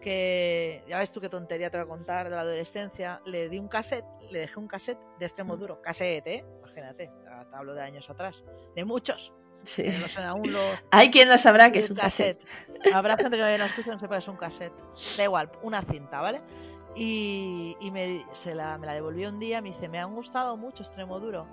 que 0.00 0.84
ya 0.88 0.98
ves 0.98 1.10
tú 1.10 1.20
qué 1.20 1.28
tontería 1.28 1.70
te 1.70 1.76
voy 1.78 1.84
a 1.84 1.88
contar 1.88 2.28
de 2.28 2.36
la 2.36 2.42
adolescencia, 2.42 3.20
le 3.24 3.48
di 3.48 3.58
un 3.58 3.68
cassette, 3.68 4.04
le 4.30 4.40
dejé 4.40 4.58
un 4.58 4.68
cassette 4.68 4.98
de 5.18 5.26
extremo 5.26 5.56
duro, 5.56 5.80
cassette, 5.82 6.26
¿eh? 6.26 6.44
Imagínate, 6.60 7.10
te 7.50 7.56
hablo 7.56 7.74
de 7.74 7.82
años 7.82 8.08
atrás, 8.10 8.42
de 8.74 8.84
muchos, 8.84 9.32
Sí. 9.64 9.82
no 10.00 10.06
sé 10.06 10.22
aún 10.22 10.52
lo... 10.52 10.60
Hay 10.92 11.10
quien 11.10 11.28
no 11.28 11.36
sabrá 11.36 11.72
que 11.72 11.80
es 11.80 11.90
un 11.90 11.96
cassette. 11.96 12.40
Habrá 12.94 13.16
gente 13.16 13.36
que 13.36 13.58
no 13.58 13.64
escucha 13.64 13.88
y 13.90 13.92
no 13.92 13.98
sepa 13.98 14.14
que 14.14 14.18
es 14.20 14.28
un 14.28 14.36
cassette. 14.36 14.72
Da 15.16 15.24
igual, 15.24 15.50
una 15.62 15.82
cinta, 15.82 16.20
¿vale? 16.20 16.40
Y, 16.94 17.76
y 17.80 17.90
me, 17.90 18.24
se 18.32 18.54
la, 18.54 18.78
me 18.78 18.86
la 18.86 18.94
devolvió 18.94 19.28
un 19.28 19.38
día, 19.40 19.60
me 19.60 19.70
dice, 19.70 19.88
me 19.88 19.98
han 19.98 20.14
gustado 20.14 20.56
mucho 20.56 20.84
extremo 20.84 21.18
duro, 21.20 21.46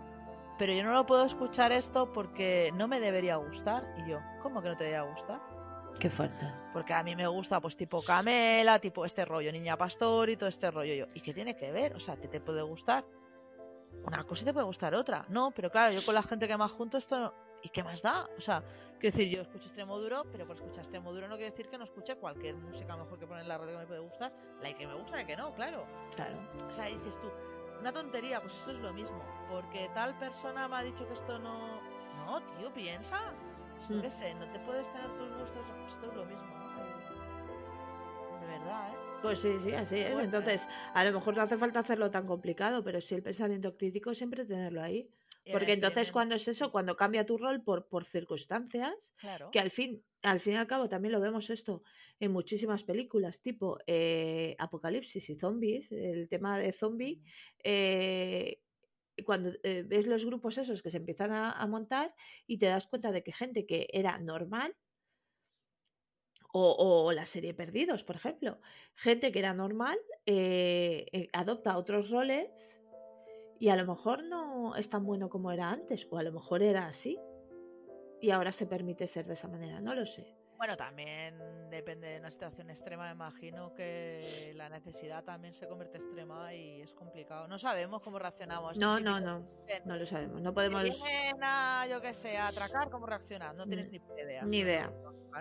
pero 0.58 0.72
yo 0.72 0.84
no 0.84 0.94
lo 0.94 1.06
puedo 1.06 1.26
escuchar 1.26 1.72
esto 1.72 2.14
porque 2.14 2.72
no 2.76 2.88
me 2.88 3.00
debería 3.00 3.36
gustar. 3.38 3.84
Y 3.98 4.10
yo, 4.12 4.20
¿cómo 4.42 4.62
que 4.62 4.70
no 4.70 4.78
te 4.78 4.84
debería 4.86 5.02
gustar? 5.12 5.40
Qué 6.00 6.10
fuerte. 6.10 6.46
Porque 6.74 6.94
a 6.94 7.04
mí 7.04 7.16
me 7.16 7.28
gusta 7.28 7.60
pues 7.62 7.76
tipo 7.78 8.02
Camela, 8.04 8.80
tipo 8.80 9.06
este 9.06 9.24
rollo 9.26 9.52
Niña 9.52 9.78
Pastor 9.78 10.30
y 10.30 10.38
todo 10.38 10.50
este 10.50 10.70
rollo. 10.70 10.94
Yo, 10.94 11.06
¿y 11.14 11.22
qué 11.22 11.34
tiene 11.34 11.56
que 11.56 11.72
ver? 11.72 11.96
O 11.96 12.00
sea, 12.00 12.16
¿te, 12.18 12.28
te 12.28 12.42
puede 12.42 12.62
gustar? 12.62 13.06
Una 14.06 14.24
cosa 14.26 14.44
y 14.44 14.46
te 14.46 14.54
puede 14.54 14.66
gustar 14.66 14.94
otra. 14.94 15.26
No, 15.30 15.52
pero 15.52 15.72
claro, 15.72 15.94
yo 15.94 16.06
con 16.06 16.14
la 16.14 16.24
gente 16.24 16.48
que 16.48 16.58
más 16.58 16.72
junto 16.72 16.98
esto 16.98 17.18
no... 17.18 17.34
¿Y 17.64 17.70
qué 17.70 17.84
más 17.84 18.02
da? 18.02 18.30
O 18.38 18.42
sea, 18.42 18.62
quiero 19.00 19.18
decir, 19.18 19.36
yo 19.36 19.42
escucho 19.42 19.66
extremo 19.66 19.98
duro, 19.98 20.24
pero 20.32 20.46
por 20.46 20.56
escuchar 20.56 20.82
extremo 20.82 21.12
duro 21.12 21.28
no 21.28 21.36
quiere 21.36 21.50
decir 21.50 21.68
que 21.68 21.78
no 21.80 21.86
escuche 21.86 22.16
cualquier 22.16 22.56
música 22.56 22.96
mejor 22.96 23.18
que 23.18 23.26
poner 23.26 23.42
en 23.42 23.50
la 23.50 23.58
radio 23.58 23.72
que 23.72 23.80
me 23.80 23.88
puede 23.88 24.00
gustar. 24.02 24.32
La 24.62 24.72
que 24.78 24.86
me 24.86 24.94
gusta, 24.94 25.16
la 25.16 25.26
que 25.26 25.36
no, 25.36 25.52
claro. 25.56 25.88
Claro. 26.16 26.38
O 26.68 26.76
sea, 26.76 26.86
dices 26.86 27.20
tú, 27.22 27.32
una 27.80 27.92
tontería, 27.92 28.40
pues 28.42 28.54
esto 28.54 28.72
es 28.72 28.80
lo 28.80 28.94
mismo. 28.94 29.20
Porque 29.50 29.90
tal 29.96 30.14
persona 30.20 30.68
me 30.68 30.76
ha 30.76 30.84
dicho 30.84 31.08
que 31.08 31.14
esto 31.14 31.40
no... 31.40 31.80
No, 32.26 32.42
tío, 32.58 32.72
piensa. 32.74 33.34
Yo 33.90 33.96
Mm. 33.98 34.02
qué 34.02 34.10
sé, 34.12 34.34
no 34.36 34.46
te 34.52 34.60
puedes 34.60 34.92
tener 34.92 35.08
tus 35.18 35.30
gustos, 35.30 35.66
esto 35.90 36.10
es 36.10 36.16
lo 36.16 36.26
mismo, 36.26 36.44
¿no? 36.46 36.66
De 38.42 38.48
verdad, 38.48 38.90
¿eh? 38.92 38.98
Pues 39.22 39.40
sí, 39.40 39.50
sí, 39.64 39.74
así 39.74 39.98
es. 40.00 40.18
Entonces, 40.20 40.62
a 40.94 41.04
lo 41.04 41.12
mejor 41.12 41.36
no 41.36 41.42
hace 41.44 41.58
falta 41.58 41.80
hacerlo 41.80 42.12
tan 42.12 42.28
complicado, 42.28 42.84
pero 42.84 43.02
sí 43.02 43.16
el 43.16 43.24
pensamiento 43.24 43.76
crítico 43.76 44.14
siempre 44.14 44.46
tenerlo 44.46 44.82
ahí. 44.82 45.10
Porque 45.52 45.74
entonces 45.74 46.12
cuando 46.12 46.34
es 46.36 46.48
eso, 46.48 46.72
cuando 46.72 46.96
cambia 46.96 47.26
tu 47.26 47.38
rol 47.38 47.62
por, 47.64 47.88
por 47.88 48.06
circunstancias, 48.06 48.96
Claro. 49.18 49.52
que 49.52 49.60
al 49.60 49.70
fin, 49.70 50.04
al 50.24 50.40
fin 50.42 50.54
y 50.54 50.58
al 50.58 50.66
cabo 50.66 50.90
también 50.90 51.12
lo 51.12 51.20
vemos 51.20 51.52
esto 51.52 51.84
en 52.20 52.32
muchísimas 52.32 52.84
películas, 52.84 53.40
tipo 53.42 53.78
eh, 53.86 54.56
Apocalipsis 54.58 55.30
y 55.30 55.36
Zombies, 55.36 55.92
el 55.92 56.28
tema 56.30 56.58
de 56.58 56.74
zombie, 56.74 57.22
eh, 57.64 58.60
cuando 59.24 59.52
eh, 59.64 59.84
ves 59.86 60.08
los 60.08 60.26
grupos 60.26 60.58
esos 60.58 60.82
que 60.82 60.92
se 60.92 60.98
empiezan 60.98 61.32
a, 61.32 61.66
montar 61.68 62.14
y 62.48 62.58
te 62.58 62.66
das 62.66 62.88
cuenta 62.88 63.12
de 63.12 63.24
que 63.24 63.32
gente 63.32 63.66
que 63.66 63.88
era 63.92 64.18
normal, 64.18 64.76
o, 66.52 67.06
o 67.06 67.12
la 67.12 67.26
serie 67.26 67.54
Perdidos, 67.54 68.04
por 68.04 68.16
ejemplo, 68.16 68.60
gente 68.96 69.32
que 69.32 69.40
era 69.40 69.54
normal 69.54 69.98
eh, 70.26 71.06
eh, 71.12 71.30
adopta 71.34 71.78
otros 71.78 72.10
roles 72.10 72.50
y 73.60 73.70
a 73.70 73.76
lo 73.76 73.86
mejor 73.86 74.24
no 74.24 74.76
es 74.76 74.90
tan 74.90 75.06
bueno 75.06 75.30
como 75.30 75.52
era 75.52 75.70
antes, 75.70 76.08
o 76.10 76.18
a 76.18 76.24
lo 76.24 76.32
mejor 76.32 76.64
era 76.64 76.88
así 76.88 77.20
y 78.22 78.32
ahora 78.32 78.52
se 78.52 78.66
permite 78.66 79.08
ser 79.08 79.26
de 79.28 79.34
esa 79.34 79.48
manera, 79.48 79.82
no 79.82 79.94
lo 79.94 80.06
sé. 80.06 80.34
Bueno, 80.58 80.78
también 80.78 81.38
depende 81.70 82.08
de 82.08 82.20
una 82.20 82.32
situación 82.32 82.70
extrema. 82.70 83.06
Me 83.08 83.12
imagino 83.12 83.74
que 83.76 84.54
la 84.56 84.70
necesidad 84.70 85.24
también 85.24 85.54
se 85.54 85.68
convierte 85.68 85.98
extrema 85.98 86.54
y 86.54 86.82
es 86.82 86.94
complicado. 86.94 87.48
No 87.48 87.60
sabemos 87.60 88.02
cómo 88.02 88.20
reaccionamos. 88.20 88.78
No, 88.78 88.98
Es 88.98 89.04
no, 89.04 89.20
no, 89.20 89.44
bien, 89.68 89.84
no 89.86 89.98
lo 89.98 90.06
sabemos, 90.06 90.42
no 90.42 90.54
podemos 90.54 90.82
vienen 90.84 91.44
a, 91.44 91.86
yo 91.90 92.02
qué 92.02 92.14
sé, 92.14 92.38
a 92.38 92.48
atracar, 92.48 92.90
¿cómo 92.90 93.06
reaccionas? 93.06 93.54
No 93.56 93.66
tienes 93.66 93.88
Mm, 93.88 93.92
ni 94.16 94.22
idea. 94.22 94.42
ni 94.44 94.58
si 94.58 94.64
no 94.64 94.70
idea. 94.70 94.92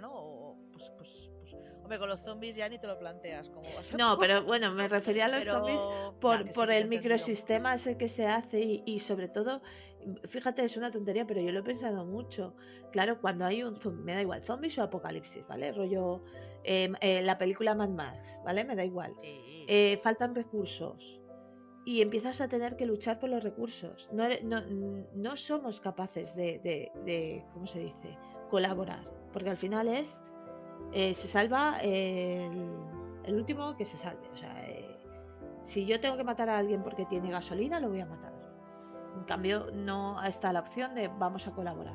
¿no? 0.00 0.43
Pues, 0.74 0.90
pues, 0.96 1.30
pues, 1.40 1.54
hombre, 1.82 1.98
con 1.98 2.08
los 2.08 2.20
zombies 2.20 2.54
ya 2.56 2.68
ni 2.68 2.78
te 2.78 2.86
lo 2.86 2.98
planteas. 2.98 3.48
¿cómo 3.50 3.68
vas 3.74 3.92
a 3.92 3.96
No, 3.96 4.18
pero 4.20 4.44
bueno, 4.44 4.72
me 4.72 4.88
refería 4.88 5.24
a 5.26 5.28
los 5.28 5.40
Pero- 5.40 5.54
zombies 5.54 5.80
por, 6.54 6.70
el 6.70 6.88
microsistema 6.88 7.74
ese 7.74 7.96
que 7.96 8.08
se 8.08 8.26
hace 8.26 8.60
y, 8.60 8.82
y 8.86 9.00
sobre 9.00 9.28
todo, 9.28 9.62
fíjate, 10.28 10.64
es 10.64 10.76
una 10.76 10.90
tontería, 10.90 11.26
pero 11.26 11.40
yo 11.40 11.50
lo 11.52 11.60
he 11.60 11.62
pensado 11.62 12.04
mucho. 12.04 12.54
Claro, 12.92 13.20
cuando 13.20 13.44
hay 13.44 13.62
un 13.62 13.76
zombie, 13.80 14.04
me 14.04 14.14
da 14.14 14.22
igual, 14.22 14.42
zombies 14.44 14.78
o 14.78 14.82
apocalipsis, 14.82 15.46
¿vale? 15.48 15.72
Rollo, 15.72 16.22
eh, 16.62 16.90
eh, 17.00 17.22
la 17.22 17.38
película 17.38 17.74
Mad 17.74 17.88
Max, 17.90 18.18
¿vale? 18.44 18.64
Me 18.64 18.76
da 18.76 18.84
igual. 18.84 19.12
Sí. 19.20 19.64
Eh, 19.66 20.00
faltan 20.02 20.34
recursos 20.34 21.20
y 21.86 22.00
empiezas 22.02 22.40
a 22.40 22.48
tener 22.48 22.76
que 22.76 22.86
luchar 22.86 23.18
por 23.18 23.28
los 23.30 23.42
recursos. 23.42 24.08
No, 24.12 24.24
no, 24.42 24.60
no 25.14 25.36
somos 25.36 25.80
capaces 25.80 26.34
de, 26.36 26.58
de- 26.60 26.92
de, 27.04 27.44
¿cómo 27.52 27.66
se 27.66 27.80
dice?, 27.80 28.16
colaborar, 28.50 29.04
porque 29.32 29.50
al 29.50 29.56
final 29.56 29.88
es, 29.88 30.20
eh, 30.92 31.14
se 31.14 31.28
salva 31.28 31.78
el, 31.80 32.72
el 33.24 33.34
último 33.34 33.76
que 33.76 33.84
se 33.84 33.96
salve. 33.96 34.28
O 34.32 34.36
sea, 34.36 34.68
eh, 34.68 34.98
si 35.66 35.86
yo 35.86 36.00
tengo 36.00 36.16
que 36.16 36.24
matar 36.24 36.48
a 36.48 36.58
alguien 36.58 36.82
porque 36.82 37.06
tiene 37.06 37.30
gasolina, 37.30 37.80
lo 37.80 37.88
voy 37.88 38.00
a 38.00 38.06
matar. 38.06 38.32
En 39.16 39.24
cambio, 39.24 39.70
no 39.72 40.22
está 40.24 40.52
la 40.52 40.60
opción 40.60 40.94
de 40.94 41.08
vamos 41.08 41.46
a 41.46 41.52
colaborar. 41.52 41.94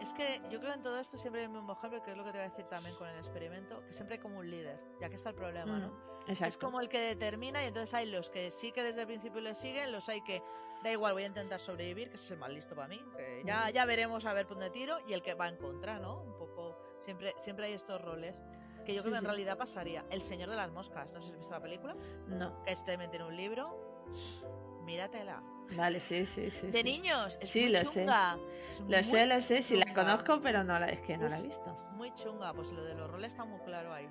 Es 0.00 0.10
que 0.14 0.40
yo 0.50 0.58
creo 0.60 0.72
en 0.72 0.82
todo 0.82 0.98
esto 0.98 1.18
siempre 1.18 1.42
hay 1.42 1.46
el 1.46 1.52
mismo 1.52 1.74
ejemplo, 1.74 2.02
que 2.02 2.12
es 2.12 2.16
lo 2.16 2.24
que 2.24 2.32
te 2.32 2.38
voy 2.38 2.46
a 2.46 2.48
decir 2.50 2.64
también 2.64 2.96
con 2.96 3.06
el 3.06 3.18
experimento, 3.18 3.82
que 3.86 3.92
siempre 3.92 4.16
hay 4.16 4.20
como 4.22 4.38
un 4.38 4.50
líder, 4.50 4.80
ya 4.98 5.10
que 5.10 5.16
está 5.16 5.28
el 5.30 5.34
problema, 5.36 5.78
¿no? 5.78 5.88
Mm, 5.88 6.42
Es 6.42 6.56
como 6.56 6.80
el 6.80 6.88
que 6.88 6.98
determina 7.00 7.62
y 7.62 7.66
entonces 7.66 7.92
hay 7.92 8.06
los 8.06 8.30
que 8.30 8.50
sí 8.50 8.72
que 8.72 8.82
desde 8.82 9.02
el 9.02 9.06
principio 9.06 9.42
le 9.42 9.54
siguen, 9.54 9.92
los 9.92 10.08
hay 10.08 10.22
que 10.22 10.42
da 10.82 10.90
igual, 10.90 11.12
voy 11.12 11.24
a 11.24 11.26
intentar 11.26 11.60
sobrevivir, 11.60 12.08
que 12.08 12.14
ese 12.16 12.24
es 12.24 12.30
el 12.30 12.38
más 12.38 12.48
listo 12.50 12.74
para 12.74 12.88
mí, 12.88 12.98
que 13.14 13.42
ya, 13.44 13.64
Ujú. 13.64 13.72
ya 13.74 13.84
veremos 13.84 14.24
a 14.24 14.32
ver 14.32 14.46
por 14.46 14.56
dónde 14.56 14.70
tiro 14.70 14.96
y 15.06 15.12
el 15.12 15.22
que 15.22 15.34
va 15.34 15.48
en 15.48 15.56
contra, 15.58 15.98
¿no? 15.98 16.22
Un 16.22 16.32
poco, 16.38 16.78
siempre, 17.04 17.34
siempre 17.38 17.66
hay 17.66 17.72
estos 17.74 18.00
roles 18.00 18.34
que 18.84 18.94
yo 18.94 19.02
Sí, 19.02 19.08
creo 19.08 19.12
que 19.12 19.18
en 19.18 19.20
sí. 19.20 19.26
realidad 19.26 19.58
pasaría. 19.58 20.04
El 20.10 20.22
Señor 20.22 20.50
de 20.50 20.56
las 20.56 20.70
Moscas, 20.72 21.08
no 21.12 21.20
sé 21.20 21.26
si 21.26 21.32
has 21.32 21.38
visto 21.38 21.52
la 21.54 21.60
película, 21.60 21.94
No. 22.26 22.62
que 22.64 22.72
este 22.72 22.92
también 22.92 23.10
tiene 23.10 23.26
un 23.26 23.36
libro, 23.36 24.04
míratela. 24.84 25.42
Vale, 25.76 26.00
sí, 26.00 26.26
sí, 26.26 26.50
sí. 26.50 26.66
De 26.68 26.78
sí. 26.78 26.84
niños, 26.84 27.36
es 27.40 27.50
Sí, 27.50 27.60
muy 27.62 27.68
lo 27.70 27.78
sé. 27.80 28.00
chunga. 28.00 28.36
es 28.70 28.80
Lo 28.80 29.04
sé, 29.04 29.26
lo 29.26 29.40
sé, 29.42 29.62
sí 29.62 29.76
la 29.76 29.92
conozco, 29.94 30.40
pero 30.40 30.64
no 30.64 30.78
la, 30.78 30.88
es 30.88 31.00
que 31.02 31.16
no 31.16 31.28
la 31.28 31.36
he 31.36 31.38
Es- 31.38 31.44
visto. 31.44 31.76
Muy 31.92 32.12
chunga, 32.14 32.52
pues 32.54 32.68
lo 32.72 32.82
de 32.82 32.94
los 32.94 33.08
roles 33.10 33.30
está 33.30 33.44
muy 33.44 33.60
claro 33.60 33.92
ahí. 33.92 34.08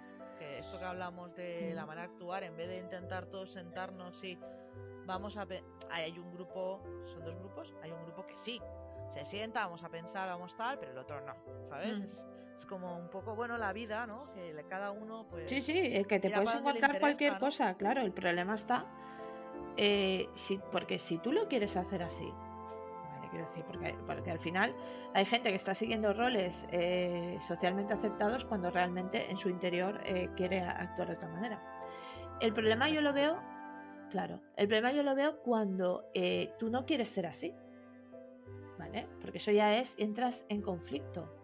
Esto 0.59 0.77
que 0.77 0.85
hablamos 0.85 1.33
de 1.35 1.73
la 1.73 1.85
manera 1.85 2.07
de 2.07 2.13
actuar, 2.13 2.43
en 2.43 2.57
vez 2.57 2.67
de 2.67 2.77
intentar 2.77 3.27
todos 3.27 3.51
sentarnos 3.51 4.21
y 4.23 4.37
vamos 5.05 5.37
a... 5.37 5.47
Hay, 5.89 6.19
un 6.19 6.33
grupo, 6.33 6.81
son 7.05 7.23
dos 7.23 7.35
grupos, 7.39 7.73
hay 7.81 7.91
un 7.91 8.03
grupo 8.03 8.25
que 8.25 8.37
sí, 8.37 8.61
se 9.13 9.25
sienta, 9.25 9.65
vamos 9.65 9.83
a 9.83 9.89
pensar, 9.89 10.27
vamos 10.27 10.55
tal, 10.57 10.77
pero 10.77 10.91
el 10.91 10.97
otro 10.97 11.21
no, 11.21 11.33
¿sabes? 11.69 11.97
Mm. 11.97 12.03
Es, 12.03 12.17
es 12.59 12.65
como 12.65 12.97
un 12.97 13.09
poco, 13.09 13.35
bueno, 13.35 13.57
la 13.57 13.71
vida, 13.71 14.05
¿no? 14.05 14.33
Que 14.33 14.53
cada 14.67 14.91
uno, 14.91 15.25
pues... 15.29 15.49
Sí, 15.49 15.61
sí, 15.61 15.79
es 15.79 16.05
que 16.05 16.19
te 16.19 16.29
puedes 16.29 16.53
encontrar 16.53 16.99
cualquier 16.99 17.39
cosa, 17.39 17.75
claro, 17.75 18.01
el 18.01 18.11
problema 18.11 18.55
está, 18.55 18.85
eh, 19.77 20.27
si, 20.35 20.59
porque 20.73 20.99
si 20.99 21.19
tú 21.19 21.31
lo 21.31 21.47
quieres 21.47 21.77
hacer 21.77 22.03
así, 22.03 22.29
quiero 23.29 23.47
decir, 23.47 23.63
porque, 24.05 24.31
al 24.31 24.39
final 24.39 24.75
hay 25.13 25.25
gente 25.25 25.49
que 25.49 25.55
está 25.55 25.73
siguiendo 25.73 26.13
roles 26.13 26.65
eh, 26.71 27.37
socialmente 27.47 27.93
aceptados 27.93 28.45
cuando 28.45 28.69
realmente 28.71 29.29
en 29.29 29.37
su 29.37 29.49
interior 29.49 30.01
eh, 30.05 30.29
quiere 30.35 30.61
actuar 30.61 31.09
de 31.09 31.15
otra 31.15 31.29
manera. 31.29 31.61
El 32.39 32.53
problema 32.53 32.89
yo 32.89 33.01
lo 33.01 33.13
veo, 33.13 33.37
claro, 34.09 34.39
el 34.55 34.67
problema 34.67 34.91
yo 34.91 35.03
lo 35.03 35.15
veo 35.15 35.41
cuando 35.41 36.05
eh, 36.13 36.53
tú 36.57 36.69
no 36.69 36.85
quieres 36.85 37.09
ser 37.09 37.25
así, 37.25 37.53
¿vale? 38.77 39.07
Porque 39.21 39.39
eso 39.39 39.51
ya 39.51 39.77
es, 39.77 39.93
entras 39.97 40.45
en 40.49 40.61
conflicto. 40.61 41.35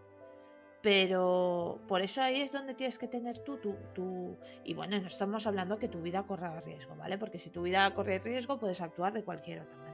Pero 0.82 1.80
por 1.88 2.04
eso 2.04 2.22
ahí 2.22 2.42
es 2.42 2.52
donde 2.52 2.76
tienes 2.76 3.00
que 3.00 3.08
tener 3.08 3.40
tú 3.40 3.58
tu, 3.58 3.76
tu... 3.96 4.38
Y 4.64 4.76
bueno, 4.76 5.00
no 5.00 5.08
estamos 5.08 5.48
hablando 5.48 5.80
que 5.80 5.88
tu 5.88 6.00
vida 6.00 6.22
corra 6.28 6.62
riesgo, 6.62 6.96
¿vale? 6.96 7.18
Porque 7.18 7.40
si 7.40 7.50
tu 7.50 7.64
vida 7.64 7.92
corre 7.96 8.20
riesgo 8.20 8.60
puedes 8.60 8.80
actuar 8.82 9.12
de 9.12 9.24
cualquier 9.24 9.62
otra 9.62 9.76
manera, 9.78 9.85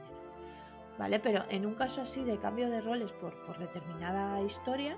¿vale? 1.02 1.18
Pero 1.18 1.44
en 1.50 1.66
un 1.66 1.74
caso 1.74 2.02
así 2.02 2.22
de 2.22 2.38
cambio 2.38 2.70
de 2.70 2.80
roles 2.80 3.10
por, 3.14 3.34
por 3.44 3.58
determinada 3.58 4.40
historia, 4.42 4.96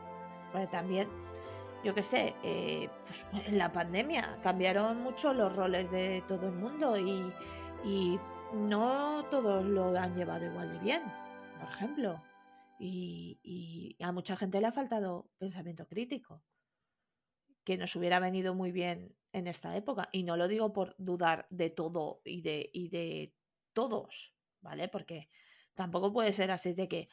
porque 0.52 0.66
también, 0.66 1.08
yo 1.82 1.94
qué 1.94 2.02
sé, 2.02 2.34
eh, 2.42 2.90
pues 3.06 3.46
en 3.46 3.56
la 3.56 3.72
pandemia 3.72 4.38
cambiaron 4.42 5.02
mucho 5.02 5.32
los 5.32 5.56
roles 5.56 5.90
de 5.90 6.22
todo 6.28 6.48
el 6.48 6.56
mundo 6.56 6.98
y, 6.98 7.32
y 7.86 8.20
no 8.52 9.24
todos 9.30 9.64
lo 9.64 9.98
han 9.98 10.14
llevado 10.14 10.44
igual 10.44 10.74
de 10.74 10.78
bien, 10.80 11.02
por 11.58 11.70
ejemplo. 11.70 12.22
Y, 12.78 13.40
y 13.42 13.96
a 14.04 14.12
mucha 14.12 14.36
gente 14.36 14.60
le 14.60 14.66
ha 14.66 14.72
faltado 14.72 15.30
pensamiento 15.38 15.86
crítico, 15.86 16.42
que 17.64 17.78
nos 17.78 17.96
hubiera 17.96 18.20
venido 18.20 18.54
muy 18.54 18.72
bien 18.72 19.16
en 19.32 19.46
esta 19.46 19.74
época. 19.74 20.10
Y 20.12 20.24
no 20.24 20.36
lo 20.36 20.48
digo 20.48 20.74
por 20.74 20.94
dudar 20.98 21.46
de 21.48 21.70
todo 21.70 22.20
y 22.26 22.42
de, 22.42 22.68
y 22.74 22.90
de 22.90 23.32
todos, 23.72 24.34
¿vale? 24.60 24.88
Porque 24.88 25.30
tampoco 25.74 26.12
puede 26.12 26.32
ser 26.32 26.50
así 26.50 26.72
de 26.72 26.88
que 26.88 27.08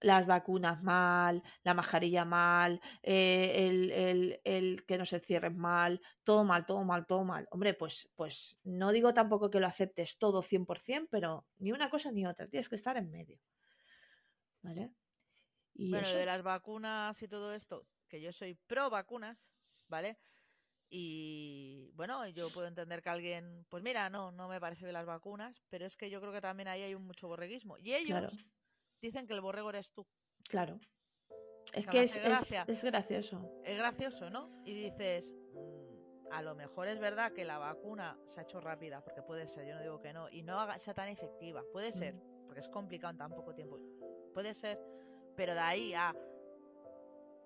las 0.00 0.26
vacunas 0.26 0.82
mal, 0.82 1.42
la 1.64 1.74
mascarilla 1.74 2.24
mal, 2.24 2.80
eh, 3.02 3.68
el, 3.68 3.90
el, 3.90 4.40
el, 4.44 4.84
que 4.86 4.98
no 4.98 5.04
se 5.04 5.20
cierren 5.20 5.58
mal, 5.58 6.00
todo 6.24 6.44
mal, 6.44 6.66
todo 6.66 6.84
mal, 6.84 7.06
todo 7.06 7.24
mal. 7.24 7.48
Hombre, 7.50 7.74
pues, 7.74 8.08
pues 8.14 8.56
no 8.62 8.92
digo 8.92 9.12
tampoco 9.12 9.50
que 9.50 9.60
lo 9.60 9.66
aceptes 9.66 10.18
todo 10.18 10.42
100%, 10.42 11.08
pero 11.10 11.46
ni 11.58 11.72
una 11.72 11.90
cosa 11.90 12.12
ni 12.12 12.26
otra, 12.26 12.46
tienes 12.46 12.68
que 12.68 12.76
estar 12.76 12.96
en 12.96 13.10
medio. 13.10 13.38
¿Vale? 14.62 14.92
Y 15.74 15.90
bueno, 15.90 16.08
de 16.08 16.26
las 16.26 16.42
vacunas 16.42 17.20
y 17.22 17.28
todo 17.28 17.54
esto, 17.54 17.86
que 18.08 18.20
yo 18.20 18.32
soy 18.32 18.54
pro 18.54 18.90
vacunas, 18.90 19.38
¿vale? 19.88 20.18
Y 20.90 21.90
bueno, 21.94 22.26
yo 22.28 22.50
puedo 22.50 22.66
entender 22.66 23.02
que 23.02 23.10
alguien, 23.10 23.66
pues 23.68 23.82
mira, 23.82 24.08
no, 24.08 24.32
no 24.32 24.48
me 24.48 24.60
parece 24.60 24.86
de 24.86 24.92
las 24.92 25.04
vacunas, 25.04 25.60
pero 25.68 25.86
es 25.86 25.96
que 25.96 26.08
yo 26.08 26.20
creo 26.20 26.32
que 26.32 26.40
también 26.40 26.68
ahí 26.68 26.82
hay 26.82 26.94
un 26.94 27.06
mucho 27.06 27.28
borreguismo. 27.28 27.76
Y 27.78 27.94
ellos 27.94 28.32
dicen 29.02 29.26
que 29.26 29.34
el 29.34 29.40
borrego 29.40 29.70
eres 29.70 29.90
tú. 29.90 30.06
Claro. 30.48 30.80
Es 31.74 31.86
que, 31.86 32.04
es, 32.04 32.16
es, 32.16 32.22
gracioso. 32.82 33.60
Es 33.62 33.76
gracioso, 33.76 34.30
¿no? 34.30 34.62
Y 34.64 34.72
dices, 34.72 35.26
mm, 35.52 36.32
a 36.32 36.40
lo 36.40 36.54
mejor 36.54 36.88
es 36.88 36.98
verdad 36.98 37.32
que 37.32 37.44
la 37.44 37.58
vacuna 37.58 38.18
se 38.28 38.40
ha 38.40 38.42
hecho 38.44 38.60
rápida, 38.60 39.02
porque 39.02 39.20
puede 39.20 39.46
ser, 39.46 39.66
yo 39.66 39.74
no 39.74 39.82
digo 39.82 40.00
que 40.00 40.14
no, 40.14 40.30
y 40.30 40.42
no 40.42 40.66
sea 40.78 40.94
tan 40.94 41.08
efectiva. 41.08 41.62
Puede 41.70 41.92
ser, 41.92 42.14
mm. 42.14 42.46
porque 42.46 42.60
es 42.60 42.68
complicado 42.70 43.10
en 43.10 43.18
tan 43.18 43.30
poco 43.32 43.54
tiempo. 43.54 43.78
Puede 44.32 44.54
ser, 44.54 44.80
pero 45.36 45.52
de 45.52 45.60
ahí 45.60 45.92
a 45.92 46.14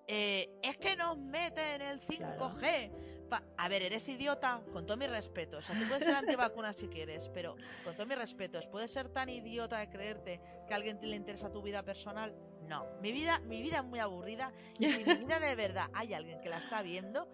eh, 0.07 0.49
es 0.61 0.77
que 0.77 0.95
nos 0.95 1.17
meten 1.17 1.81
el 1.81 2.01
5G. 2.01 3.12
A 3.57 3.69
ver, 3.69 3.81
eres 3.83 4.07
idiota, 4.07 4.61
con 4.71 4.85
todo 4.85 4.97
mi 4.97 5.07
respeto. 5.07 5.57
O 5.57 5.61
sea, 5.61 5.77
tú 5.77 5.87
puedes 5.87 6.03
ser 6.03 6.15
antivacuna 6.15 6.73
si 6.73 6.87
quieres, 6.87 7.29
pero 7.33 7.55
con 7.83 7.95
todo 7.95 8.05
mi 8.05 8.15
respeto, 8.15 8.59
¿puedes 8.71 8.91
ser 8.91 9.09
tan 9.09 9.29
idiota 9.29 9.79
de 9.79 9.89
creerte 9.89 10.41
que 10.67 10.73
a 10.73 10.77
alguien 10.77 10.99
te 10.99 11.07
le 11.07 11.15
interesa 11.15 11.51
tu 11.51 11.61
vida 11.61 11.83
personal? 11.83 12.35
No. 12.67 12.85
Mi 13.01 13.11
vida, 13.11 13.39
mi 13.39 13.61
vida 13.61 13.79
es 13.79 13.85
muy 13.85 13.99
aburrida 13.99 14.51
y 14.79 14.91
si 14.91 15.03
mi 15.03 15.13
vida 15.15 15.39
de 15.39 15.55
verdad 15.55 15.87
hay 15.93 16.13
alguien 16.13 16.41
que 16.41 16.49
la 16.49 16.59
está 16.59 16.81
viendo, 16.81 17.27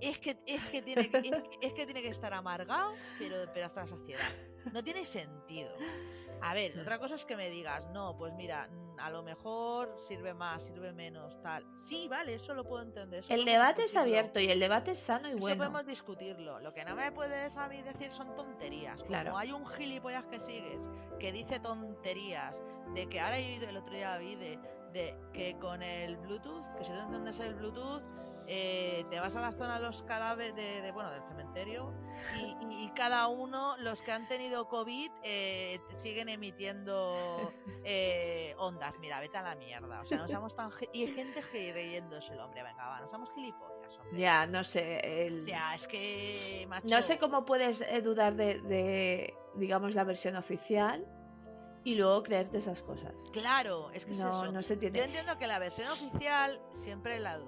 es 0.00 0.18
que, 0.18 0.36
es 0.46 0.62
que, 0.70 0.82
tiene, 0.82 1.10
que, 1.10 1.30
es, 1.60 1.72
que 1.74 1.84
tiene 1.84 2.02
que 2.02 2.08
estar 2.08 2.32
amargado, 2.34 2.94
pero, 3.18 3.36
pero 3.54 3.66
hasta 3.66 3.82
la 3.82 3.86
saciedad. 3.86 4.28
No 4.72 4.82
tiene 4.82 5.04
sentido. 5.04 5.70
A 6.40 6.54
ver, 6.54 6.78
otra 6.78 6.98
cosa 6.98 7.14
es 7.14 7.24
que 7.24 7.36
me 7.36 7.48
digas, 7.50 7.88
no, 7.90 8.16
pues 8.18 8.34
mira, 8.34 8.68
a 9.02 9.10
lo 9.10 9.22
mejor 9.22 9.92
sirve 10.06 10.32
más, 10.32 10.62
sirve 10.62 10.92
menos, 10.92 11.40
tal. 11.42 11.66
Sí, 11.82 12.06
vale, 12.08 12.34
eso 12.34 12.54
lo 12.54 12.64
puedo 12.64 12.84
entender. 12.84 13.24
el 13.28 13.44
debate 13.44 13.84
es 13.84 13.96
abierto 13.96 14.38
y 14.38 14.48
el 14.48 14.60
debate 14.60 14.92
es 14.92 15.00
sano 15.00 15.28
y 15.28 15.34
bueno. 15.34 15.48
Eso 15.48 15.58
podemos 15.58 15.86
discutirlo. 15.86 16.60
Lo 16.60 16.72
que 16.72 16.84
no 16.84 16.94
me 16.94 17.10
puedes 17.10 17.56
a 17.56 17.66
mí 17.68 17.82
decir 17.82 18.12
son 18.12 18.34
tonterías. 18.36 19.02
Claro. 19.02 19.30
Como 19.30 19.38
hay 19.38 19.50
un 19.50 19.66
gilipollas 19.66 20.24
que 20.26 20.38
sigues 20.40 20.80
que 21.18 21.32
dice 21.32 21.58
tonterías 21.58 22.54
de 22.94 23.08
que 23.08 23.20
ahora 23.20 23.38
he 23.38 23.56
ido 23.56 23.68
el 23.68 23.76
otro 23.76 23.92
día 23.92 24.16
vi 24.18 24.36
de, 24.36 24.58
de 24.92 25.16
que 25.32 25.56
con 25.58 25.82
el 25.82 26.16
Bluetooth, 26.18 26.64
que 26.78 26.84
si 26.84 26.90
te 26.90 26.98
enciendes 26.98 27.40
el 27.40 27.54
Bluetooth 27.54 28.02
eh, 28.54 29.06
te 29.08 29.18
vas 29.18 29.34
a 29.34 29.40
la 29.40 29.52
zona 29.52 29.78
de 29.78 29.86
los 29.86 30.02
cadáveres 30.02 30.54
de, 30.54 30.92
bueno 30.92 31.10
del 31.10 31.22
cementerio 31.22 31.94
y, 32.68 32.90
cada 32.94 33.26
uno 33.28 33.78
los 33.78 34.02
que 34.02 34.12
han 34.12 34.28
tenido 34.28 34.68
covid 34.68 35.10
eh, 35.22 35.80
siguen 35.96 36.28
emitiendo 36.28 37.50
eh, 37.84 38.54
ondas 38.58 38.98
mira 39.00 39.18
vete 39.20 39.38
a 39.38 39.42
la 39.42 39.54
mierda 39.54 40.02
o 40.02 40.04
sea 40.04 40.18
no 40.18 40.28
somos 40.28 40.54
tan 40.54 40.70
y 40.92 41.06
hay 41.06 41.14
gente 41.14 41.40
riéndose 41.40 42.34
el 42.34 42.40
hombre 42.40 42.62
venga 42.62 42.86
va 42.86 43.00
no 43.00 43.08
somos 43.08 43.32
gilipollas 43.32 43.98
hombre. 43.98 44.20
ya 44.20 44.46
no 44.46 44.62
sé 44.62 45.26
el... 45.26 45.50
o 45.50 45.74
es 45.74 45.86
que 45.86 46.68
no 46.84 47.00
sé 47.00 47.16
cómo 47.16 47.46
puedes 47.46 47.82
dudar 48.04 48.36
de, 48.36 48.60
de 48.60 49.34
digamos 49.54 49.94
la 49.94 50.04
versión 50.04 50.36
oficial 50.36 51.06
y 51.84 51.94
luego 51.96 52.22
creerte 52.22 52.58
esas 52.58 52.82
cosas. 52.82 53.12
Claro, 53.32 53.90
es 53.90 54.04
que 54.04 54.12
no, 54.12 54.28
es 54.28 54.36
eso. 54.36 54.52
no 54.52 54.62
se 54.62 54.76
tiene. 54.76 54.98
Yo 54.98 55.04
entiendo 55.04 55.36
que 55.38 55.46
la 55.46 55.58
versión 55.58 55.88
oficial 55.88 56.60
siempre 56.84 57.18
la 57.18 57.38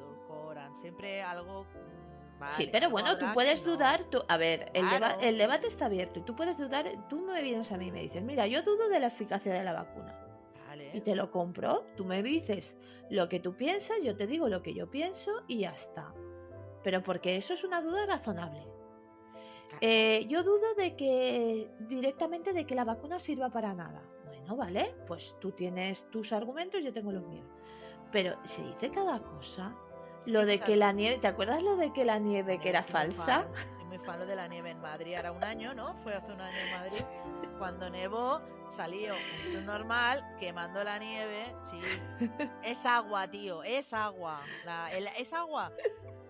siempre 0.80 1.22
algo... 1.22 1.64
Mm, 1.64 2.52
sí, 2.52 2.68
pero 2.70 2.90
bueno, 2.90 3.18
tú 3.18 3.26
puedes 3.32 3.64
dudar, 3.64 4.04
tú, 4.04 4.22
a 4.28 4.36
ver, 4.36 4.70
el, 4.74 4.86
el 5.20 5.38
debate 5.38 5.68
está 5.68 5.86
abierto 5.86 6.18
y 6.20 6.22
tú 6.22 6.34
puedes 6.34 6.58
dudar, 6.58 6.86
tú 7.08 7.20
me 7.20 7.42
vienes 7.42 7.70
a 7.72 7.76
mí 7.76 7.86
y 7.86 7.92
me 7.92 8.02
dices, 8.02 8.22
mira, 8.22 8.46
yo 8.46 8.62
dudo 8.62 8.88
de 8.88 9.00
la 9.00 9.06
eficacia 9.06 9.52
de 9.52 9.62
la 9.62 9.72
vacuna. 9.72 10.24
Y 10.92 11.00
te 11.00 11.14
lo 11.14 11.30
compro, 11.30 11.84
tú 11.96 12.04
me 12.04 12.22
dices 12.22 12.74
lo 13.10 13.28
que 13.28 13.40
tú 13.40 13.54
piensas, 13.54 13.96
yo 14.02 14.16
te 14.16 14.26
digo 14.26 14.48
lo 14.48 14.62
que 14.62 14.74
yo 14.74 14.90
pienso 14.90 15.42
y 15.46 15.60
ya 15.60 15.70
está. 15.70 16.12
Pero 16.82 17.02
porque 17.02 17.36
eso 17.36 17.54
es 17.54 17.64
una 17.64 17.80
duda 17.80 18.06
razonable. 18.06 18.66
Eh, 19.80 20.26
yo 20.28 20.42
dudo 20.42 20.74
de 20.76 20.94
que 20.96 21.68
directamente 21.80 22.52
de 22.52 22.66
que 22.66 22.74
la 22.74 22.84
vacuna 22.84 23.18
sirva 23.18 23.50
para 23.50 23.74
nada. 23.74 24.02
Bueno, 24.24 24.56
vale, 24.56 24.94
pues 25.06 25.34
tú 25.40 25.52
tienes 25.52 26.08
tus 26.10 26.32
argumentos, 26.32 26.82
yo 26.82 26.92
tengo 26.92 27.12
los 27.12 27.24
míos. 27.24 27.46
Pero 28.12 28.36
se 28.44 28.62
dice 28.62 28.90
cada 28.90 29.20
cosa. 29.20 29.74
Lo 30.26 30.46
de 30.46 30.58
que 30.58 30.76
la 30.76 30.92
nieve, 30.92 31.18
¿te 31.18 31.26
acuerdas 31.26 31.62
lo 31.62 31.76
de 31.76 31.92
que 31.92 32.04
la 32.04 32.18
nieve 32.18 32.58
que 32.58 32.70
era 32.70 32.82
falsa? 32.82 33.46
Muy 33.88 33.98
fan 33.98 34.26
de 34.26 34.34
la 34.34 34.48
nieve 34.48 34.70
en 34.70 34.80
Madrid, 34.80 35.12
era 35.12 35.32
un 35.32 35.44
año, 35.44 35.74
¿no? 35.74 35.94
Fue 36.02 36.14
hace 36.14 36.32
un 36.32 36.40
año 36.40 36.56
en 36.56 36.72
Madrid, 36.72 37.04
cuando 37.58 37.90
nevó, 37.90 38.40
salió 38.76 39.14
un 39.54 39.66
normal 39.66 40.24
quemando 40.40 40.82
la 40.82 40.98
nieve, 40.98 41.44
sí. 41.70 42.28
Es 42.62 42.84
agua, 42.86 43.28
tío, 43.30 43.62
es 43.62 43.92
agua. 43.92 44.40
es 45.16 45.32
agua, 45.32 45.72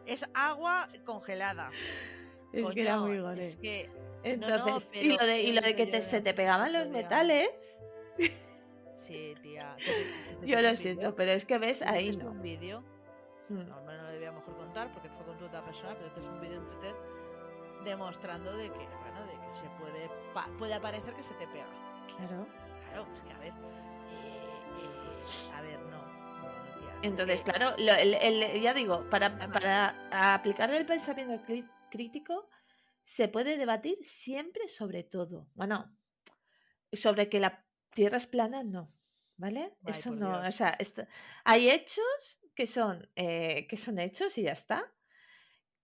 es 0.07 0.26
agua 0.34 0.88
congelada. 1.05 1.70
Es 2.53 2.66
que 2.70 2.82
era 2.82 2.99
muy 2.99 3.18
gore. 3.18 3.47
Es 3.47 3.57
que, 3.57 3.90
Entonces, 4.22 4.88
y 4.92 5.09
lo 5.09 5.24
de, 5.24 5.42
y 5.42 5.53
lo 5.53 5.61
de 5.61 5.74
que 5.74 6.03
se 6.03 6.20
te 6.20 6.34
pegaban 6.34 6.72
los 6.72 6.88
metales. 6.88 7.49
Sí, 9.07 9.34
tía. 9.42 9.76
Yo 10.42 10.61
lo 10.61 10.74
siento, 10.76 11.14
pero 11.14 11.32
es 11.32 11.45
que 11.45 11.59
ves 11.59 11.82
ahí 11.82 12.16
no. 12.16 12.30
un 12.30 12.42
vídeo 12.42 12.82
Mm. 13.49 13.68
No, 13.68 13.80
no 13.80 13.92
lo 13.92 14.05
debía 14.09 14.32
mejor 14.32 14.57
contar 14.57 14.92
porque 14.92 15.09
fue 15.11 15.24
con 15.24 15.38
tu 15.38 15.45
otra 15.45 15.64
persona, 15.64 15.95
pero 15.95 16.07
este 16.07 16.20
es 16.20 16.26
un 16.26 16.40
vídeo 16.40 16.59
en 16.59 16.66
Twitter 16.66 16.95
demostrando 17.84 18.57
de 18.57 18.64
que, 18.72 18.88
bueno, 18.88 19.26
de 19.26 19.32
que 19.32 19.61
se 19.61 19.68
puede, 19.78 20.11
puede 20.59 20.74
aparecer 20.74 21.14
que 21.14 21.22
se 21.22 21.34
te 21.34 21.47
pega. 21.49 21.66
Claro. 22.16 22.47
Claro, 22.88 23.07
pues 23.07 23.20
que 23.22 23.32
a 23.32 23.38
ver, 23.38 23.53
eh, 23.53 24.49
eh, 24.80 25.53
a 25.53 25.61
ver, 25.62 25.80
no. 25.80 26.05
Entonces, 27.03 27.42
claro, 27.42 27.76
el, 27.76 28.61
ya 28.62 28.72
digo, 28.72 29.09
para, 29.11 29.36
para 29.51 30.34
aplicar 30.34 30.70
el 30.70 30.86
pensamiento 30.86 31.45
crítico 31.90 32.49
se 33.05 33.28
puede 33.28 33.59
debatir 33.59 33.99
siempre 34.03 34.68
sobre 34.68 35.05
todo. 35.05 35.49
Bueno, 35.55 35.95
sobre 36.92 37.28
que 37.28 37.40
la 37.40 37.62
Tierra 37.90 38.16
es 38.16 38.26
plana, 38.26 38.62
no. 38.64 38.90
¿Vale? 39.36 39.76
Eso 39.86 40.12
no, 40.12 40.47
o 40.47 40.53
sea, 40.53 40.78
hay 41.45 41.68
hechos 41.68 42.38
que 42.55 42.67
son, 42.67 43.09
eh, 43.17 43.67
que 43.69 43.77
son 43.77 43.99
hechos 43.99 44.37
y 44.39 44.43
ya 44.43 44.53
está. 44.53 44.91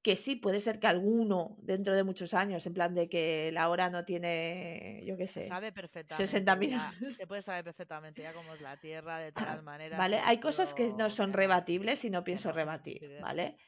Que 0.02 0.16
sí, 0.16 0.34
puede 0.34 0.60
ser 0.60 0.80
que 0.80 0.86
alguno 0.86 1.56
dentro 1.58 1.92
de 1.92 2.04
muchos 2.04 2.32
años, 2.32 2.64
en 2.64 2.72
plan 2.72 2.94
de 2.94 3.10
que 3.10 3.50
la 3.52 3.68
hora 3.68 3.90
no 3.90 4.06
tiene, 4.06 5.02
yo 5.04 5.18
qué 5.18 5.28
sé, 5.28 5.46
sabe 5.46 5.72
perfectamente. 5.72 6.40
60.000. 6.42 7.16
Se 7.18 7.26
puede 7.26 7.42
saber 7.42 7.64
perfectamente 7.64 8.22
ya 8.22 8.32
cómo 8.32 8.54
es 8.54 8.62
la 8.62 8.78
Tierra 8.78 9.18
de 9.18 9.32
todas 9.32 9.58
ah, 9.58 9.62
maneras. 9.62 9.98
Vale, 9.98 10.20
hay 10.24 10.40
cosas 10.40 10.72
que 10.72 10.88
no 10.94 11.10
son 11.10 11.34
rebatibles 11.34 12.02
y 12.06 12.10
no 12.10 12.24
pienso 12.24 12.50
rebatir, 12.50 13.18
¿vale? 13.20 13.58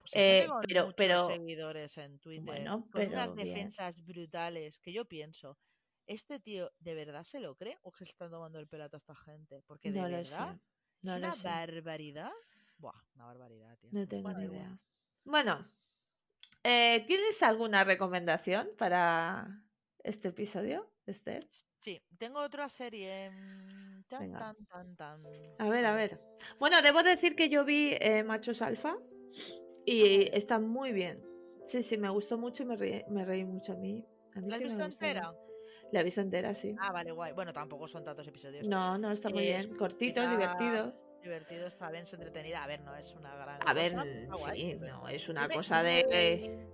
Pues 0.00 0.12
eh, 0.14 0.46
pero, 0.66 0.92
pero 0.96 1.28
seguidores 1.28 1.98
en 1.98 2.18
Twitter 2.20 2.44
bueno, 2.44 2.88
con 2.90 3.06
unas 3.06 3.34
defensas 3.34 4.02
brutales 4.04 4.78
que 4.78 4.92
yo 4.92 5.04
pienso, 5.04 5.58
¿este 6.06 6.40
tío 6.40 6.70
de 6.78 6.94
verdad 6.94 7.24
se 7.24 7.40
lo 7.40 7.54
cree 7.54 7.76
o 7.82 7.92
que 7.92 8.04
está 8.04 8.30
tomando 8.30 8.58
el 8.58 8.66
pelato 8.66 8.96
a 8.96 8.98
esta 8.98 9.14
gente? 9.14 9.62
Porque 9.66 9.92
de 9.92 10.00
verdad 10.00 10.58
es 11.02 11.10
una 11.10 11.34
barbaridad. 11.42 12.30
Buah, 12.80 12.94
una 13.14 13.26
barbaridad, 13.26 13.78
tío. 13.78 13.90
No 13.92 14.08
tengo 14.08 14.32
ni 14.32 14.44
idea. 14.44 14.78
Bueno, 15.24 15.68
eh, 16.64 17.04
¿tienes 17.06 17.42
alguna 17.42 17.84
recomendación 17.84 18.70
para 18.78 19.62
este 20.02 20.28
episodio, 20.28 20.90
Esther? 21.04 21.46
Sí, 21.80 22.00
tengo 22.18 22.40
otra 22.40 22.70
serie. 22.70 23.30
Mm, 23.30 24.02
tan, 24.08 24.32
tan, 24.32 24.96
tan, 24.96 25.22
A 25.58 25.68
ver, 25.68 25.84
a 25.84 25.94
ver. 25.94 26.20
Bueno, 26.58 26.80
debo 26.80 27.02
decir 27.02 27.36
que 27.36 27.50
yo 27.50 27.66
vi 27.66 27.96
eh, 28.00 28.22
Machos 28.24 28.62
Alfa 28.62 28.96
y 29.84 30.34
está 30.34 30.58
muy 30.58 30.92
bien. 30.92 31.22
Sí, 31.68 31.82
sí, 31.82 31.98
me 31.98 32.08
gustó 32.08 32.38
mucho 32.38 32.62
y 32.62 32.66
me 32.66 32.76
reí, 32.76 33.04
me 33.08 33.26
reí 33.26 33.44
mucho 33.44 33.72
a 33.72 33.76
mí. 33.76 34.04
A 34.34 34.40
¿La 34.40 34.56
has 34.56 34.62
visto 34.62 34.84
entera? 34.84 35.34
La 35.92 36.00
he 36.00 36.04
visto 36.04 36.22
entera, 36.22 36.54
sí. 36.54 36.74
Ah, 36.80 36.92
vale, 36.92 37.12
guay. 37.12 37.32
Bueno, 37.34 37.52
tampoco 37.52 37.88
son 37.88 38.04
tantos 38.04 38.26
episodios. 38.26 38.66
No, 38.66 38.96
no, 38.96 39.12
está 39.12 39.28
muy 39.28 39.44
bien. 39.44 39.76
Cortitos, 39.76 40.30
divertidos. 40.30 40.94
Divertido, 41.22 41.66
está 41.66 41.90
bien, 41.90 42.04
es 42.04 42.12
entretenida. 42.12 42.64
A 42.64 42.66
ver, 42.66 42.80
no 42.80 42.94
es 42.96 43.14
una 43.14 43.34
gran. 43.36 43.58
A 43.66 43.72
ver, 43.72 43.94
sí, 44.54 44.74
no, 44.80 45.08
es 45.08 45.28
una 45.28 45.48
cosa 45.48 45.82
de. 45.82 46.66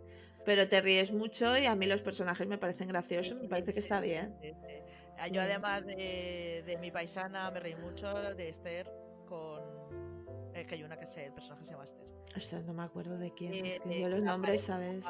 Pero 0.44 0.68
te 0.68 0.80
ríes 0.80 1.10
mucho 1.10 1.58
y 1.58 1.66
a 1.66 1.74
mí 1.74 1.86
los 1.86 2.00
personajes 2.02 2.46
me 2.46 2.56
parecen 2.56 2.86
graciosos, 2.86 3.36
me 3.40 3.48
parece 3.48 3.74
que 3.74 3.80
está 3.80 3.98
bien. 3.98 4.36
Ah, 5.18 5.28
yo, 5.28 5.40
además 5.40 5.84
de, 5.84 6.62
de, 6.64 6.76
mi 6.76 6.90
paisana, 6.90 7.50
me 7.50 7.58
reí 7.58 7.74
mucho 7.74 8.14
de 8.34 8.50
Esther 8.50 8.88
con. 9.26 9.60
Es 10.54 10.66
que 10.66 10.76
hay 10.76 10.84
una 10.84 10.96
que 10.98 11.06
sé, 11.06 11.26
el 11.26 11.32
personaje 11.32 11.64
se 11.64 11.70
llama 11.72 11.84
Esther. 11.84 12.06
Ostras, 12.36 12.64
no 12.64 12.74
me 12.74 12.84
acuerdo 12.84 13.18
de 13.18 13.32
quién. 13.32 13.66
es 13.66 13.80
que 13.80 14.00
yo 14.00 14.08
los 14.08 14.22
nombres, 14.22 14.62
¿sabes? 14.62 15.02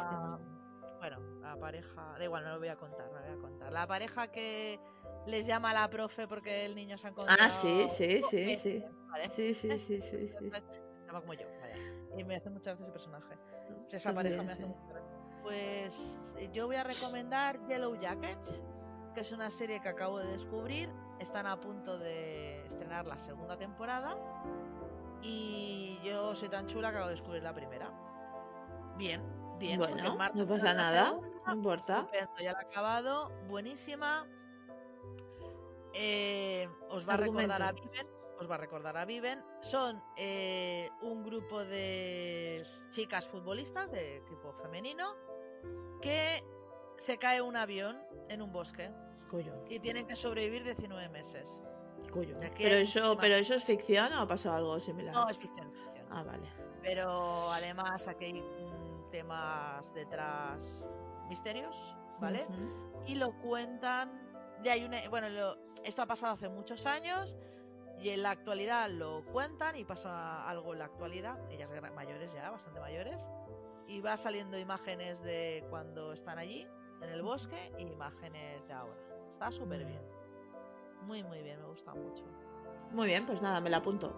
Bueno, 0.99 1.18
la 1.40 1.57
pareja, 1.57 2.14
da 2.18 2.24
igual, 2.24 2.44
no 2.44 2.53
lo 2.53 2.59
voy 2.59 2.68
a 2.68 2.76
contar, 2.76 3.07
no 3.12 3.20
lo 3.20 3.26
voy 3.26 3.38
a 3.38 3.40
contar. 3.40 3.72
La 3.72 3.86
pareja 3.86 4.28
que 4.28 4.80
les 5.26 5.47
llama 5.47 5.70
a 5.70 5.74
la 5.74 5.90
profe 5.90 6.26
porque 6.26 6.64
el 6.64 6.74
niño 6.74 6.97
se 6.99 7.07
ha 7.07 7.11
encontrado. 7.11 7.40
Ah, 7.42 7.59
sí, 7.61 7.86
sí, 7.97 8.22
sí, 8.30 8.57
sí. 8.62 8.84
¿vale? 9.09 9.28
Sí, 9.30 9.55
sí, 9.55 9.78
sí, 9.78 10.01
sí, 10.01 10.28
sí. 10.38 10.51
Se 10.51 11.07
llama 11.07 11.20
como 11.20 11.34
yo, 11.34 11.47
vaya. 11.61 11.76
Y 12.16 12.24
me 12.24 12.36
hace 12.36 12.51
muchas 12.51 12.78
veces 12.78 12.86
ese 12.86 12.92
personaje. 12.92 13.36
Pues 13.90 13.94
Esa 13.94 14.14
pareja 14.14 14.42
me 14.42 14.53
hace 14.53 14.62
sí. 14.62 14.68
mucha 14.68 14.86
gracia. 14.88 15.16
Pues 15.42 16.18
eh, 16.38 16.51
yo 16.53 16.66
voy 16.66 16.76
a 16.76 16.84
recomendar 16.84 17.64
Yellow 17.68 17.94
Jackets, 18.01 18.61
que 19.14 19.20
es 19.20 19.32
una 19.32 19.51
serie 19.51 19.80
que 19.80 19.88
acabo 19.88 20.18
de 20.18 20.26
descubrir. 20.28 20.88
Están 21.20 21.47
a 21.47 21.61
punto 21.61 21.99
de 21.99 22.64
estrenar 22.66 23.07
la 23.07 23.18
segunda 23.18 23.57
temporada. 23.57 24.16
Y 25.22 25.99
yo 26.03 26.34
soy 26.34 26.49
tan 26.49 26.66
chula 26.66 26.90
que 26.90 26.97
acabo 26.97 27.09
de 27.09 27.14
descubrir 27.14 27.42
la 27.42 27.55
primera. 27.55 27.90
Bien, 28.97 29.22
bien. 29.59 29.78
Bueno, 29.78 30.16
no 30.34 30.46
pasa 30.46 30.74
nada, 30.74 31.11
segunda. 31.11 31.28
no 31.46 31.54
importa. 31.54 31.98
Estupendo, 32.00 32.38
ya 32.40 32.52
la 32.52 32.61
he 32.61 32.64
acabado. 32.64 33.30
Buenísima. 33.48 34.26
Eh, 35.92 36.68
os 36.90 37.09
va 37.09 37.14
a 37.14 37.16
recordar 37.16 37.62
a. 37.62 37.72
Viven. 37.72 38.07
Os 38.38 38.50
va 38.50 38.54
a 38.57 38.59
recordar 38.59 38.96
a 38.96 39.04
Viven. 39.04 39.42
Son 39.62 40.02
eh, 40.16 40.90
un 41.00 41.24
grupo 41.24 41.64
de 41.64 42.66
chicas 42.90 43.26
futbolistas 43.28 43.90
de 43.90 44.18
equipo 44.18 44.52
femenino 44.62 45.14
que 46.02 46.44
se 46.98 47.18
cae 47.18 47.40
un 47.40 47.57
avión 47.57 47.98
en 48.28 48.42
un 48.42 48.52
bosque 48.52 48.90
y 49.68 49.80
tienen 49.80 50.07
que 50.07 50.16
sobrevivir 50.16 50.64
19 50.64 51.09
meses. 51.09 51.46
aquí 52.44 52.62
Pero 52.62 52.76
eso, 52.76 53.16
pero 53.18 53.34
eso 53.36 53.54
es 53.54 53.64
ficción 53.64 54.12
o 54.12 54.20
ha 54.20 54.28
pasado 54.28 54.57
algo 54.57 54.80
similar. 54.80 55.14
No, 55.14 55.28
es 55.28 55.38
ficción. 55.38 55.72
ficción. 55.72 56.07
Ah, 56.11 56.22
vale. 56.22 56.48
Pero 56.82 57.50
además 57.50 58.07
aquí 58.07 58.26
hay 58.26 58.42
temas 59.16 59.82
detrás 59.94 60.58
misterios, 61.28 61.74
¿vale? 62.20 62.46
Y 63.06 63.14
lo 63.14 63.32
cuentan. 63.38 64.10
De 64.62 64.70
hay 64.70 64.84
una, 64.84 65.08
bueno, 65.08 65.28
lo- 65.30 65.56
esto 65.84 66.02
ha 66.02 66.06
pasado 66.06 66.34
hace 66.34 66.48
muchos 66.48 66.84
años 66.86 67.34
y 67.98 68.10
en 68.10 68.22
la 68.22 68.30
actualidad 68.30 68.90
lo 68.90 69.24
cuentan 69.32 69.76
y 69.76 69.84
pasa 69.84 70.46
algo 70.46 70.74
en 70.74 70.80
la 70.80 70.84
actualidad. 70.86 71.38
Ellas 71.50 71.70
mayores 71.94 72.32
ya, 72.34 72.50
bastante 72.50 72.78
mayores. 72.80 73.18
Y 73.86 74.00
va 74.00 74.16
saliendo 74.18 74.58
imágenes 74.58 75.22
de 75.22 75.64
cuando 75.70 76.12
están 76.12 76.38
allí, 76.38 76.66
en 77.00 77.08
el 77.08 77.22
bosque, 77.22 77.72
y 77.78 77.82
imágenes 77.84 78.66
de 78.66 78.72
ahora. 78.72 78.96
Está 79.32 79.50
súper 79.52 79.84
bien. 79.84 80.02
Muy, 81.02 81.22
muy 81.22 81.40
bien, 81.42 81.60
me 81.60 81.68
gusta 81.68 81.94
mucho. 81.94 82.24
Muy 82.90 83.06
bien, 83.06 83.24
pues 83.26 83.40
nada, 83.40 83.60
me 83.60 83.70
la 83.70 83.76
apunto. 83.78 84.12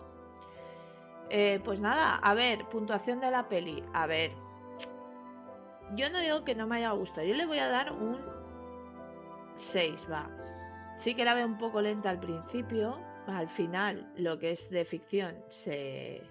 Eh, 1.31 1.61
pues 1.65 1.79
nada, 1.81 2.17
a 2.17 2.33
ver, 2.35 2.65
puntuación 2.71 3.21
de 3.21 3.31
la 3.31 3.49
peli. 3.49 3.85
A 3.93 4.07
ver, 4.07 4.33
yo 5.97 6.11
no 6.11 6.21
digo 6.21 6.45
que 6.45 6.55
no 6.55 6.67
me 6.67 6.77
haya 6.77 6.91
gustado, 6.93 7.27
yo 7.27 7.35
le 7.35 7.47
voy 7.47 7.59
a 7.59 7.69
dar 7.69 7.93
un 7.93 8.19
6, 9.57 10.07
va. 10.11 10.31
Sí 10.97 11.15
que 11.15 11.25
la 11.25 11.35
veo 11.35 11.47
un 11.47 11.59
poco 11.59 11.81
lenta 11.81 12.11
al 12.11 12.19
principio, 12.19 12.99
al 13.27 13.49
final 13.49 14.11
lo 14.17 14.39
que 14.39 14.53
es 14.53 14.71
de 14.71 14.85
ficción 14.85 15.37
se... 15.49 16.23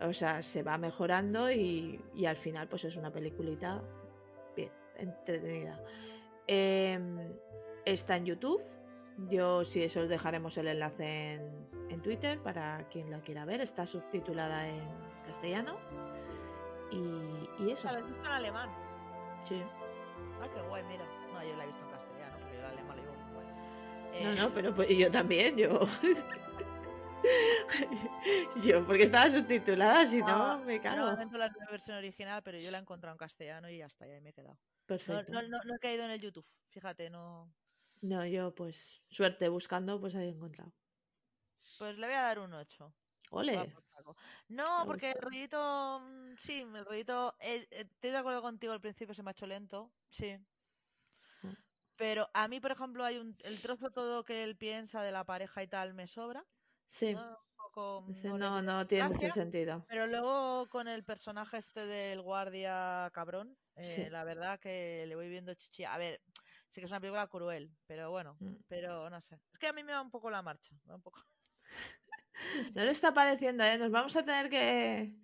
O 0.00 0.12
sea, 0.12 0.42
se 0.42 0.62
va 0.62 0.76
mejorando 0.76 1.50
y, 1.50 2.00
al 2.26 2.36
final 2.36 2.68
pues 2.68 2.84
es 2.84 2.96
una 2.96 3.10
peliculita 3.10 3.80
bien, 4.54 4.70
entretenida. 4.96 5.80
Em, 6.46 7.18
está 7.84 8.16
en 8.16 8.26
YouTube. 8.26 8.62
Yo, 9.30 9.64
si 9.64 9.82
eso, 9.82 10.00
os 10.00 10.08
dejaremos 10.08 10.58
el 10.58 10.66
enlace 10.66 11.34
en, 11.34 11.68
en 11.88 12.02
Twitter 12.02 12.38
para 12.40 12.86
quien 12.90 13.10
la 13.10 13.20
quiera 13.20 13.44
ver. 13.44 13.60
Está 13.60 13.86
subtitulada 13.86 14.68
en 14.68 14.82
castellano. 15.26 15.78
Y, 16.90 17.48
y 17.58 17.70
O 17.70 17.72
eso. 17.72 17.82
sea, 17.82 17.92
¿la 17.92 17.98
has 17.98 18.06
visto 18.06 18.24
en 18.24 18.32
alemán? 18.32 18.70
Sí. 19.48 19.62
Ah, 20.40 20.48
qué 20.54 20.60
guay, 20.68 20.82
mira. 20.84 21.04
No, 21.32 21.42
yo 21.42 21.56
la 21.56 21.64
he 21.64 21.66
visto 21.66 21.84
en 21.84 21.90
castellano, 21.90 22.36
porque 22.38 22.54
yo 22.54 22.60
el 22.60 22.66
alemán 22.66 22.96
lo 22.96 23.02
digo 23.02 23.14
muy 23.14 23.34
guay. 23.34 23.46
No, 24.22 24.30
Eh, 24.30 24.34
no, 24.36 24.54
pero 24.54 24.74
pues, 24.74 24.88
yo 24.96 25.10
también, 25.10 25.56
yo. 25.56 25.80
yo, 28.64 28.86
porque 28.86 29.04
estaba 29.04 29.30
subtitulada, 29.30 30.06
si 30.06 30.20
no, 30.20 30.52
Ah, 30.52 30.58
me 30.64 30.76
Yo 30.76 30.82
cago. 30.82 30.96
normalmente 30.96 31.38
la 31.38 31.50
versión 31.70 31.96
original, 31.96 32.42
pero 32.42 32.58
yo 32.58 32.70
la 32.70 32.78
he 32.78 32.80
encontrado 32.82 33.14
en 33.14 33.18
castellano 33.18 33.68
y 33.70 33.78
ya 33.78 33.86
está, 33.86 34.06
ya 34.06 34.20
me 34.20 34.30
he 34.30 34.32
quedado. 34.32 34.54
No, 34.54 34.86
Perfecto. 34.86 35.32
no, 35.32 35.42
no, 35.42 35.58
no 35.64 35.74
he 35.74 35.78
caído 35.78 36.04
en 36.04 36.10
el 36.10 36.20
YouTube, 36.20 36.46
fíjate, 36.70 37.10
no. 37.10 37.50
No, 38.02 38.26
yo, 38.26 38.54
pues, 38.54 38.76
suerte 39.10 39.48
buscando, 39.48 39.98
pues 39.98 40.14
ahí 40.14 40.26
he 40.26 40.30
encontrado. 40.30 40.72
Pues 41.78 41.96
le 41.98 42.06
voy 42.06 42.14
a 42.16 42.22
dar 42.22 42.38
un 42.38 42.52
8. 42.52 42.92
Ole. 43.30 43.74
No, 44.48 44.84
porque 44.86 45.12
el 45.12 45.20
ruidito, 45.20 46.00
mm, 46.00 46.36
sí, 46.42 46.60
el 46.60 46.84
ruidito, 46.84 47.34
eh, 47.40 47.66
eh, 47.70 47.86
estoy 47.90 48.10
de 48.10 48.16
acuerdo 48.18 48.42
contigo, 48.42 48.72
al 48.72 48.80
principio 48.80 49.14
se 49.14 49.22
me 49.22 49.30
ha 49.30 49.32
hecho 49.32 49.46
lento, 49.46 49.90
sí. 50.10 50.36
Mm. 51.42 51.52
Pero 51.96 52.28
a 52.34 52.48
mí, 52.48 52.60
por 52.60 52.72
ejemplo, 52.72 53.04
hay 53.04 53.18
un, 53.18 53.36
el 53.44 53.60
trozo 53.62 53.90
todo 53.90 54.24
que 54.24 54.44
él 54.44 54.56
piensa 54.56 55.02
de 55.02 55.12
la 55.12 55.24
pareja 55.24 55.62
y 55.62 55.68
tal 55.68 55.94
me 55.94 56.06
sobra. 56.06 56.44
Sí. 56.90 57.14
¿no? 57.14 57.38
Poco, 57.56 58.04
no 58.62 58.86
tiene 58.86 59.08
mucho 59.08 59.30
sentido. 59.32 59.84
Pero 59.88 60.06
luego 60.06 60.68
con 60.68 60.86
el 60.86 61.02
personaje 61.02 61.58
este 61.58 61.86
del 61.86 62.20
guardia 62.20 63.10
cabrón, 63.12 63.56
eh, 63.76 64.04
Sí. 64.04 64.10
la 64.10 64.22
verdad 64.24 64.60
que 64.60 65.04
le 65.06 65.16
voy 65.16 65.28
viendo 65.28 65.54
chichi. 65.54 65.84
A 65.84 65.96
ver, 65.96 66.20
sí 66.70 66.80
que 66.80 66.84
es 66.84 66.90
una 66.90 67.00
película 67.00 67.26
cruel, 67.26 67.70
pero 67.86 68.10
bueno, 68.10 68.36
Mm. 68.38 68.56
pero 68.68 69.08
no 69.08 69.20
sé. 69.22 69.36
Es 69.52 69.58
que 69.58 69.66
a 69.66 69.72
mí 69.72 69.82
me 69.82 69.92
va 69.92 70.02
un 70.02 70.10
poco 70.10 70.30
la 70.30 70.42
marcha, 70.42 70.74
me 70.84 70.90
va 70.90 70.96
un 70.96 71.02
poco. 71.02 71.20
No 72.74 72.84
le 72.84 72.90
está 72.90 73.14
pareciendo, 73.14 73.64
¿eh? 73.64 73.78
Nos 73.78 73.90
vamos 73.90 74.14
a 74.16 74.24
tener 74.24 74.50
que 74.50 75.14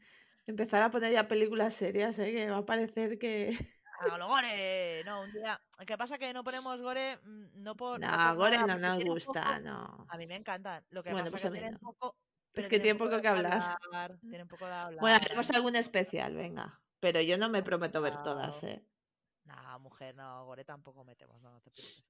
empezar 0.46 0.82
a 0.82 0.90
poner 0.90 1.12
ya 1.12 1.28
películas 1.28 1.74
serias, 1.74 2.18
¿eh? 2.18 2.32
Que 2.32 2.50
va 2.50 2.58
a 2.58 2.66
parecer 2.66 3.18
que... 3.18 3.56
¡A 4.00 4.16
lo 4.16 4.28
gore! 4.28 5.04
No, 5.04 5.22
un 5.22 5.32
día. 5.32 5.60
Lo 5.78 5.84
que 5.84 5.98
pasa 5.98 6.14
es 6.14 6.20
que 6.20 6.32
no 6.32 6.42
ponemos 6.42 6.80
gore, 6.80 7.18
mm, 7.18 7.62
no 7.62 7.76
por. 7.76 8.00
No, 8.00 8.08
por 8.08 8.36
Gore 8.36 8.56
nada, 8.56 8.76
no 8.76 8.94
nos 8.94 9.04
gusta, 9.04 9.42
poco- 9.44 9.60
no. 9.60 10.06
A 10.08 10.16
mí 10.16 10.26
me 10.26 10.36
encantan. 10.36 10.84
Lo 10.90 11.02
que 11.02 11.10
Bueno, 11.10 11.26
pasa 11.30 11.32
pues 11.32 11.42
que 11.44 11.50
tienen 11.50 11.72
no. 11.74 11.78
poco. 11.80 12.16
Es 12.54 12.64
que 12.66 12.80
tiene 12.80 12.82
tienen 12.82 12.98
poco 12.98 13.20
que 13.20 13.28
hablar. 13.28 13.76
hablar, 13.84 14.18
Tienen 14.20 14.48
poco 14.48 14.66
de 14.66 14.72
hablar. 14.72 15.00
Bueno, 15.00 15.16
haremos 15.16 15.50
algún 15.50 15.76
especial, 15.76 16.34
venga. 16.34 16.80
Pero 16.98 17.20
yo 17.20 17.36
no 17.38 17.48
me 17.48 17.62
prometo 17.62 18.00
ver 18.00 18.22
todas, 18.22 18.62
¿eh? 18.64 18.82
No, 19.44 19.78
mujer, 19.80 20.14
no, 20.14 20.44
gore 20.46 20.64
tampoco 20.64 21.04
metemos, 21.04 21.40
no, 21.42 21.52
no 21.52 21.60
te 21.60 21.70
preocupes. 21.70 22.04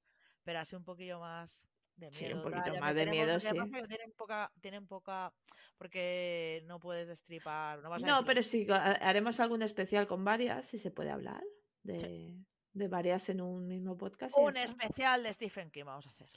Pero 0.45 0.59
así 0.61 0.77
un 0.77 0.85
poquillo 0.85 1.21
más 1.21 1.51
de 1.97 2.11
Sí, 2.13 2.33
un 2.33 2.43
poquito 2.43 2.75
más 2.81 2.95
de 2.95 3.07
miedo, 3.07 3.39
sí. 3.41 3.47
que 3.47 3.87
tienen 3.87 4.13
poca, 4.17 4.51
tienen 4.61 4.87
poca, 4.87 5.33
porque 5.77 6.63
no 6.67 6.81
puedes 6.81 7.07
destripar, 7.09 7.83
no 7.83 7.91
vas 7.91 8.03
pero 8.25 8.43
sí, 8.43 8.67
ha- 8.71 8.93
haremos 8.93 9.39
algún 9.41 9.63
especial 9.63 10.07
con 10.07 10.25
varias, 10.25 10.67
si 10.69 10.79
se 10.79 10.91
puede 10.91 11.11
hablar. 11.11 11.43
De, 11.83 12.37
de 12.73 12.89
varias 12.89 13.29
en 13.31 13.41
un 13.41 13.67
mismo 13.67 13.97
podcast. 13.97 14.35
un 14.37 14.57
especial 14.57 15.23
de 15.23 15.33
Stephen 15.33 15.71
King 15.71 15.85
vamos 15.85 16.07
a 16.07 16.11
hacer. 16.11 16.31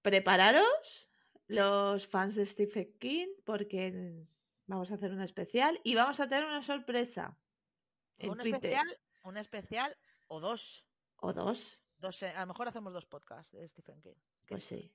Prepararos, 0.00 1.08
los 1.46 2.06
fans 2.06 2.34
de 2.34 2.46
Stephen 2.46 2.96
King, 2.98 3.28
porque 3.44 4.24
vamos 4.66 4.90
a 4.90 4.94
hacer 4.94 5.12
un 5.12 5.20
especial 5.20 5.78
y 5.84 5.94
vamos 5.94 6.18
a 6.20 6.28
tener 6.28 6.44
una 6.44 6.62
sorpresa. 6.62 7.36
En 8.18 8.30
un 8.30 8.38
Twitter. 8.38 8.54
especial, 8.56 8.98
un 9.24 9.36
especial 9.36 9.96
o 10.28 10.40
dos. 10.40 10.84
O 11.16 11.32
dos. 11.32 11.78
Dos, 11.98 12.22
eh, 12.22 12.30
a 12.30 12.40
lo 12.40 12.46
mejor 12.48 12.68
hacemos 12.68 12.92
dos 12.92 13.06
podcasts 13.06 13.52
de 13.52 13.68
Stephen 13.68 14.00
King. 14.02 14.16
¿Qué 14.46 14.54
Pues 14.54 14.64
sí. 14.64 14.92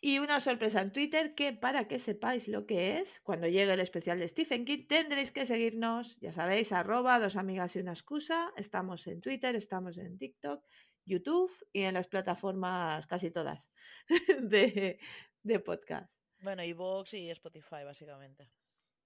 Y 0.00 0.18
una 0.18 0.40
sorpresa 0.40 0.82
en 0.82 0.92
Twitter 0.92 1.34
que 1.34 1.52
para 1.52 1.88
que 1.88 1.98
sepáis 1.98 2.48
lo 2.48 2.66
que 2.66 2.98
es, 2.98 3.20
cuando 3.20 3.46
llegue 3.46 3.72
el 3.72 3.80
especial 3.80 4.18
de 4.18 4.28
Stephen 4.28 4.64
King 4.64 4.86
tendréis 4.88 5.32
que 5.32 5.46
seguirnos, 5.46 6.18
ya 6.20 6.32
sabéis, 6.32 6.72
arroba 6.72 7.18
dos 7.18 7.36
amigas 7.36 7.76
y 7.76 7.80
una 7.80 7.92
excusa. 7.92 8.52
Estamos 8.56 9.06
en 9.06 9.20
Twitter, 9.20 9.56
estamos 9.56 9.96
en 9.96 10.18
TikTok, 10.18 10.62
YouTube 11.04 11.52
y 11.72 11.82
en 11.82 11.94
las 11.94 12.08
plataformas 12.08 13.06
casi 13.06 13.30
todas 13.30 13.64
de, 14.42 14.98
de 15.42 15.60
podcast. 15.60 16.12
Bueno, 16.40 16.62
y 16.62 16.72
Vox 16.72 17.14
y 17.14 17.30
Spotify, 17.30 17.84
básicamente. 17.84 18.50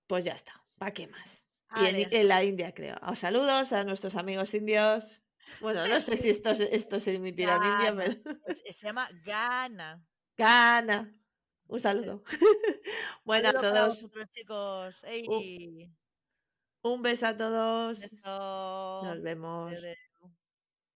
Pues 0.07 0.25
ya 0.25 0.33
está, 0.33 0.53
¿para 0.77 0.93
qué 0.93 1.07
más? 1.07 1.29
Y 1.77 1.87
en, 1.87 2.13
en 2.13 2.29
la 2.29 2.43
India, 2.43 2.75
creo. 2.75 2.97
Os 3.07 3.21
saludos 3.21 3.73
a 3.73 3.85
nuestros 3.85 4.17
amigos 4.17 4.53
indios. 4.55 5.23
Bueno, 5.61 5.87
no 5.87 6.01
sé 6.01 6.17
si 6.17 6.31
esto, 6.31 6.55
se- 6.55 6.75
esto 6.75 7.01
se 7.01 7.15
emitirá 7.15 7.57
en 7.57 7.63
India, 7.65 7.93
Gana. 7.93 8.21
pero... 8.25 8.39
es- 8.47 8.77
se 8.79 8.87
llama 8.87 9.09
Gana. 9.25 10.03
¡Gana! 10.37 11.15
Un 11.67 11.81
saludo. 11.81 12.25
bueno, 13.25 13.49
a 13.51 13.53
todos, 13.53 13.89
vosotros, 13.89 14.29
chicos. 14.33 14.97
Ey, 15.05 15.89
un 16.83 17.03
beso 17.03 17.27
a 17.27 17.37
todos. 17.37 18.01
beso. 18.01 19.03
Nos 19.05 19.23
vemos. 19.23 19.73